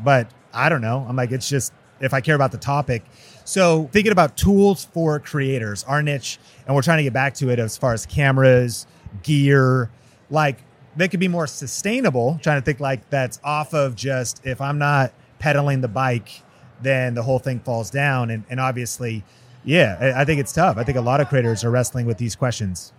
but 0.04 0.28
I 0.54 0.70
don't 0.70 0.82
know. 0.82 1.06
I'm 1.08 1.16
like, 1.16 1.32
it's 1.32 1.50
just 1.50 1.74
if 2.00 2.14
I 2.14 2.22
care 2.22 2.36
about 2.36 2.52
the 2.52 2.58
topic. 2.58 3.04
So 3.46 3.90
thinking 3.92 4.12
about 4.12 4.38
tools 4.38 4.86
for 4.86 5.20
creators, 5.20 5.84
our 5.84 6.02
niche, 6.02 6.40
and 6.66 6.76
we're 6.76 6.82
trying 6.82 6.98
to 6.98 7.04
get 7.04 7.14
back 7.14 7.34
to 7.36 7.50
it 7.50 7.60
as 7.60 7.78
far 7.78 7.94
as 7.94 8.06
cameras, 8.06 8.88
gear, 9.22 9.90
like 10.30 10.64
they 10.96 11.08
could 11.10 11.20
be 11.20 11.28
more 11.28 11.48
sustainable. 11.48 12.40
Trying 12.42 12.62
to 12.62 12.66
think 12.66 12.80
like 12.80 13.10
that's 13.10 13.40
off 13.44 13.74
of 13.74 13.96
just 13.96 14.46
if 14.46 14.62
I'm 14.62 14.78
not 14.78 15.14
pedaling 15.44 15.82
the 15.82 15.90
bike, 15.90 16.42
then 16.82 17.16
the 17.16 17.22
whole 17.22 17.38
thing 17.38 17.60
falls 17.60 17.90
down. 17.90 18.30
And, 18.30 18.46
and 18.50 18.62
obviously, 18.62 19.26
yeah, 19.66 20.14
I, 20.16 20.24
think 20.24 20.40
it's 20.40 20.54
tough. 20.54 20.78
I 20.78 20.86
think 20.86 20.98
a 20.98 21.02
lot 21.02 21.20
of 21.20 21.28
creators 21.28 21.66
are 21.66 21.70
wrestling 21.70 22.06
with 22.06 22.18
these 22.18 22.34
questions. 22.34 22.94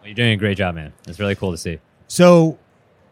Well, 0.00 0.08
you're 0.08 0.14
doing 0.14 0.32
a 0.32 0.36
great 0.36 0.58
job, 0.58 0.74
man. 0.74 0.92
It's 1.08 1.18
really 1.18 1.34
cool 1.34 1.52
to 1.52 1.56
see. 1.56 1.80
So 2.06 2.58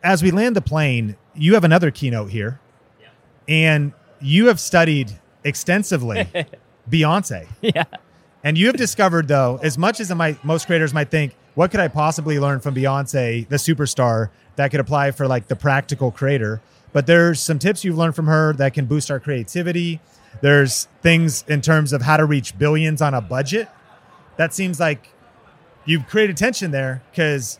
as 0.02 0.22
we 0.22 0.30
land 0.30 0.54
the 0.54 0.60
plane, 0.60 1.16
you 1.34 1.54
have 1.54 1.64
another 1.64 1.90
keynote 1.90 2.30
here, 2.30 2.60
and 3.48 3.94
you 4.20 4.48
have 4.48 4.60
studied 4.60 5.12
extensively 5.44 6.28
Beyonce. 6.90 7.48
Yeah. 7.62 7.84
And 8.42 8.58
you 8.58 8.66
have 8.66 8.76
discovered, 8.76 9.28
though, 9.28 9.58
as 9.62 9.78
much 9.78 9.98
as 9.98 10.14
might, 10.14 10.44
most 10.44 10.66
creators 10.66 10.92
might 10.92 11.10
think, 11.10 11.34
what 11.54 11.70
could 11.70 11.80
I 11.80 11.88
possibly 11.88 12.38
learn 12.38 12.60
from 12.60 12.74
Beyonce, 12.74 13.48
the 13.48 13.56
superstar, 13.56 14.28
that 14.56 14.70
could 14.70 14.80
apply 14.80 15.12
for 15.12 15.26
like 15.26 15.48
the 15.48 15.56
practical 15.56 16.10
creator? 16.10 16.60
But 16.94 17.06
there's 17.06 17.40
some 17.40 17.58
tips 17.58 17.84
you've 17.84 17.98
learned 17.98 18.16
from 18.16 18.26
her 18.28 18.54
that 18.54 18.72
can 18.72 18.86
boost 18.86 19.10
our 19.10 19.20
creativity. 19.20 20.00
There's 20.40 20.88
things 21.02 21.44
in 21.48 21.60
terms 21.60 21.92
of 21.92 22.00
how 22.00 22.16
to 22.16 22.24
reach 22.24 22.56
billions 22.56 23.02
on 23.02 23.12
a 23.12 23.20
budget. 23.20 23.68
That 24.38 24.54
seems 24.54 24.80
like 24.80 25.08
you've 25.84 26.06
created 26.06 26.36
tension 26.38 26.70
there 26.70 27.02
because 27.10 27.58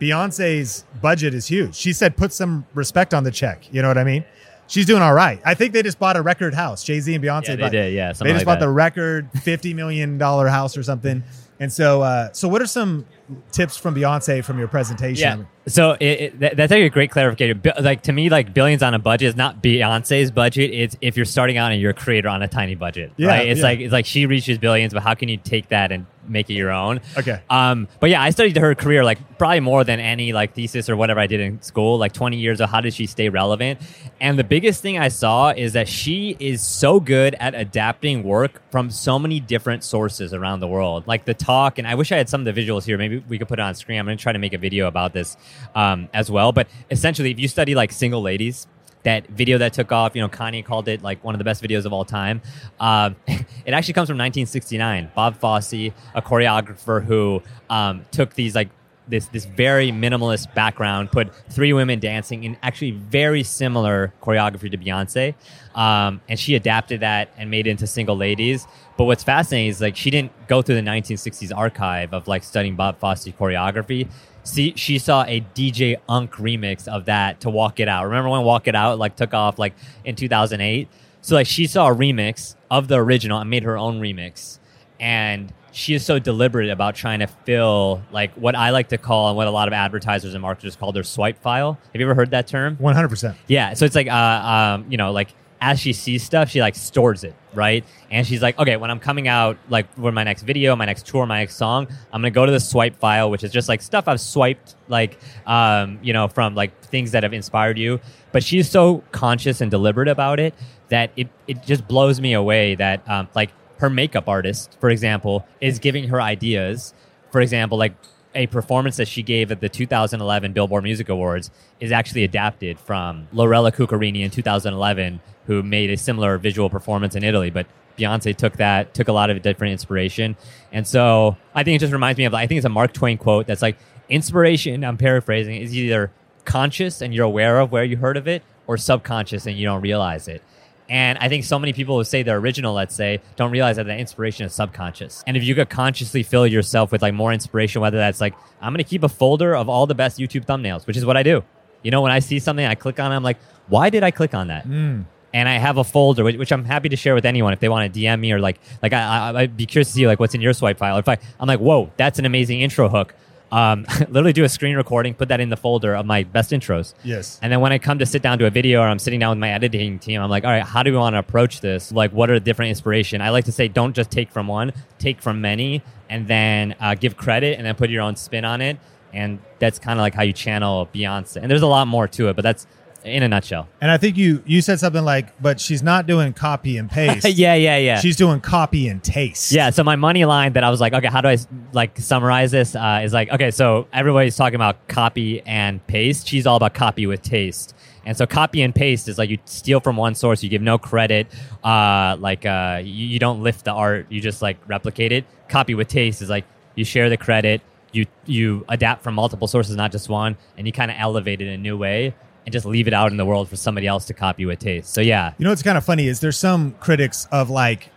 Beyonce's 0.00 0.84
budget 1.00 1.34
is 1.34 1.46
huge. 1.46 1.74
She 1.74 1.92
said, 1.92 2.16
put 2.16 2.32
some 2.32 2.66
respect 2.74 3.14
on 3.14 3.24
the 3.24 3.30
check. 3.30 3.72
You 3.72 3.80
know 3.82 3.88
what 3.88 3.98
I 3.98 4.04
mean? 4.04 4.24
She's 4.66 4.84
doing 4.86 5.02
all 5.02 5.14
right. 5.14 5.40
I 5.44 5.54
think 5.54 5.72
they 5.72 5.82
just 5.82 5.98
bought 5.98 6.16
a 6.16 6.22
record 6.22 6.52
house. 6.52 6.84
Jay 6.84 7.00
Z 7.00 7.14
and 7.14 7.24
Beyonce. 7.24 7.48
Yeah, 7.48 7.56
they 7.56 7.62
bought- 7.62 7.72
did. 7.72 7.94
Yeah. 7.94 8.12
They 8.12 8.12
just 8.12 8.24
like 8.40 8.44
bought 8.44 8.54
that. 8.60 8.66
the 8.66 8.68
record 8.68 9.30
fifty 9.42 9.72
million 9.72 10.18
dollar 10.18 10.46
house 10.48 10.76
or 10.76 10.82
something. 10.82 11.24
And 11.58 11.72
so, 11.72 12.02
uh, 12.02 12.32
so 12.32 12.48
what 12.48 12.60
are 12.60 12.66
some 12.66 13.06
tips 13.52 13.76
from 13.76 13.94
Beyonce 13.94 14.44
from 14.44 14.58
your 14.58 14.68
presentation? 14.68 15.40
Yeah. 15.40 15.44
So 15.66 15.92
it, 15.92 16.04
it, 16.04 16.40
that, 16.40 16.56
that's 16.56 16.72
actually 16.72 16.86
a 16.86 16.90
great 16.90 17.10
clarification. 17.10 17.60
Like 17.80 18.02
to 18.04 18.12
me, 18.12 18.30
like 18.30 18.54
billions 18.54 18.82
on 18.82 18.94
a 18.94 18.98
budget 18.98 19.28
is 19.28 19.36
not 19.36 19.62
Beyonce's 19.62 20.30
budget. 20.30 20.72
It's 20.72 20.96
if 21.00 21.16
you're 21.16 21.26
starting 21.26 21.58
out 21.58 21.72
and 21.72 21.80
you're 21.80 21.90
a 21.90 21.94
creator 21.94 22.28
on 22.28 22.42
a 22.42 22.48
tiny 22.48 22.74
budget. 22.74 23.12
Yeah, 23.16 23.28
Right. 23.28 23.48
It's 23.48 23.58
yeah. 23.58 23.66
like 23.66 23.80
it's 23.80 23.92
like 23.92 24.06
she 24.06 24.26
reaches 24.26 24.58
billions, 24.58 24.94
but 24.94 25.02
how 25.02 25.14
can 25.14 25.28
you 25.28 25.36
take 25.36 25.68
that 25.68 25.92
and 25.92 26.06
make 26.26 26.48
it 26.48 26.54
your 26.54 26.70
own? 26.70 27.00
Okay. 27.18 27.40
Um. 27.50 27.86
But 28.00 28.08
yeah, 28.08 28.22
I 28.22 28.30
studied 28.30 28.56
her 28.56 28.74
career 28.74 29.04
like 29.04 29.18
probably 29.38 29.60
more 29.60 29.84
than 29.84 30.00
any 30.00 30.32
like 30.32 30.54
thesis 30.54 30.88
or 30.88 30.96
whatever 30.96 31.20
I 31.20 31.26
did 31.26 31.40
in 31.40 31.60
school. 31.60 31.98
Like 31.98 32.12
20 32.14 32.38
years 32.38 32.62
of 32.62 32.70
how 32.70 32.80
did 32.80 32.94
she 32.94 33.04
stay 33.06 33.28
relevant? 33.28 33.78
And 34.20 34.38
the 34.38 34.44
biggest 34.44 34.80
thing 34.80 34.98
I 34.98 35.08
saw 35.08 35.50
is 35.50 35.74
that 35.74 35.86
she 35.86 36.34
is 36.40 36.66
so 36.66 36.98
good 36.98 37.34
at 37.38 37.54
adapting 37.54 38.22
work 38.24 38.62
from 38.70 38.90
so 38.90 39.18
many 39.18 39.38
different 39.38 39.84
sources 39.84 40.32
around 40.32 40.60
the 40.60 40.66
world. 40.68 41.06
Like 41.06 41.26
the 41.26 41.34
talk, 41.34 41.78
and 41.78 41.86
I 41.86 41.94
wish 41.94 42.10
I 42.10 42.16
had 42.16 42.30
some 42.30 42.46
of 42.46 42.54
the 42.54 42.58
visuals 42.58 42.84
here. 42.84 42.96
Maybe 42.96 43.17
we 43.28 43.38
could 43.38 43.48
put 43.48 43.58
it 43.58 43.62
on 43.62 43.74
screen. 43.74 43.98
I'm 43.98 44.06
going 44.06 44.16
to 44.16 44.22
try 44.22 44.32
to 44.32 44.38
make 44.38 44.52
a 44.52 44.58
video 44.58 44.86
about 44.86 45.12
this 45.12 45.36
um, 45.74 46.08
as 46.12 46.30
well. 46.30 46.52
But 46.52 46.68
essentially, 46.90 47.30
if 47.30 47.38
you 47.38 47.48
study 47.48 47.74
like 47.74 47.92
single 47.92 48.22
ladies, 48.22 48.66
that 49.04 49.26
video 49.28 49.58
that 49.58 49.72
took 49.72 49.92
off, 49.92 50.14
you 50.14 50.20
know, 50.20 50.28
Kanye 50.28 50.64
called 50.64 50.88
it 50.88 51.02
like 51.02 51.22
one 51.22 51.34
of 51.34 51.38
the 51.38 51.44
best 51.44 51.62
videos 51.62 51.84
of 51.84 51.92
all 51.92 52.04
time. 52.04 52.42
Um, 52.80 53.16
it 53.26 53.72
actually 53.72 53.94
comes 53.94 54.08
from 54.08 54.18
1969. 54.18 55.12
Bob 55.14 55.36
Fosse, 55.36 55.72
a 56.14 56.22
choreographer 56.22 57.04
who 57.04 57.42
um, 57.70 58.04
took 58.10 58.34
these 58.34 58.54
like 58.54 58.68
this 59.08 59.26
this 59.26 59.44
very 59.44 59.90
minimalist 59.90 60.54
background, 60.54 61.10
put 61.10 61.34
three 61.50 61.72
women 61.72 61.98
dancing 61.98 62.44
in 62.44 62.56
actually 62.62 62.92
very 62.92 63.42
similar 63.42 64.12
choreography 64.22 64.70
to 64.70 64.78
Beyonce, 64.78 65.34
um, 65.74 66.20
and 66.28 66.38
she 66.38 66.54
adapted 66.54 67.00
that 67.00 67.30
and 67.36 67.50
made 67.50 67.66
it 67.66 67.70
into 67.70 67.86
single 67.86 68.16
ladies. 68.16 68.66
But 68.96 69.04
what's 69.04 69.22
fascinating 69.22 69.68
is 69.68 69.80
like 69.80 69.96
she 69.96 70.10
didn't 70.10 70.32
go 70.48 70.62
through 70.62 70.76
the 70.76 70.82
1960s 70.82 71.56
archive 71.56 72.12
of 72.12 72.28
like 72.28 72.42
studying 72.42 72.76
Bob 72.76 72.98
Fosse 72.98 73.26
choreography. 73.26 74.08
See, 74.42 74.72
she 74.76 74.98
saw 74.98 75.24
a 75.24 75.40
DJ 75.54 75.96
Unk 76.08 76.32
remix 76.32 76.88
of 76.88 77.04
that 77.04 77.40
to 77.40 77.50
Walk 77.50 77.80
It 77.80 77.88
Out. 77.88 78.04
Remember 78.04 78.30
when 78.30 78.42
Walk 78.42 78.66
It 78.66 78.74
Out 78.74 78.98
like 78.98 79.14
took 79.14 79.34
off 79.34 79.58
like 79.58 79.74
in 80.04 80.16
2008? 80.16 80.88
So 81.20 81.34
like 81.34 81.46
she 81.46 81.66
saw 81.66 81.88
a 81.88 81.94
remix 81.94 82.54
of 82.70 82.88
the 82.88 82.96
original 82.96 83.38
and 83.38 83.50
made 83.50 83.62
her 83.64 83.76
own 83.76 84.00
remix, 84.00 84.58
and 84.98 85.52
she 85.78 85.94
is 85.94 86.04
so 86.04 86.18
deliberate 86.18 86.70
about 86.70 86.96
trying 86.96 87.20
to 87.20 87.28
fill 87.28 88.02
like 88.10 88.34
what 88.34 88.56
I 88.56 88.70
like 88.70 88.88
to 88.88 88.98
call 88.98 89.28
and 89.28 89.36
what 89.36 89.46
a 89.46 89.50
lot 89.52 89.68
of 89.68 89.74
advertisers 89.74 90.34
and 90.34 90.42
marketers 90.42 90.74
call 90.74 90.90
their 90.90 91.04
swipe 91.04 91.40
file. 91.40 91.78
Have 91.92 92.00
you 92.00 92.04
ever 92.04 92.16
heard 92.16 92.32
that 92.32 92.48
term? 92.48 92.76
One 92.78 92.96
hundred 92.96 93.10
percent. 93.10 93.36
Yeah, 93.46 93.74
so 93.74 93.84
it's 93.84 93.94
like, 93.94 94.08
uh, 94.08 94.12
um, 94.12 94.86
you 94.90 94.96
know, 94.96 95.12
like 95.12 95.32
as 95.60 95.78
she 95.78 95.92
sees 95.92 96.24
stuff, 96.24 96.50
she 96.50 96.60
like 96.60 96.74
stores 96.74 97.22
it, 97.22 97.34
right? 97.54 97.84
And 98.10 98.26
she's 98.26 98.42
like, 98.42 98.58
okay, 98.58 98.76
when 98.76 98.90
I'm 98.90 98.98
coming 98.98 99.28
out, 99.28 99.56
like 99.68 99.92
for 99.94 100.10
my 100.10 100.24
next 100.24 100.42
video, 100.42 100.74
my 100.74 100.84
next 100.84 101.06
tour, 101.06 101.26
my 101.26 101.38
next 101.38 101.54
song, 101.54 101.86
I'm 102.12 102.22
gonna 102.22 102.32
go 102.32 102.44
to 102.44 102.50
the 102.50 102.60
swipe 102.60 102.96
file, 102.96 103.30
which 103.30 103.44
is 103.44 103.52
just 103.52 103.68
like 103.68 103.80
stuff 103.80 104.08
I've 104.08 104.20
swiped, 104.20 104.74
like, 104.88 105.16
um, 105.46 106.00
you 106.02 106.12
know, 106.12 106.26
from 106.26 106.56
like 106.56 106.80
things 106.82 107.12
that 107.12 107.22
have 107.22 107.32
inspired 107.32 107.78
you. 107.78 108.00
But 108.32 108.42
she's 108.42 108.68
so 108.68 109.04
conscious 109.12 109.60
and 109.60 109.70
deliberate 109.70 110.08
about 110.08 110.40
it 110.40 110.54
that 110.88 111.12
it 111.16 111.28
it 111.46 111.62
just 111.62 111.86
blows 111.86 112.20
me 112.20 112.32
away 112.32 112.74
that 112.74 113.08
um, 113.08 113.28
like 113.36 113.50
her 113.78 113.90
makeup 113.90 114.28
artist, 114.28 114.76
for 114.80 114.90
example, 114.90 115.46
is 115.60 115.78
giving 115.78 116.08
her 116.08 116.20
ideas. 116.20 116.94
For 117.30 117.40
example, 117.40 117.78
like 117.78 117.94
a 118.34 118.46
performance 118.46 118.96
that 118.96 119.08
she 119.08 119.22
gave 119.22 119.50
at 119.50 119.60
the 119.60 119.68
2011 119.68 120.52
Billboard 120.52 120.84
Music 120.84 121.08
Awards 121.08 121.50
is 121.80 121.92
actually 121.92 122.24
adapted 122.24 122.78
from 122.78 123.28
Lorella 123.32 123.72
Cuccarini 123.72 124.20
in 124.20 124.30
2011, 124.30 125.20
who 125.46 125.62
made 125.62 125.90
a 125.90 125.96
similar 125.96 126.38
visual 126.38 126.68
performance 126.68 127.16
in 127.16 127.24
Italy. 127.24 127.50
But 127.50 127.66
Beyonce 127.96 128.36
took 128.36 128.56
that, 128.56 128.94
took 128.94 129.08
a 129.08 129.12
lot 129.12 129.30
of 129.30 129.40
different 129.42 129.72
inspiration. 129.72 130.36
And 130.72 130.86
so 130.86 131.36
I 131.54 131.64
think 131.64 131.76
it 131.76 131.80
just 131.80 131.92
reminds 131.92 132.18
me 132.18 132.24
of, 132.24 132.34
I 132.34 132.46
think 132.46 132.58
it's 132.58 132.66
a 132.66 132.70
Mark 132.70 132.92
Twain 132.92 133.18
quote 133.18 133.46
that's 133.46 133.62
like, 133.62 133.78
inspiration, 134.08 134.84
I'm 134.84 134.96
paraphrasing, 134.96 135.56
is 135.56 135.76
either 135.76 136.10
conscious 136.44 137.00
and 137.00 137.14
you're 137.14 137.26
aware 137.26 137.60
of 137.60 137.72
where 137.72 137.84
you 137.84 137.96
heard 137.96 138.16
of 138.16 138.28
it, 138.28 138.42
or 138.66 138.76
subconscious 138.76 139.46
and 139.46 139.56
you 139.56 139.64
don't 139.64 139.80
realize 139.80 140.28
it. 140.28 140.42
And 140.88 141.18
I 141.18 141.28
think 141.28 141.44
so 141.44 141.58
many 141.58 141.72
people 141.72 141.98
who 141.98 142.04
say 142.04 142.22
they're 142.22 142.38
original, 142.38 142.72
let's 142.72 142.94
say, 142.94 143.20
don't 143.36 143.50
realize 143.50 143.76
that 143.76 143.84
the 143.84 143.96
inspiration 143.96 144.46
is 144.46 144.54
subconscious. 144.54 145.22
And 145.26 145.36
if 145.36 145.44
you 145.44 145.54
could 145.54 145.68
consciously 145.68 146.22
fill 146.22 146.46
yourself 146.46 146.92
with 146.92 147.02
like 147.02 147.12
more 147.12 147.32
inspiration, 147.32 147.82
whether 147.82 147.98
that's 147.98 148.20
like, 148.20 148.34
I'm 148.60 148.72
going 148.72 148.82
to 148.82 148.88
keep 148.88 149.02
a 149.02 149.08
folder 149.08 149.54
of 149.54 149.68
all 149.68 149.86
the 149.86 149.94
best 149.94 150.18
YouTube 150.18 150.46
thumbnails, 150.46 150.86
which 150.86 150.96
is 150.96 151.04
what 151.04 151.16
I 151.16 151.22
do. 151.22 151.44
You 151.82 151.90
know, 151.90 152.00
when 152.00 152.12
I 152.12 152.20
see 152.20 152.38
something, 152.38 152.64
I 152.64 152.74
click 152.74 152.98
on 152.98 153.12
it, 153.12 153.16
I'm 153.16 153.22
like, 153.22 153.38
why 153.68 153.90
did 153.90 154.02
I 154.02 154.10
click 154.10 154.34
on 154.34 154.48
that? 154.48 154.64
Hmm. 154.64 155.02
And 155.34 155.46
I 155.46 155.58
have 155.58 155.76
a 155.76 155.84
folder, 155.84 156.24
which, 156.24 156.36
which 156.36 156.52
I'm 156.52 156.64
happy 156.64 156.88
to 156.88 156.96
share 156.96 157.14
with 157.14 157.26
anyone 157.26 157.52
if 157.52 157.60
they 157.60 157.68
want 157.68 157.92
to 157.92 158.00
DM 158.00 158.18
me 158.18 158.32
or 158.32 158.40
like, 158.40 158.58
like 158.82 158.94
I, 158.94 159.30
I, 159.30 159.40
I'd 159.42 159.56
be 159.58 159.66
curious 159.66 159.88
to 159.88 159.94
see 159.94 160.06
like 160.06 160.18
what's 160.18 160.34
in 160.34 160.40
your 160.40 160.54
swipe 160.54 160.78
file. 160.78 160.96
If 160.96 161.06
I, 161.06 161.18
I'm 161.38 161.46
like, 161.46 161.60
whoa, 161.60 161.92
that's 161.98 162.18
an 162.18 162.24
amazing 162.24 162.62
intro 162.62 162.88
hook. 162.88 163.14
Um, 163.50 163.86
literally 164.08 164.32
do 164.32 164.44
a 164.44 164.48
screen 164.48 164.76
recording, 164.76 165.14
put 165.14 165.28
that 165.28 165.40
in 165.40 165.48
the 165.48 165.56
folder 165.56 165.94
of 165.94 166.06
my 166.06 166.22
best 166.24 166.50
intros. 166.50 166.94
Yes. 167.02 167.38
And 167.42 167.52
then 167.52 167.60
when 167.60 167.72
I 167.72 167.78
come 167.78 167.98
to 167.98 168.06
sit 168.06 168.22
down 168.22 168.38
to 168.38 168.46
a 168.46 168.50
video 168.50 168.80
or 168.80 168.88
I'm 168.88 168.98
sitting 168.98 169.20
down 169.20 169.30
with 169.30 169.38
my 169.38 169.50
editing 169.50 169.98
team, 169.98 170.20
I'm 170.20 170.30
like, 170.30 170.44
all 170.44 170.50
right, 170.50 170.62
how 170.62 170.82
do 170.82 170.92
we 170.92 170.98
want 170.98 171.14
to 171.14 171.18
approach 171.18 171.60
this? 171.60 171.92
Like, 171.92 172.12
what 172.12 172.30
are 172.30 172.34
the 172.34 172.44
different 172.44 172.70
inspiration? 172.70 173.20
I 173.20 173.30
like 173.30 173.44
to 173.46 173.52
say, 173.52 173.68
don't 173.68 173.94
just 173.94 174.10
take 174.10 174.30
from 174.30 174.46
one, 174.46 174.72
take 174.98 175.22
from 175.22 175.40
many, 175.40 175.82
and 176.08 176.26
then 176.26 176.74
uh, 176.80 176.94
give 176.94 177.16
credit 177.16 177.58
and 177.58 177.66
then 177.66 177.74
put 177.74 177.90
your 177.90 178.02
own 178.02 178.16
spin 178.16 178.44
on 178.44 178.60
it. 178.60 178.78
And 179.12 179.38
that's 179.58 179.78
kind 179.78 179.98
of 179.98 180.02
like 180.02 180.14
how 180.14 180.22
you 180.22 180.32
channel 180.34 180.88
Beyonce. 180.94 181.36
And 181.36 181.50
there's 181.50 181.62
a 181.62 181.66
lot 181.66 181.88
more 181.88 182.06
to 182.08 182.28
it, 182.28 182.36
but 182.36 182.42
that's 182.42 182.66
in 183.04 183.22
a 183.22 183.28
nutshell. 183.28 183.68
And 183.80 183.90
I 183.90 183.96
think 183.96 184.16
you 184.16 184.42
you 184.46 184.60
said 184.60 184.80
something 184.80 185.04
like, 185.04 185.40
but 185.40 185.60
she's 185.60 185.82
not 185.82 186.06
doing 186.06 186.32
copy 186.32 186.76
and 186.76 186.90
paste. 186.98 187.28
yeah, 187.28 187.54
yeah, 187.54 187.76
yeah. 187.78 188.00
She's 188.00 188.16
doing 188.16 188.40
copy 188.40 188.88
and 188.88 189.02
taste. 189.02 189.52
Yeah, 189.52 189.70
so 189.70 189.84
my 189.84 189.96
money 189.96 190.24
line 190.24 190.54
that 190.54 190.64
I 190.64 190.70
was 190.70 190.80
like, 190.80 190.92
okay, 190.92 191.08
how 191.08 191.20
do 191.20 191.28
I 191.28 191.36
like 191.72 191.98
summarize 191.98 192.50
this? 192.50 192.74
Uh, 192.74 193.00
is 193.04 193.12
like, 193.12 193.30
okay, 193.30 193.50
so 193.50 193.86
everybody's 193.92 194.36
talking 194.36 194.56
about 194.56 194.88
copy 194.88 195.40
and 195.42 195.84
paste. 195.86 196.26
She's 196.28 196.46
all 196.46 196.56
about 196.56 196.74
copy 196.74 197.06
with 197.06 197.22
taste. 197.22 197.74
And 198.04 198.16
so 198.16 198.24
copy 198.26 198.62
and 198.62 198.74
paste 198.74 199.06
is 199.08 199.18
like 199.18 199.28
you 199.28 199.38
steal 199.44 199.80
from 199.80 199.96
one 199.96 200.14
source, 200.14 200.42
you 200.42 200.48
give 200.48 200.62
no 200.62 200.78
credit, 200.78 201.26
uh, 201.62 202.16
like 202.18 202.46
uh, 202.46 202.80
you, 202.82 203.06
you 203.06 203.18
don't 203.18 203.42
lift 203.42 203.66
the 203.66 203.72
art, 203.72 204.06
you 204.08 204.20
just 204.22 204.40
like 204.40 204.56
replicate 204.66 205.12
it. 205.12 205.26
Copy 205.48 205.74
with 205.74 205.88
taste 205.88 206.22
is 206.22 206.30
like 206.30 206.46
you 206.74 206.86
share 206.86 207.10
the 207.10 207.18
credit, 207.18 207.60
you 207.92 208.06
you 208.24 208.64
adapt 208.68 209.02
from 209.02 209.14
multiple 209.14 209.46
sources, 209.46 209.76
not 209.76 209.92
just 209.92 210.08
one, 210.08 210.38
and 210.56 210.66
you 210.66 210.72
kind 210.72 210.90
of 210.90 210.96
elevate 210.98 211.42
it 211.42 211.48
in 211.48 211.52
a 211.54 211.58
new 211.58 211.76
way. 211.76 212.14
And 212.48 212.52
just 212.54 212.64
leave 212.64 212.88
it 212.88 212.94
out 212.94 213.10
in 213.10 213.18
the 213.18 213.26
world 213.26 213.46
for 213.46 213.56
somebody 213.56 213.86
else 213.86 214.06
to 214.06 214.14
copy 214.14 214.46
with 214.46 214.58
taste. 214.58 214.94
So 214.94 215.02
yeah, 215.02 215.34
You 215.36 215.44
know 215.44 215.50
what's 215.50 215.62
kind 215.62 215.76
of 215.76 215.84
funny 215.84 216.06
is 216.06 216.20
there's 216.20 216.38
some 216.38 216.72
critics 216.80 217.28
of 217.30 217.50
like 217.50 217.90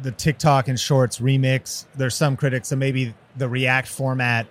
the 0.00 0.12
TikTok 0.12 0.68
and 0.68 0.78
Shorts 0.78 1.18
remix. 1.18 1.86
There's 1.96 2.14
some 2.14 2.36
critics 2.36 2.70
of 2.70 2.78
maybe 2.78 3.12
the 3.36 3.48
React 3.48 3.88
format 3.88 4.46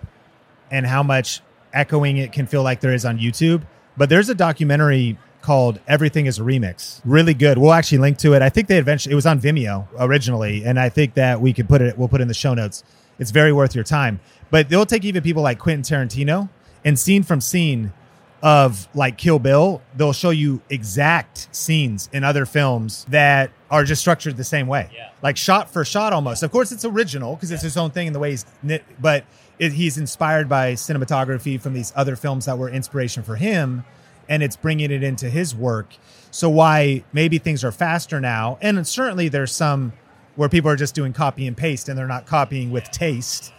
and 0.70 0.84
how 0.84 1.02
much 1.02 1.40
echoing 1.72 2.18
it 2.18 2.32
can 2.32 2.46
feel 2.46 2.62
like 2.62 2.80
there 2.80 2.92
is 2.92 3.06
on 3.06 3.18
YouTube. 3.18 3.62
But 3.96 4.10
there's 4.10 4.28
a 4.28 4.34
documentary 4.34 5.16
called 5.40 5.80
Everything 5.88 6.26
is 6.26 6.38
a 6.38 6.42
Remix. 6.42 7.00
Really 7.02 7.32
good. 7.32 7.56
We'll 7.56 7.72
actually 7.72 7.98
link 7.98 8.18
to 8.18 8.34
it. 8.34 8.42
I 8.42 8.50
think 8.50 8.68
they 8.68 8.76
eventually 8.76 9.12
it 9.12 9.16
was 9.16 9.24
on 9.24 9.40
Vimeo 9.40 9.88
originally, 9.98 10.62
and 10.62 10.78
I 10.78 10.90
think 10.90 11.14
that 11.14 11.40
we 11.40 11.54
could 11.54 11.70
put 11.70 11.80
it 11.80 11.96
we'll 11.96 12.08
put 12.08 12.20
it 12.20 12.24
in 12.24 12.28
the 12.28 12.34
show 12.34 12.52
notes. 12.52 12.84
It's 13.18 13.30
very 13.30 13.52
worth 13.54 13.74
your 13.74 13.84
time. 13.84 14.20
But 14.50 14.68
they'll 14.68 14.84
take 14.84 15.06
even 15.06 15.22
people 15.22 15.42
like 15.42 15.58
Quentin 15.58 15.82
Tarantino 15.82 16.50
and 16.84 16.98
scene 16.98 17.22
from 17.22 17.40
scene 17.40 17.94
of 18.42 18.88
like 18.94 19.16
Kill 19.18 19.38
Bill, 19.38 19.80
they'll 19.96 20.12
show 20.12 20.30
you 20.30 20.60
exact 20.68 21.48
scenes 21.54 22.08
in 22.12 22.24
other 22.24 22.44
films 22.44 23.06
that 23.08 23.50
are 23.70 23.84
just 23.84 24.00
structured 24.00 24.36
the 24.36 24.44
same 24.44 24.66
way, 24.66 24.90
Yeah. 24.94 25.10
like 25.22 25.36
shot 25.36 25.70
for 25.72 25.84
shot 25.84 26.12
almost. 26.12 26.42
Of 26.42 26.50
course, 26.50 26.72
it's 26.72 26.84
original 26.84 27.36
because 27.36 27.50
it's 27.52 27.62
his 27.62 27.76
own 27.76 27.90
thing 27.90 28.08
in 28.08 28.12
the 28.12 28.18
way 28.18 28.30
he's 28.32 28.44
knit, 28.62 28.84
but 29.00 29.24
it, 29.58 29.72
he's 29.72 29.96
inspired 29.96 30.48
by 30.48 30.72
cinematography 30.72 31.60
from 31.60 31.72
these 31.72 31.92
other 31.94 32.16
films 32.16 32.46
that 32.46 32.58
were 32.58 32.68
inspiration 32.68 33.22
for 33.22 33.36
him, 33.36 33.84
and 34.28 34.42
it's 34.42 34.56
bringing 34.56 34.90
it 34.90 35.02
into 35.04 35.30
his 35.30 35.54
work. 35.54 35.94
So 36.32 36.48
why 36.50 37.04
maybe 37.12 37.38
things 37.38 37.62
are 37.62 37.70
faster 37.72 38.20
now, 38.20 38.58
and 38.60 38.84
certainly 38.86 39.28
there's 39.28 39.52
some 39.52 39.92
where 40.34 40.48
people 40.48 40.70
are 40.70 40.76
just 40.76 40.94
doing 40.94 41.12
copy 41.12 41.46
and 41.46 41.54
paste 41.56 41.88
and 41.90 41.96
they're 41.98 42.06
not 42.08 42.24
copying 42.26 42.70
with 42.70 42.84
taste 42.90 43.52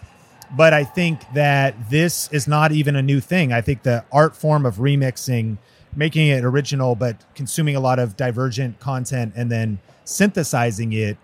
but 0.55 0.73
I 0.73 0.83
think 0.83 1.21
that 1.33 1.89
this 1.89 2.29
is 2.31 2.47
not 2.47 2.71
even 2.71 2.95
a 2.95 3.01
new 3.01 3.19
thing. 3.19 3.51
I 3.51 3.61
think 3.61 3.83
the 3.83 4.05
art 4.11 4.35
form 4.35 4.65
of 4.65 4.75
remixing, 4.75 5.57
making 5.95 6.27
it 6.27 6.43
original, 6.43 6.95
but 6.95 7.17
consuming 7.35 7.75
a 7.75 7.79
lot 7.79 7.99
of 7.99 8.15
divergent 8.15 8.79
content 8.79 9.33
and 9.35 9.51
then 9.51 9.79
synthesizing 10.05 10.93
it 10.93 11.17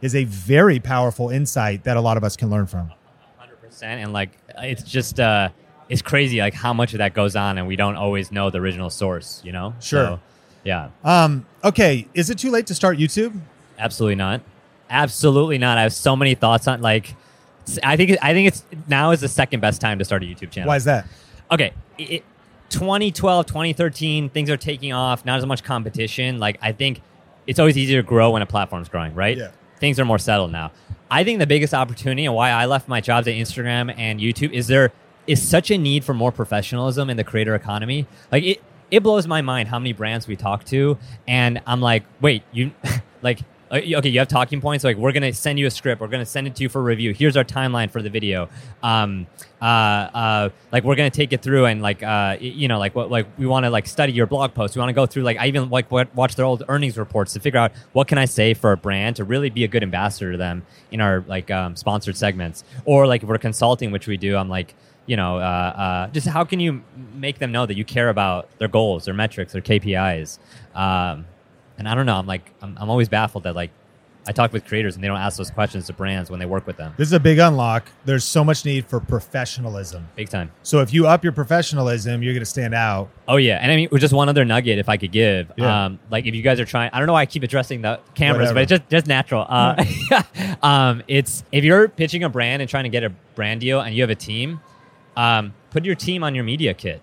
is 0.00 0.14
a 0.14 0.24
very 0.24 0.80
powerful 0.80 1.30
insight 1.30 1.84
that 1.84 1.96
a 1.96 2.00
lot 2.00 2.16
of 2.16 2.24
us 2.24 2.36
can 2.36 2.50
learn 2.50 2.66
from. 2.66 2.90
hundred 3.36 3.60
percent. 3.60 4.00
And 4.02 4.12
like, 4.12 4.30
it's 4.58 4.82
just 4.82 5.20
uh, 5.20 5.50
it's 5.88 6.02
crazy 6.02 6.38
like 6.40 6.54
how 6.54 6.72
much 6.72 6.94
of 6.94 6.98
that 6.98 7.14
goes 7.14 7.36
on, 7.36 7.58
and 7.58 7.66
we 7.66 7.76
don't 7.76 7.96
always 7.96 8.32
know 8.32 8.50
the 8.50 8.58
original 8.58 8.90
source. 8.90 9.40
You 9.44 9.52
know? 9.52 9.74
Sure. 9.80 10.06
So, 10.06 10.20
yeah. 10.64 10.88
Um, 11.04 11.46
okay, 11.62 12.08
is 12.14 12.30
it 12.30 12.38
too 12.38 12.50
late 12.50 12.66
to 12.68 12.74
start 12.74 12.98
YouTube? 12.98 13.38
Absolutely 13.78 14.16
not. 14.16 14.40
Absolutely 14.88 15.58
not. 15.58 15.78
I 15.78 15.82
have 15.82 15.92
so 15.92 16.16
many 16.16 16.34
thoughts 16.34 16.66
on 16.66 16.80
like. 16.80 17.14
I 17.82 17.96
think 17.96 18.16
I 18.22 18.32
think 18.32 18.48
it's 18.48 18.64
now 18.88 19.10
is 19.12 19.20
the 19.20 19.28
second 19.28 19.60
best 19.60 19.80
time 19.80 19.98
to 19.98 20.04
start 20.04 20.22
a 20.22 20.26
YouTube 20.26 20.50
channel. 20.50 20.68
Why 20.68 20.76
is 20.76 20.84
that? 20.84 21.06
okay 21.50 21.72
it, 21.98 22.24
2012 22.70 23.44
2013 23.44 24.30
things 24.30 24.48
are 24.48 24.56
taking 24.56 24.92
off 24.92 25.24
not 25.26 25.36
as 25.38 25.44
much 25.44 25.62
competition 25.62 26.38
like 26.38 26.58
i 26.62 26.72
think 26.72 27.02
it's 27.46 27.58
always 27.58 27.76
easier 27.76 28.00
to 28.00 28.06
grow 28.08 28.30
when 28.30 28.40
a 28.40 28.46
platform's 28.46 28.88
growing 28.88 29.14
right 29.14 29.36
Yeah. 29.36 29.50
things 29.78 30.00
are 30.00 30.06
more 30.06 30.18
settled 30.18 30.50
now 30.50 30.72
i 31.10 31.22
think 31.24 31.38
the 31.40 31.46
biggest 31.46 31.74
opportunity 31.74 32.24
and 32.24 32.34
why 32.34 32.48
i 32.50 32.64
left 32.64 32.88
my 32.88 33.02
jobs 33.02 33.28
at 33.28 33.34
instagram 33.34 33.94
and 33.98 34.18
youtube 34.20 34.50
is 34.52 34.66
there 34.66 34.92
is 35.26 35.46
such 35.46 35.70
a 35.70 35.76
need 35.76 36.04
for 36.04 36.14
more 36.14 36.32
professionalism 36.32 37.10
in 37.10 37.18
the 37.18 37.24
creator 37.24 37.54
economy 37.54 38.06
like 38.30 38.44
it 38.44 38.62
it 38.90 39.00
blows 39.02 39.26
my 39.26 39.42
mind 39.42 39.68
how 39.68 39.78
many 39.78 39.92
brands 39.92 40.26
we 40.26 40.36
talk 40.36 40.64
to 40.64 40.96
and 41.28 41.60
i'm 41.66 41.82
like 41.82 42.04
wait 42.22 42.42
you 42.52 42.70
like 43.22 43.40
okay 43.72 44.08
you 44.08 44.18
have 44.18 44.28
talking 44.28 44.60
points? 44.60 44.84
Like 44.84 44.96
we're 44.96 45.12
gonna 45.12 45.32
send 45.32 45.58
you 45.58 45.66
a 45.66 45.70
script. 45.70 46.00
We're 46.00 46.08
gonna 46.08 46.26
send 46.26 46.46
it 46.46 46.54
to 46.56 46.62
you 46.62 46.68
for 46.68 46.82
review. 46.82 47.12
Here's 47.12 47.36
our 47.36 47.44
timeline 47.44 47.90
for 47.90 48.02
the 48.02 48.10
video. 48.10 48.48
Um 48.82 49.26
uh 49.60 49.64
uh 49.64 50.48
like 50.72 50.84
we're 50.84 50.96
gonna 50.96 51.10
take 51.10 51.32
it 51.32 51.40
through 51.42 51.66
and 51.66 51.80
like 51.80 52.02
uh 52.02 52.36
you 52.40 52.68
know 52.68 52.78
like 52.78 52.94
what 52.94 53.10
like 53.10 53.26
we 53.38 53.46
want 53.46 53.64
to 53.64 53.70
like 53.70 53.86
study 53.86 54.12
your 54.12 54.26
blog 54.26 54.52
post 54.54 54.74
we 54.74 54.80
want 54.80 54.88
to 54.88 54.92
go 54.92 55.06
through 55.06 55.22
like 55.22 55.38
i 55.38 55.46
even 55.46 55.70
like 55.70 55.88
watch 55.92 56.34
their 56.34 56.44
old 56.44 56.64
earnings 56.68 56.98
reports 56.98 57.32
to 57.32 57.38
figure 57.38 57.60
out 57.60 57.70
what 57.92 58.08
can 58.08 58.18
i 58.18 58.24
say 58.24 58.54
for 58.54 58.72
a 58.72 58.76
brand 58.76 59.14
to 59.14 59.22
really 59.22 59.50
be 59.50 59.62
a 59.62 59.68
good 59.68 59.84
ambassador 59.84 60.32
to 60.32 60.38
them 60.38 60.66
in 60.90 61.00
our 61.00 61.24
like 61.28 61.48
um, 61.50 61.76
sponsored 61.76 62.16
segments. 62.16 62.64
Or 62.84 63.06
like 63.06 63.22
if 63.22 63.28
we're 63.28 63.38
consulting 63.38 63.92
which 63.92 64.08
we 64.08 64.16
do 64.16 64.36
i'm 64.36 64.48
like 64.48 64.74
you 65.06 65.16
know, 65.16 65.38
uh, 65.38 65.40
uh, 65.40 66.08
just 66.08 66.28
how 66.28 66.44
can 66.44 66.60
you 66.60 66.82
make 67.14 67.38
them 67.38 67.50
know 67.50 67.66
that 67.66 67.76
you 67.76 67.84
care 67.84 68.08
about 68.08 68.48
their 68.58 68.68
goals, 68.68 69.04
their 69.06 69.14
metrics, 69.14 69.52
their 69.52 69.62
KPIs? 69.62 70.38
Um, 70.74 71.26
and 71.78 71.88
I 71.88 71.94
don't 71.94 72.06
know. 72.06 72.16
I'm 72.16 72.26
like, 72.26 72.52
I'm, 72.62 72.76
I'm 72.80 72.90
always 72.90 73.08
baffled 73.08 73.44
that 73.44 73.54
like 73.54 73.70
I 74.24 74.30
talk 74.30 74.52
with 74.52 74.64
creators 74.66 74.94
and 74.94 75.02
they 75.02 75.08
don't 75.08 75.18
ask 75.18 75.36
those 75.36 75.50
questions 75.50 75.86
to 75.88 75.92
brands 75.92 76.30
when 76.30 76.38
they 76.38 76.46
work 76.46 76.64
with 76.64 76.76
them. 76.76 76.94
This 76.96 77.08
is 77.08 77.12
a 77.12 77.18
big 77.18 77.40
unlock. 77.40 77.88
There's 78.04 78.22
so 78.22 78.44
much 78.44 78.64
need 78.64 78.86
for 78.86 79.00
professionalism. 79.00 80.06
Big 80.14 80.28
time. 80.28 80.52
So 80.62 80.78
if 80.78 80.92
you 80.94 81.08
up 81.08 81.24
your 81.24 81.32
professionalism, 81.32 82.22
you're 82.22 82.32
going 82.32 82.42
to 82.42 82.46
stand 82.46 82.72
out. 82.72 83.08
Oh 83.26 83.36
yeah, 83.36 83.58
and 83.60 83.72
I 83.72 83.74
mean, 83.74 83.88
just 83.98 84.14
one 84.14 84.28
other 84.28 84.44
nugget, 84.44 84.78
if 84.78 84.88
I 84.88 84.96
could 84.96 85.10
give, 85.10 85.50
Yeah. 85.56 85.86
um, 85.86 85.98
like 86.10 86.24
if 86.26 86.36
you 86.36 86.42
guys 86.42 86.60
are 86.60 86.64
trying, 86.64 86.90
I 86.92 86.98
don't 86.98 87.08
know 87.08 87.14
why 87.14 87.22
I 87.22 87.26
keep 87.26 87.42
addressing 87.42 87.82
the 87.82 87.98
cameras, 88.14 88.52
Whatever. 88.52 88.54
but 88.54 88.62
it's 88.62 88.70
just 88.70 88.90
just 88.90 89.06
natural. 89.08 89.44
Uh, 89.48 89.84
um, 90.62 91.02
it's 91.08 91.42
if 91.50 91.64
you're 91.64 91.88
pitching 91.88 92.22
a 92.22 92.28
brand 92.28 92.62
and 92.62 92.68
trying 92.70 92.84
to 92.84 92.90
get 92.90 93.02
a 93.02 93.10
brand 93.34 93.60
deal, 93.60 93.80
and 93.80 93.92
you 93.94 94.02
have 94.02 94.10
a 94.10 94.14
team, 94.14 94.60
um, 95.16 95.52
put 95.70 95.84
your 95.84 95.94
team 95.96 96.22
on 96.22 96.34
your 96.36 96.44
media 96.44 96.74
kit. 96.74 97.02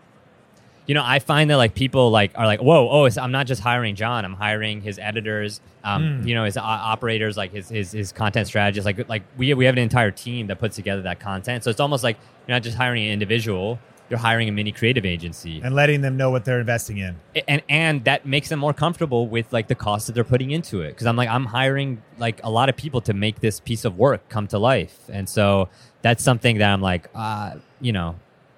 You 0.90 0.96
know, 0.96 1.04
I 1.06 1.20
find 1.20 1.52
that 1.52 1.58
like 1.58 1.76
people 1.76 2.10
like 2.10 2.32
are 2.34 2.48
like, 2.48 2.62
whoa, 2.62 2.90
oh, 2.90 3.08
I'm 3.22 3.32
not 3.32 3.46
just 3.46 3.62
hiring 3.62 3.94
Jon. 3.96 4.26
I'm 4.26 4.34
hiring 4.34 4.82
his 4.82 4.98
editors, 4.98 5.62
um, 5.84 6.04
Mm. 6.04 6.28
you 6.28 6.34
know, 6.34 6.46
his 6.46 6.58
o- 6.58 6.62
operators, 6.62 7.38
like 7.38 7.52
his, 7.52 7.70
his 7.70 7.92
his 7.92 8.12
content 8.12 8.48
strategists. 8.48 8.86
Like 8.88 9.08
like 9.08 9.22
we 9.38 9.54
we 9.54 9.66
have 9.66 9.76
an 9.76 9.84
entire 9.84 10.10
team 10.10 10.48
that 10.48 10.58
puts 10.60 10.76
together 10.76 11.04
that 11.04 11.20
content. 11.20 11.64
So 11.64 11.70
it's 11.70 11.80
almost 11.80 12.04
like 12.04 12.18
you're 12.48 12.56
not 12.56 12.64
just 12.64 12.76
hiring 12.76 13.06
an 13.06 13.12
individual. 13.14 13.78
You're 14.10 14.18
hiring 14.18 14.50
a 14.50 14.52
mini 14.52 14.72
creative 14.72 15.06
agency 15.06 15.62
and 15.64 15.76
letting 15.76 16.02
them 16.02 16.18
know 16.18 16.32
what 16.32 16.44
they're 16.44 16.60
investing 16.60 16.98
in. 16.98 17.14
and 17.48 17.62
and 17.70 18.04
that 18.06 18.26
makes 18.26 18.50
them 18.50 18.58
more 18.58 18.74
comfortable 18.74 19.28
with 19.28 19.54
like 19.54 19.68
the 19.68 19.76
cost 19.76 20.08
that 20.08 20.14
they're 20.14 20.24
putting 20.36 20.50
into 20.50 20.82
it 20.82 20.90
because 20.94 21.06
i'm 21.06 21.16
like 21.16 21.30
i'm 21.30 21.46
hiring 21.46 22.02
like 22.18 22.42
a 22.44 22.50
lot 22.50 22.68
of 22.70 22.76
people 22.76 23.02
to 23.02 23.14
make 23.14 23.40
this 23.40 23.60
piece 23.60 23.86
of 23.86 24.00
work 24.00 24.28
come 24.28 24.48
to 24.48 24.58
life 24.58 24.98
and 25.10 25.30
so 25.30 25.70
that's 26.02 26.24
something 26.24 26.58
that 26.58 26.74
i'm 26.74 26.82
like 26.82 27.08
uh 27.14 27.52
you 27.80 27.92
know 27.92 28.16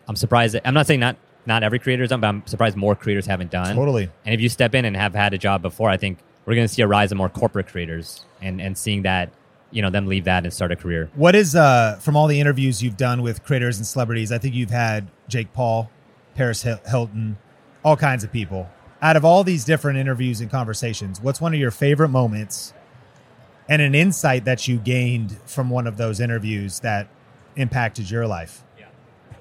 i'm 0.08 0.16
surprised 0.16 0.54
that, 0.56 0.66
i'm 0.66 0.74
not 0.74 0.88
saying 0.88 1.02
not 1.02 1.18
not 1.46 1.64
every 1.64 1.80
creator's 1.80 2.10
done 2.10 2.22
but 2.22 2.28
i'm 2.28 2.46
surprised 2.46 2.76
more 2.78 2.96
creators 2.96 3.26
haven't 3.26 3.52
done 3.52 3.76
Totally. 3.76 4.10
and 4.26 4.34
if 4.36 4.42
you 4.42 4.50
step 4.50 4.76
in 4.76 4.86
and 4.86 4.96
have 4.96 5.14
had 5.14 5.34
a 5.34 5.38
job 5.38 5.62
before 5.62 5.90
i 5.90 5.98
think 5.98 6.20
we're 6.46 6.56
going 6.56 6.68
to 6.68 6.74
see 6.74 6.82
a 6.82 6.88
rise 6.88 7.12
of 7.12 7.18
more 7.18 7.30
corporate 7.30 7.68
creators 7.68 8.26
and 8.42 8.62
and 8.62 8.78
seeing 8.78 9.04
that 9.04 9.32
you 9.72 9.82
know 9.82 9.90
them 9.90 10.06
leave 10.08 10.26
that 10.26 10.44
and 10.44 10.54
start 10.54 10.72
a 10.72 10.76
career 10.76 11.10
What 11.16 11.34
is 11.36 11.56
uh 11.56 11.98
from 12.02 12.16
all 12.18 12.28
the 12.28 12.40
interviews 12.40 12.84
you've 12.84 12.98
done 12.98 13.22
with 13.22 13.44
creators 13.44 13.78
and 13.78 13.88
celebrities? 13.88 14.32
I 14.32 14.38
think 14.38 14.54
you've 14.54 14.70
had 14.70 15.08
Jake 15.30 15.54
Paul, 15.54 15.90
Paris 16.36 16.62
Hilton, 16.64 17.38
all 17.86 17.96
kinds 17.96 18.24
of 18.26 18.32
people. 18.34 18.70
Out 19.02 19.16
of 19.16 19.24
all 19.24 19.44
these 19.46 19.64
different 19.64 19.98
interviews 19.98 20.42
and 20.42 20.52
conversations, 20.52 21.22
what's 21.22 21.40
one 21.40 21.54
of 21.54 21.60
your 21.60 21.72
favorite 21.72 22.10
moments 22.10 22.74
and 23.70 23.82
an 23.82 23.96
insight 23.96 24.44
that 24.44 24.68
you 24.68 24.78
gained 24.78 25.38
from 25.46 25.70
one 25.70 25.88
of 25.88 25.96
those 25.96 26.20
interviews 26.20 26.82
that 26.82 27.08
impacted 27.56 28.10
your 28.12 28.28
life? 28.28 28.64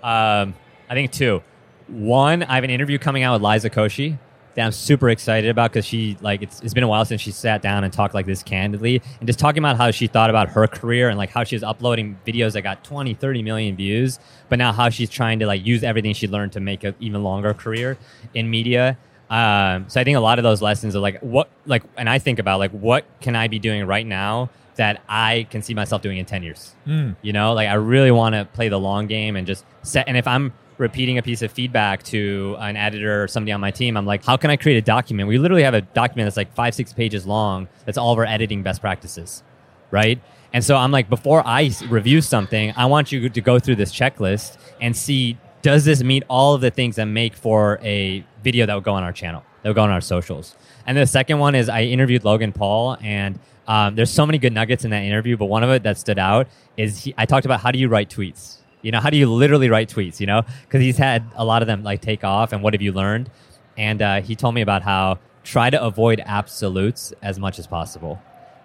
Um, 0.02 0.54
I 0.88 0.94
think 0.94 1.10
two. 1.10 1.42
One, 1.90 2.42
I 2.44 2.54
have 2.54 2.64
an 2.64 2.70
interview 2.70 2.98
coming 2.98 3.22
out 3.22 3.34
with 3.40 3.42
Liza 3.50 3.70
Koshy 3.70 4.18
that 4.54 4.64
I'm 4.66 4.72
super 4.72 5.10
excited 5.10 5.48
about 5.48 5.70
because 5.72 5.84
she 5.86 6.16
like 6.20 6.42
it's, 6.42 6.60
it's 6.60 6.74
been 6.74 6.82
a 6.82 6.88
while 6.88 7.04
since 7.04 7.20
she 7.20 7.30
sat 7.30 7.62
down 7.62 7.84
and 7.84 7.92
talked 7.92 8.14
like 8.14 8.26
this 8.26 8.42
candidly 8.42 9.00
and 9.20 9.26
just 9.26 9.38
talking 9.38 9.58
about 9.60 9.76
how 9.76 9.90
she 9.92 10.06
thought 10.08 10.28
about 10.28 10.48
her 10.50 10.66
career 10.66 11.08
and 11.08 11.16
like 11.16 11.30
how 11.30 11.44
she 11.44 11.54
was 11.54 11.62
uploading 11.62 12.18
videos 12.26 12.52
that 12.54 12.62
got 12.62 12.82
20 12.82 13.14
30 13.14 13.42
million 13.44 13.76
views 13.76 14.18
but 14.48 14.58
now 14.58 14.72
how 14.72 14.88
she's 14.88 15.08
trying 15.08 15.38
to 15.38 15.46
like 15.46 15.64
use 15.64 15.84
everything 15.84 16.12
she 16.12 16.26
learned 16.26 16.50
to 16.52 16.58
make 16.58 16.82
an 16.82 16.96
even 16.98 17.22
longer 17.22 17.54
career 17.54 17.96
in 18.34 18.50
media 18.50 18.98
um, 19.30 19.88
so 19.88 20.00
i 20.00 20.04
think 20.04 20.16
a 20.16 20.20
lot 20.20 20.40
of 20.40 20.42
those 20.42 20.60
lessons 20.60 20.96
are 20.96 21.00
like 21.00 21.20
what 21.20 21.48
like 21.66 21.84
and 21.96 22.08
i 22.10 22.18
think 22.18 22.40
about 22.40 22.58
like 22.58 22.72
what 22.72 23.04
can 23.20 23.36
i 23.36 23.46
be 23.46 23.60
doing 23.60 23.86
right 23.86 24.06
now 24.06 24.50
that 24.74 25.00
i 25.08 25.46
can 25.50 25.62
see 25.62 25.74
myself 25.74 26.02
doing 26.02 26.18
in 26.18 26.26
10 26.26 26.42
years 26.42 26.74
Mm. 26.88 27.14
you 27.22 27.32
know, 27.32 27.52
like 27.52 27.68
I 27.68 27.74
really 27.74 28.10
want 28.10 28.34
to 28.34 28.46
play 28.46 28.68
the 28.68 28.80
long 28.80 29.06
game 29.06 29.36
and 29.36 29.46
just 29.46 29.64
set. 29.82 30.08
And 30.08 30.16
if 30.16 30.26
I'm 30.26 30.52
repeating 30.80 31.18
a 31.18 31.22
piece 31.22 31.42
of 31.42 31.52
feedback 31.52 32.02
to 32.02 32.56
an 32.58 32.76
editor 32.76 33.22
or 33.22 33.28
somebody 33.28 33.52
on 33.52 33.60
my 33.60 33.70
team, 33.70 33.96
I'm 33.96 34.06
like, 34.06 34.24
how 34.24 34.36
can 34.36 34.50
I 34.50 34.56
create 34.56 34.78
a 34.78 34.82
document? 34.82 35.28
We 35.28 35.38
literally 35.38 35.62
have 35.62 35.74
a 35.74 35.82
document 35.82 36.26
that's 36.26 36.38
like 36.38 36.52
five, 36.54 36.74
six 36.74 36.92
pages 36.92 37.26
long. 37.26 37.68
That's 37.84 37.98
all 37.98 38.12
of 38.12 38.18
our 38.18 38.24
editing 38.24 38.62
best 38.62 38.80
practices, 38.80 39.42
right? 39.90 40.20
And 40.52 40.64
so 40.64 40.76
I'm 40.76 40.90
like, 40.90 41.08
before 41.10 41.46
I 41.46 41.70
review 41.88 42.22
something, 42.22 42.72
I 42.76 42.86
want 42.86 43.12
you 43.12 43.28
to 43.28 43.40
go 43.40 43.58
through 43.58 43.76
this 43.76 43.92
checklist 43.92 44.56
and 44.80 44.96
see 44.96 45.38
does 45.62 45.84
this 45.84 46.02
meet 46.02 46.22
all 46.28 46.54
of 46.54 46.62
the 46.62 46.70
things 46.70 46.96
that 46.96 47.04
make 47.04 47.36
for 47.36 47.78
a 47.82 48.24
video 48.42 48.64
that 48.64 48.74
would 48.74 48.84
go 48.84 48.94
on 48.94 49.02
our 49.02 49.12
channel, 49.12 49.44
that 49.62 49.68
would 49.68 49.76
go 49.76 49.82
on 49.82 49.90
our 49.90 50.00
socials. 50.00 50.56
And 50.86 50.96
the 50.96 51.06
second 51.06 51.38
one 51.38 51.54
is 51.54 51.68
I 51.68 51.82
interviewed 51.82 52.24
Logan 52.24 52.52
Paul, 52.52 52.96
and 53.02 53.38
um, 53.68 53.94
there's 53.94 54.10
so 54.10 54.24
many 54.24 54.38
good 54.38 54.54
nuggets 54.54 54.84
in 54.84 54.90
that 54.90 55.02
interview, 55.02 55.36
but 55.36 55.44
one 55.46 55.62
of 55.62 55.70
it 55.70 55.82
that 55.82 55.98
stood 55.98 56.18
out 56.18 56.48
is 56.78 57.04
he, 57.04 57.14
I 57.18 57.26
talked 57.26 57.44
about 57.44 57.60
how 57.60 57.70
do 57.70 57.78
you 57.78 57.88
write 57.88 58.08
tweets. 58.08 58.59
You 58.82 58.92
know, 58.92 59.00
how 59.00 59.10
do 59.10 59.16
you 59.16 59.30
literally 59.30 59.68
write 59.68 59.88
tweets? 59.88 60.20
You 60.20 60.26
know, 60.26 60.42
because 60.62 60.80
he's 60.80 60.96
had 60.96 61.24
a 61.34 61.44
lot 61.44 61.62
of 61.62 61.66
them 61.68 61.82
like 61.82 62.00
take 62.00 62.24
off, 62.24 62.52
and 62.52 62.62
what 62.62 62.74
have 62.74 62.82
you 62.82 62.92
learned? 62.92 63.30
And 63.76 64.02
uh, 64.02 64.20
he 64.20 64.36
told 64.36 64.54
me 64.54 64.60
about 64.60 64.82
how 64.82 65.18
try 65.44 65.70
to 65.70 65.82
avoid 65.82 66.22
absolutes 66.24 67.12
as 67.22 67.38
much 67.38 67.58
as 67.58 67.66
possible 67.66 68.20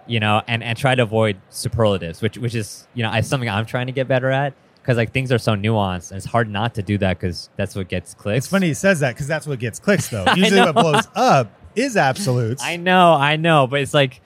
you 0.06 0.20
know, 0.20 0.42
and, 0.46 0.62
and 0.62 0.78
try 0.78 0.94
to 0.94 1.02
avoid 1.02 1.36
superlatives, 1.50 2.22
which 2.22 2.38
which 2.38 2.54
is 2.54 2.86
you 2.94 3.02
know 3.02 3.10
I, 3.10 3.20
something 3.20 3.48
I'm 3.48 3.66
trying 3.66 3.86
to 3.86 3.92
get 3.92 4.08
better 4.08 4.30
at 4.30 4.54
because 4.80 4.96
like 4.96 5.12
things 5.12 5.32
are 5.32 5.38
so 5.38 5.54
nuanced 5.54 6.10
and 6.10 6.18
it's 6.18 6.26
hard 6.26 6.48
not 6.48 6.74
to 6.76 6.82
do 6.82 6.96
that 6.98 7.18
because 7.18 7.50
that's 7.56 7.74
what 7.74 7.88
gets 7.88 8.14
clicks. 8.14 8.44
It's 8.44 8.46
funny 8.46 8.68
he 8.68 8.74
says 8.74 9.00
that 9.00 9.14
because 9.14 9.26
that's 9.26 9.46
what 9.46 9.58
gets 9.58 9.78
clicks, 9.78 10.08
though. 10.08 10.24
Usually, 10.36 10.60
what 10.60 10.74
blows 10.74 11.08
up 11.14 11.50
is 11.74 11.96
absolutes. 11.96 12.62
I 12.62 12.76
know, 12.76 13.14
I 13.14 13.36
know, 13.36 13.66
but 13.66 13.80
it's 13.80 13.94
like, 13.94 14.20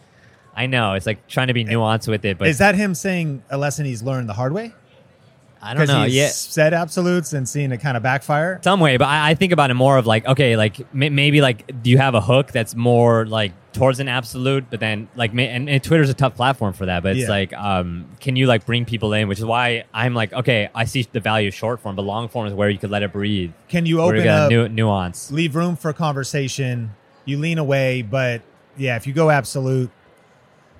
I 0.54 0.66
know 0.66 0.94
it's 0.94 1.06
like 1.06 1.26
trying 1.28 1.48
to 1.48 1.54
be 1.54 1.64
nuanced 1.64 2.08
with 2.08 2.24
it. 2.24 2.36
But 2.36 2.48
is 2.48 2.58
that 2.58 2.74
him 2.74 2.94
saying 2.94 3.42
a 3.48 3.56
lesson 3.56 3.86
he's 3.86 4.02
learned 4.02 4.28
the 4.28 4.34
hard 4.34 4.52
way? 4.52 4.72
I 5.62 5.74
don't 5.74 5.86
know. 5.88 6.04
he's 6.04 6.14
Yeah, 6.14 6.28
said 6.28 6.72
absolutes 6.72 7.32
and 7.34 7.46
seen 7.48 7.70
it 7.72 7.78
kind 7.78 7.96
of 7.96 8.02
backfire. 8.02 8.60
some 8.62 8.80
way, 8.80 8.96
but 8.96 9.08
I, 9.08 9.30
I 9.30 9.34
think 9.34 9.52
about 9.52 9.70
it 9.70 9.74
more 9.74 9.98
of 9.98 10.06
like, 10.06 10.26
okay, 10.26 10.56
like 10.56 10.80
m- 10.94 11.14
maybe 11.14 11.40
like, 11.42 11.82
do 11.82 11.90
you 11.90 11.98
have 11.98 12.14
a 12.14 12.20
hook 12.20 12.50
that's 12.50 12.74
more 12.74 13.26
like 13.26 13.52
towards 13.74 14.00
an 14.00 14.08
absolute, 14.08 14.64
but 14.70 14.80
then 14.80 15.08
like, 15.16 15.34
ma- 15.34 15.42
and, 15.42 15.68
and 15.68 15.82
Twitter's 15.84 16.08
a 16.08 16.14
tough 16.14 16.34
platform 16.34 16.72
for 16.72 16.86
that, 16.86 17.02
but 17.02 17.12
it's 17.12 17.22
Yeah. 17.22 17.28
like, 17.28 17.52
um, 17.52 18.06
can 18.20 18.36
you 18.36 18.46
like 18.46 18.64
bring 18.64 18.84
people 18.86 19.12
in? 19.12 19.28
Which 19.28 19.38
is 19.38 19.44
why 19.44 19.84
I'm 19.92 20.14
like, 20.14 20.32
okay, 20.32 20.70
I 20.74 20.86
see 20.86 21.06
the 21.12 21.20
value 21.20 21.48
of 21.48 21.54
short 21.54 21.80
form, 21.80 21.94
but 21.94 22.02
long 22.02 22.28
form 22.28 22.46
is 22.46 22.54
where 22.54 22.70
you 22.70 22.78
could 22.78 22.90
let 22.90 23.02
it 23.02 23.12
breathe. 23.12 23.52
Can 23.68 23.84
you 23.84 24.00
open 24.00 24.26
up, 24.26 24.50
nu- 24.50 24.68
nuance. 24.68 25.30
leave 25.30 25.54
room 25.54 25.76
for 25.76 25.92
conversation? 25.92 26.92
You 27.26 27.36
lean 27.38 27.58
away, 27.58 28.00
but 28.02 28.40
yeah, 28.78 28.96
if 28.96 29.06
you 29.06 29.12
go 29.12 29.28
absolute, 29.28 29.90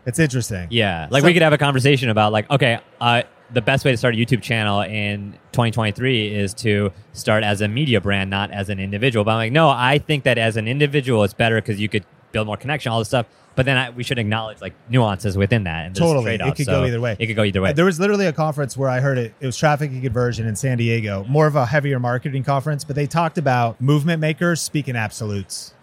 it's 0.06 0.18
interesting. 0.18 0.68
Yeah, 0.70 1.06
like 1.10 1.20
So- 1.20 1.26
we 1.26 1.32
could 1.34 1.42
have 1.42 1.52
a 1.52 1.58
conversation 1.58 2.08
about 2.08 2.32
like, 2.32 2.50
okay, 2.50 2.80
uh, 3.00 3.22
the 3.52 3.60
best 3.60 3.84
way 3.84 3.90
to 3.90 3.96
start 3.96 4.14
a 4.14 4.18
YouTube 4.18 4.42
channel 4.42 4.80
in 4.82 5.32
2023 5.52 6.34
is 6.34 6.54
to 6.54 6.92
start 7.12 7.42
as 7.42 7.60
a 7.60 7.68
media 7.68 8.00
brand, 8.00 8.30
not 8.30 8.50
as 8.50 8.68
an 8.68 8.78
individual. 8.78 9.24
But 9.24 9.32
I'm 9.32 9.36
like, 9.38 9.52
no, 9.52 9.68
I 9.68 9.98
think 9.98 10.24
that 10.24 10.38
as 10.38 10.56
an 10.56 10.68
individual, 10.68 11.24
it's 11.24 11.34
better 11.34 11.56
because 11.56 11.80
you 11.80 11.88
could 11.88 12.04
build 12.32 12.46
more 12.46 12.56
connection, 12.56 12.92
all 12.92 12.98
this 12.98 13.08
stuff. 13.08 13.26
But 13.56 13.66
then 13.66 13.76
I, 13.76 13.90
we 13.90 14.04
should 14.04 14.18
acknowledge 14.18 14.60
like 14.60 14.74
nuances 14.88 15.36
within 15.36 15.64
that. 15.64 15.86
And 15.86 15.94
Totally. 15.94 16.34
It 16.34 16.56
could 16.56 16.66
So 16.66 16.80
go 16.80 16.84
either 16.86 17.00
way. 17.00 17.16
It 17.18 17.26
could 17.26 17.36
go 17.36 17.42
either 17.42 17.60
way. 17.60 17.72
There 17.72 17.84
was 17.84 17.98
literally 17.98 18.26
a 18.26 18.32
conference 18.32 18.76
where 18.76 18.88
I 18.88 19.00
heard 19.00 19.18
it. 19.18 19.34
It 19.40 19.46
was 19.46 19.56
traffic 19.56 19.90
and 19.90 20.02
conversion 20.02 20.46
in 20.46 20.54
San 20.54 20.78
Diego, 20.78 21.24
more 21.28 21.46
of 21.46 21.56
a 21.56 21.66
heavier 21.66 21.98
marketing 21.98 22.44
conference, 22.44 22.84
but 22.84 22.94
they 22.96 23.06
talked 23.06 23.36
about 23.38 23.80
movement 23.80 24.20
makers 24.20 24.60
speaking 24.60 24.94
absolutes. 24.96 25.74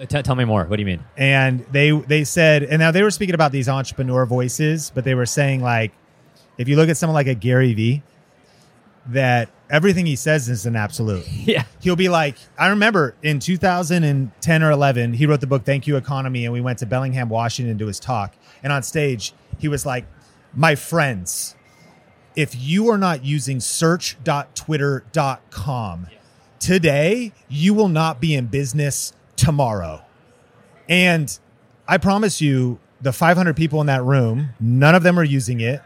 Uh, 0.00 0.04
t- 0.04 0.22
tell 0.22 0.34
me 0.34 0.44
more. 0.44 0.64
What 0.64 0.76
do 0.76 0.82
you 0.82 0.86
mean? 0.86 1.02
and 1.16 1.64
they 1.72 1.92
they 1.92 2.24
said 2.24 2.62
and 2.64 2.80
now 2.80 2.90
they 2.90 3.02
were 3.02 3.10
speaking 3.10 3.34
about 3.34 3.52
these 3.52 3.68
entrepreneur 3.68 4.26
voices 4.26 4.90
but 4.92 5.04
they 5.04 5.14
were 5.14 5.26
saying 5.26 5.62
like 5.62 5.92
if 6.58 6.68
you 6.68 6.76
look 6.76 6.88
at 6.88 6.96
someone 6.96 7.14
like 7.14 7.26
a 7.26 7.34
gary 7.34 7.74
vee 7.74 8.02
that 9.06 9.48
everything 9.68 10.06
he 10.06 10.16
says 10.16 10.48
is 10.48 10.64
an 10.66 10.76
absolute 10.76 11.26
Yeah. 11.32 11.64
he'll 11.80 11.96
be 11.96 12.08
like 12.08 12.36
i 12.58 12.68
remember 12.68 13.14
in 13.22 13.38
2010 13.38 14.62
or 14.62 14.70
11 14.70 15.14
he 15.14 15.26
wrote 15.26 15.40
the 15.40 15.46
book 15.46 15.64
thank 15.64 15.86
you 15.86 15.96
economy 15.96 16.44
and 16.44 16.52
we 16.52 16.60
went 16.60 16.78
to 16.80 16.86
bellingham 16.86 17.28
washington 17.28 17.78
to 17.78 17.86
his 17.86 18.00
talk 18.00 18.34
and 18.62 18.72
on 18.72 18.82
stage 18.82 19.32
he 19.58 19.68
was 19.68 19.84
like 19.84 20.06
my 20.54 20.74
friends 20.74 21.54
if 22.36 22.54
you 22.56 22.88
are 22.88 22.98
not 22.98 23.24
using 23.24 23.60
search.twitter.com 23.60 26.06
today 26.58 27.32
you 27.48 27.74
will 27.74 27.88
not 27.88 28.20
be 28.20 28.34
in 28.34 28.46
business 28.46 29.12
tomorrow 29.36 30.02
and 30.88 31.38
I 31.86 31.98
promise 31.98 32.40
you, 32.40 32.78
the 33.02 33.12
500 33.12 33.56
people 33.56 33.80
in 33.80 33.86
that 33.88 34.02
room, 34.02 34.50
none 34.60 34.94
of 34.94 35.02
them 35.02 35.18
are 35.18 35.24
using 35.24 35.60
it. 35.60 35.82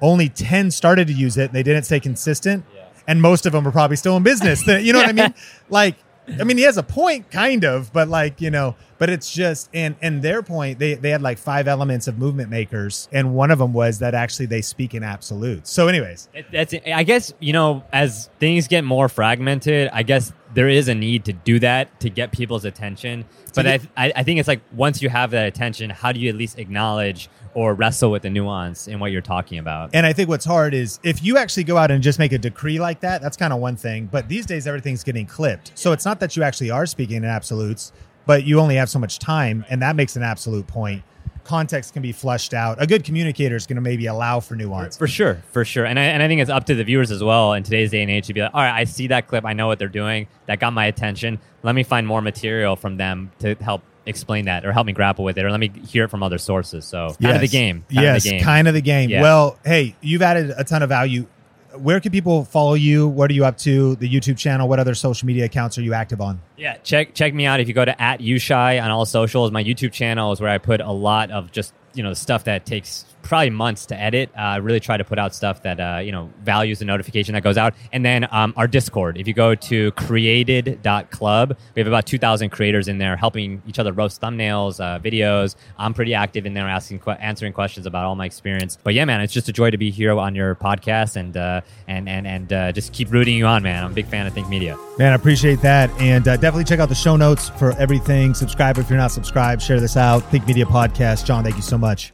Only 0.00 0.28
10 0.28 0.70
started 0.70 1.06
to 1.08 1.12
use 1.12 1.36
it. 1.36 1.46
And 1.46 1.52
they 1.52 1.62
didn't 1.62 1.84
stay 1.84 2.00
consistent. 2.00 2.64
And 3.08 3.22
most 3.22 3.46
of 3.46 3.52
them 3.52 3.66
are 3.66 3.72
probably 3.72 3.96
still 3.96 4.16
in 4.16 4.22
business. 4.22 4.66
You 4.66 4.92
know 4.92 4.98
what 4.98 5.08
I 5.08 5.12
mean? 5.12 5.34
Like, 5.68 5.96
I 6.40 6.44
mean, 6.44 6.56
he 6.56 6.64
has 6.64 6.76
a 6.76 6.82
point, 6.82 7.30
kind 7.30 7.64
of, 7.64 7.92
but 7.92 8.08
like, 8.08 8.40
you 8.40 8.50
know, 8.50 8.74
but 8.98 9.10
it's 9.10 9.32
just, 9.32 9.70
and 9.72 9.94
and 10.02 10.22
their 10.22 10.42
point, 10.42 10.78
they 10.80 10.94
they 10.94 11.10
had 11.10 11.22
like 11.22 11.38
five 11.38 11.68
elements 11.68 12.08
of 12.08 12.18
movement 12.18 12.50
makers, 12.50 13.08
and 13.12 13.34
one 13.34 13.52
of 13.52 13.60
them 13.60 13.72
was 13.72 14.00
that 14.00 14.14
actually 14.14 14.46
they 14.46 14.60
speak 14.60 14.94
in 14.94 15.04
absolutes. 15.04 15.70
So, 15.70 15.86
anyways, 15.86 16.28
It, 16.34 16.46
that's. 16.50 16.74
I 16.74 17.04
guess 17.04 17.32
you 17.38 17.52
know, 17.52 17.84
as 17.92 18.28
things 18.40 18.66
get 18.66 18.82
more 18.82 19.08
fragmented, 19.08 19.88
I 19.92 20.02
guess 20.02 20.32
there 20.54 20.68
is 20.68 20.88
a 20.88 20.94
need 20.96 21.26
to 21.26 21.32
do 21.32 21.60
that 21.60 22.00
to 22.00 22.10
get 22.10 22.32
people's 22.32 22.64
attention. 22.64 23.24
But 23.54 23.66
I, 23.66 23.80
I, 23.96 24.12
I 24.16 24.22
think 24.24 24.40
it's 24.40 24.48
like 24.48 24.62
once 24.72 25.02
you 25.02 25.08
have 25.10 25.30
that 25.30 25.46
attention, 25.46 25.90
how 25.90 26.10
do 26.10 26.18
you 26.18 26.28
at 26.28 26.34
least 26.34 26.58
acknowledge 26.58 27.28
or 27.56 27.72
wrestle 27.72 28.10
with 28.10 28.20
the 28.20 28.28
nuance 28.28 28.86
in 28.86 29.00
what 29.00 29.10
you're 29.10 29.22
talking 29.22 29.58
about? 29.58 29.88
And 29.94 30.04
I 30.04 30.12
think 30.12 30.28
what's 30.28 30.44
hard 30.44 30.74
is 30.74 31.00
if 31.02 31.24
you 31.24 31.38
actually 31.38 31.64
go 31.64 31.78
out 31.78 31.90
and 31.90 32.02
just 32.02 32.18
make 32.18 32.32
a 32.32 32.38
decree 32.38 32.78
like 32.78 33.00
that, 33.00 33.22
that's 33.22 33.36
kind 33.36 33.50
of 33.50 33.60
one 33.60 33.76
thing. 33.76 34.10
But 34.12 34.28
these 34.28 34.44
days, 34.44 34.66
everything's 34.66 35.02
getting 35.02 35.24
clipped. 35.24 35.72
So 35.74 35.92
it's 35.92 36.04
not 36.04 36.20
that 36.20 36.36
you 36.36 36.42
actually 36.42 36.70
are 36.70 36.84
speaking 36.84 37.16
in 37.16 37.24
absolutes, 37.24 37.92
but 38.26 38.44
you 38.44 38.60
only 38.60 38.74
have 38.74 38.90
so 38.90 38.98
much 38.98 39.18
time. 39.18 39.64
And 39.70 39.80
that 39.80 39.96
makes 39.96 40.16
an 40.16 40.22
absolute 40.22 40.66
point. 40.66 41.02
Context 41.44 41.94
can 41.94 42.02
be 42.02 42.12
flushed 42.12 42.52
out. 42.52 42.82
A 42.82 42.86
good 42.86 43.04
communicator 43.04 43.56
is 43.56 43.66
going 43.66 43.76
to 43.76 43.80
maybe 43.80 44.04
allow 44.04 44.38
for 44.40 44.54
nuance. 44.54 44.98
For 44.98 45.06
sure, 45.06 45.42
for 45.50 45.64
sure, 45.64 45.86
and 45.86 45.98
I, 45.98 46.02
and 46.02 46.22
I 46.22 46.28
think 46.28 46.42
it's 46.42 46.50
up 46.50 46.66
to 46.66 46.74
the 46.74 46.84
viewers 46.84 47.10
as 47.10 47.22
well 47.22 47.54
in 47.54 47.62
today's 47.62 47.90
day 47.92 48.02
and 48.02 48.10
age 48.10 48.26
to 48.26 48.34
be 48.34 48.42
like, 48.42 48.50
all 48.52 48.60
right, 48.60 48.74
I 48.74 48.84
see 48.84 49.06
that 49.06 49.28
clip, 49.28 49.44
I 49.46 49.54
know 49.54 49.68
what 49.68 49.78
they're 49.78 49.88
doing, 49.88 50.26
that 50.46 50.58
got 50.58 50.72
my 50.72 50.86
attention. 50.86 51.38
Let 51.62 51.76
me 51.76 51.84
find 51.84 52.06
more 52.06 52.20
material 52.20 52.74
from 52.74 52.96
them 52.96 53.30
to 53.38 53.54
help 53.54 53.82
explain 54.06 54.46
that 54.46 54.64
or 54.64 54.72
help 54.72 54.86
me 54.86 54.92
grapple 54.92 55.24
with 55.24 55.36
it, 55.38 55.44
or 55.44 55.50
let 55.50 55.60
me 55.60 55.70
hear 55.86 56.04
it 56.04 56.08
from 56.08 56.22
other 56.22 56.38
sources. 56.38 56.84
So 56.84 57.14
kind 57.20 57.36
of 57.36 57.40
the 57.40 57.48
game, 57.48 57.84
kind 57.92 58.02
yes, 58.02 58.16
of 58.18 58.22
the 58.22 58.30
game. 58.30 58.42
kind 58.42 58.68
of 58.68 58.74
the 58.74 58.80
game. 58.80 59.10
Yeah. 59.10 59.22
Well, 59.22 59.58
hey, 59.64 59.96
you've 60.00 60.22
added 60.22 60.54
a 60.56 60.64
ton 60.64 60.82
of 60.82 60.88
value. 60.88 61.26
Where 61.74 62.00
can 62.00 62.10
people 62.10 62.44
follow 62.44 62.72
you? 62.72 63.06
What 63.06 63.30
are 63.30 63.34
you 63.34 63.44
up 63.44 63.58
to? 63.58 63.96
The 63.96 64.08
YouTube 64.08 64.38
channel? 64.38 64.66
What 64.66 64.78
other 64.78 64.94
social 64.94 65.26
media 65.26 65.44
accounts 65.44 65.76
are 65.76 65.82
you 65.82 65.92
active 65.92 66.20
on? 66.22 66.40
Yeah, 66.56 66.76
check 66.78 67.12
check 67.12 67.34
me 67.34 67.44
out 67.44 67.60
if 67.60 67.68
you 67.68 67.74
go 67.74 67.84
to 67.84 68.00
at 68.00 68.20
Youshaei 68.20 68.82
on 68.82 68.90
all 68.90 69.04
socials. 69.04 69.50
My 69.50 69.62
YouTube 69.62 69.92
channel 69.92 70.32
is 70.32 70.40
where 70.40 70.50
I 70.50 70.58
put 70.58 70.80
a 70.80 70.92
lot 70.92 71.30
of 71.30 71.52
just 71.52 71.74
you 71.92 72.02
know 72.02 72.14
stuff 72.14 72.44
that 72.44 72.64
takes 72.64 73.04
probably 73.26 73.50
months 73.50 73.86
to 73.86 74.00
edit. 74.00 74.30
Uh, 74.36 74.40
I 74.40 74.56
really 74.56 74.80
try 74.80 74.96
to 74.96 75.04
put 75.04 75.18
out 75.18 75.34
stuff 75.34 75.62
that 75.62 75.80
uh, 75.80 75.98
you 75.98 76.12
know 76.12 76.30
values 76.42 76.78
the 76.78 76.84
notification 76.84 77.34
that 77.34 77.42
goes 77.42 77.58
out. 77.58 77.74
And 77.92 78.04
then 78.04 78.26
um, 78.30 78.54
our 78.56 78.66
Discord. 78.66 79.18
If 79.18 79.26
you 79.28 79.34
go 79.34 79.54
to 79.54 79.92
created.club, 79.92 81.56
we 81.74 81.80
have 81.80 81.86
about 81.86 82.06
two 82.06 82.18
thousand 82.18 82.50
creators 82.50 82.88
in 82.88 82.98
there 82.98 83.16
helping 83.16 83.62
each 83.66 83.78
other 83.78 83.92
roast 83.92 84.20
thumbnails, 84.20 84.80
uh, 84.80 84.98
videos. 85.00 85.56
I'm 85.78 85.94
pretty 85.94 86.14
active 86.14 86.46
in 86.46 86.54
there, 86.54 86.68
asking 86.68 87.02
answering 87.20 87.52
questions 87.52 87.86
about 87.86 88.04
all 88.04 88.14
my 88.14 88.26
experience. 88.26 88.78
But 88.82 88.94
yeah, 88.94 89.04
man, 89.04 89.20
it's 89.20 89.32
just 89.32 89.48
a 89.48 89.52
joy 89.52 89.70
to 89.70 89.78
be 89.78 89.90
here 89.90 90.12
on 90.12 90.34
your 90.34 90.54
podcast 90.54 91.16
and 91.16 91.36
uh, 91.36 91.60
and 91.88 92.08
and 92.08 92.26
and 92.26 92.52
uh, 92.52 92.72
just 92.72 92.92
keep 92.92 93.10
rooting 93.10 93.36
you 93.36 93.46
on, 93.46 93.62
man. 93.62 93.84
I'm 93.84 93.92
a 93.92 93.94
big 93.94 94.06
fan 94.06 94.26
of 94.26 94.34
Think 94.34 94.48
Media. 94.48 94.76
Man, 94.98 95.12
I 95.12 95.14
appreciate 95.14 95.60
that. 95.60 95.90
And 96.00 96.26
uh, 96.26 96.36
definitely 96.36 96.64
check 96.64 96.80
out 96.80 96.88
the 96.88 96.94
show 96.94 97.16
notes 97.16 97.50
for 97.50 97.72
everything. 97.72 98.34
Subscribe 98.34 98.78
if 98.78 98.88
you're 98.88 98.98
not 98.98 99.12
subscribed. 99.12 99.62
Share 99.62 99.80
this 99.80 99.96
out. 99.96 100.20
Think 100.30 100.46
Media 100.46 100.64
Podcast. 100.64 101.24
Jon, 101.24 101.44
thank 101.44 101.56
you 101.56 101.62
so 101.62 101.76
much. 101.76 102.12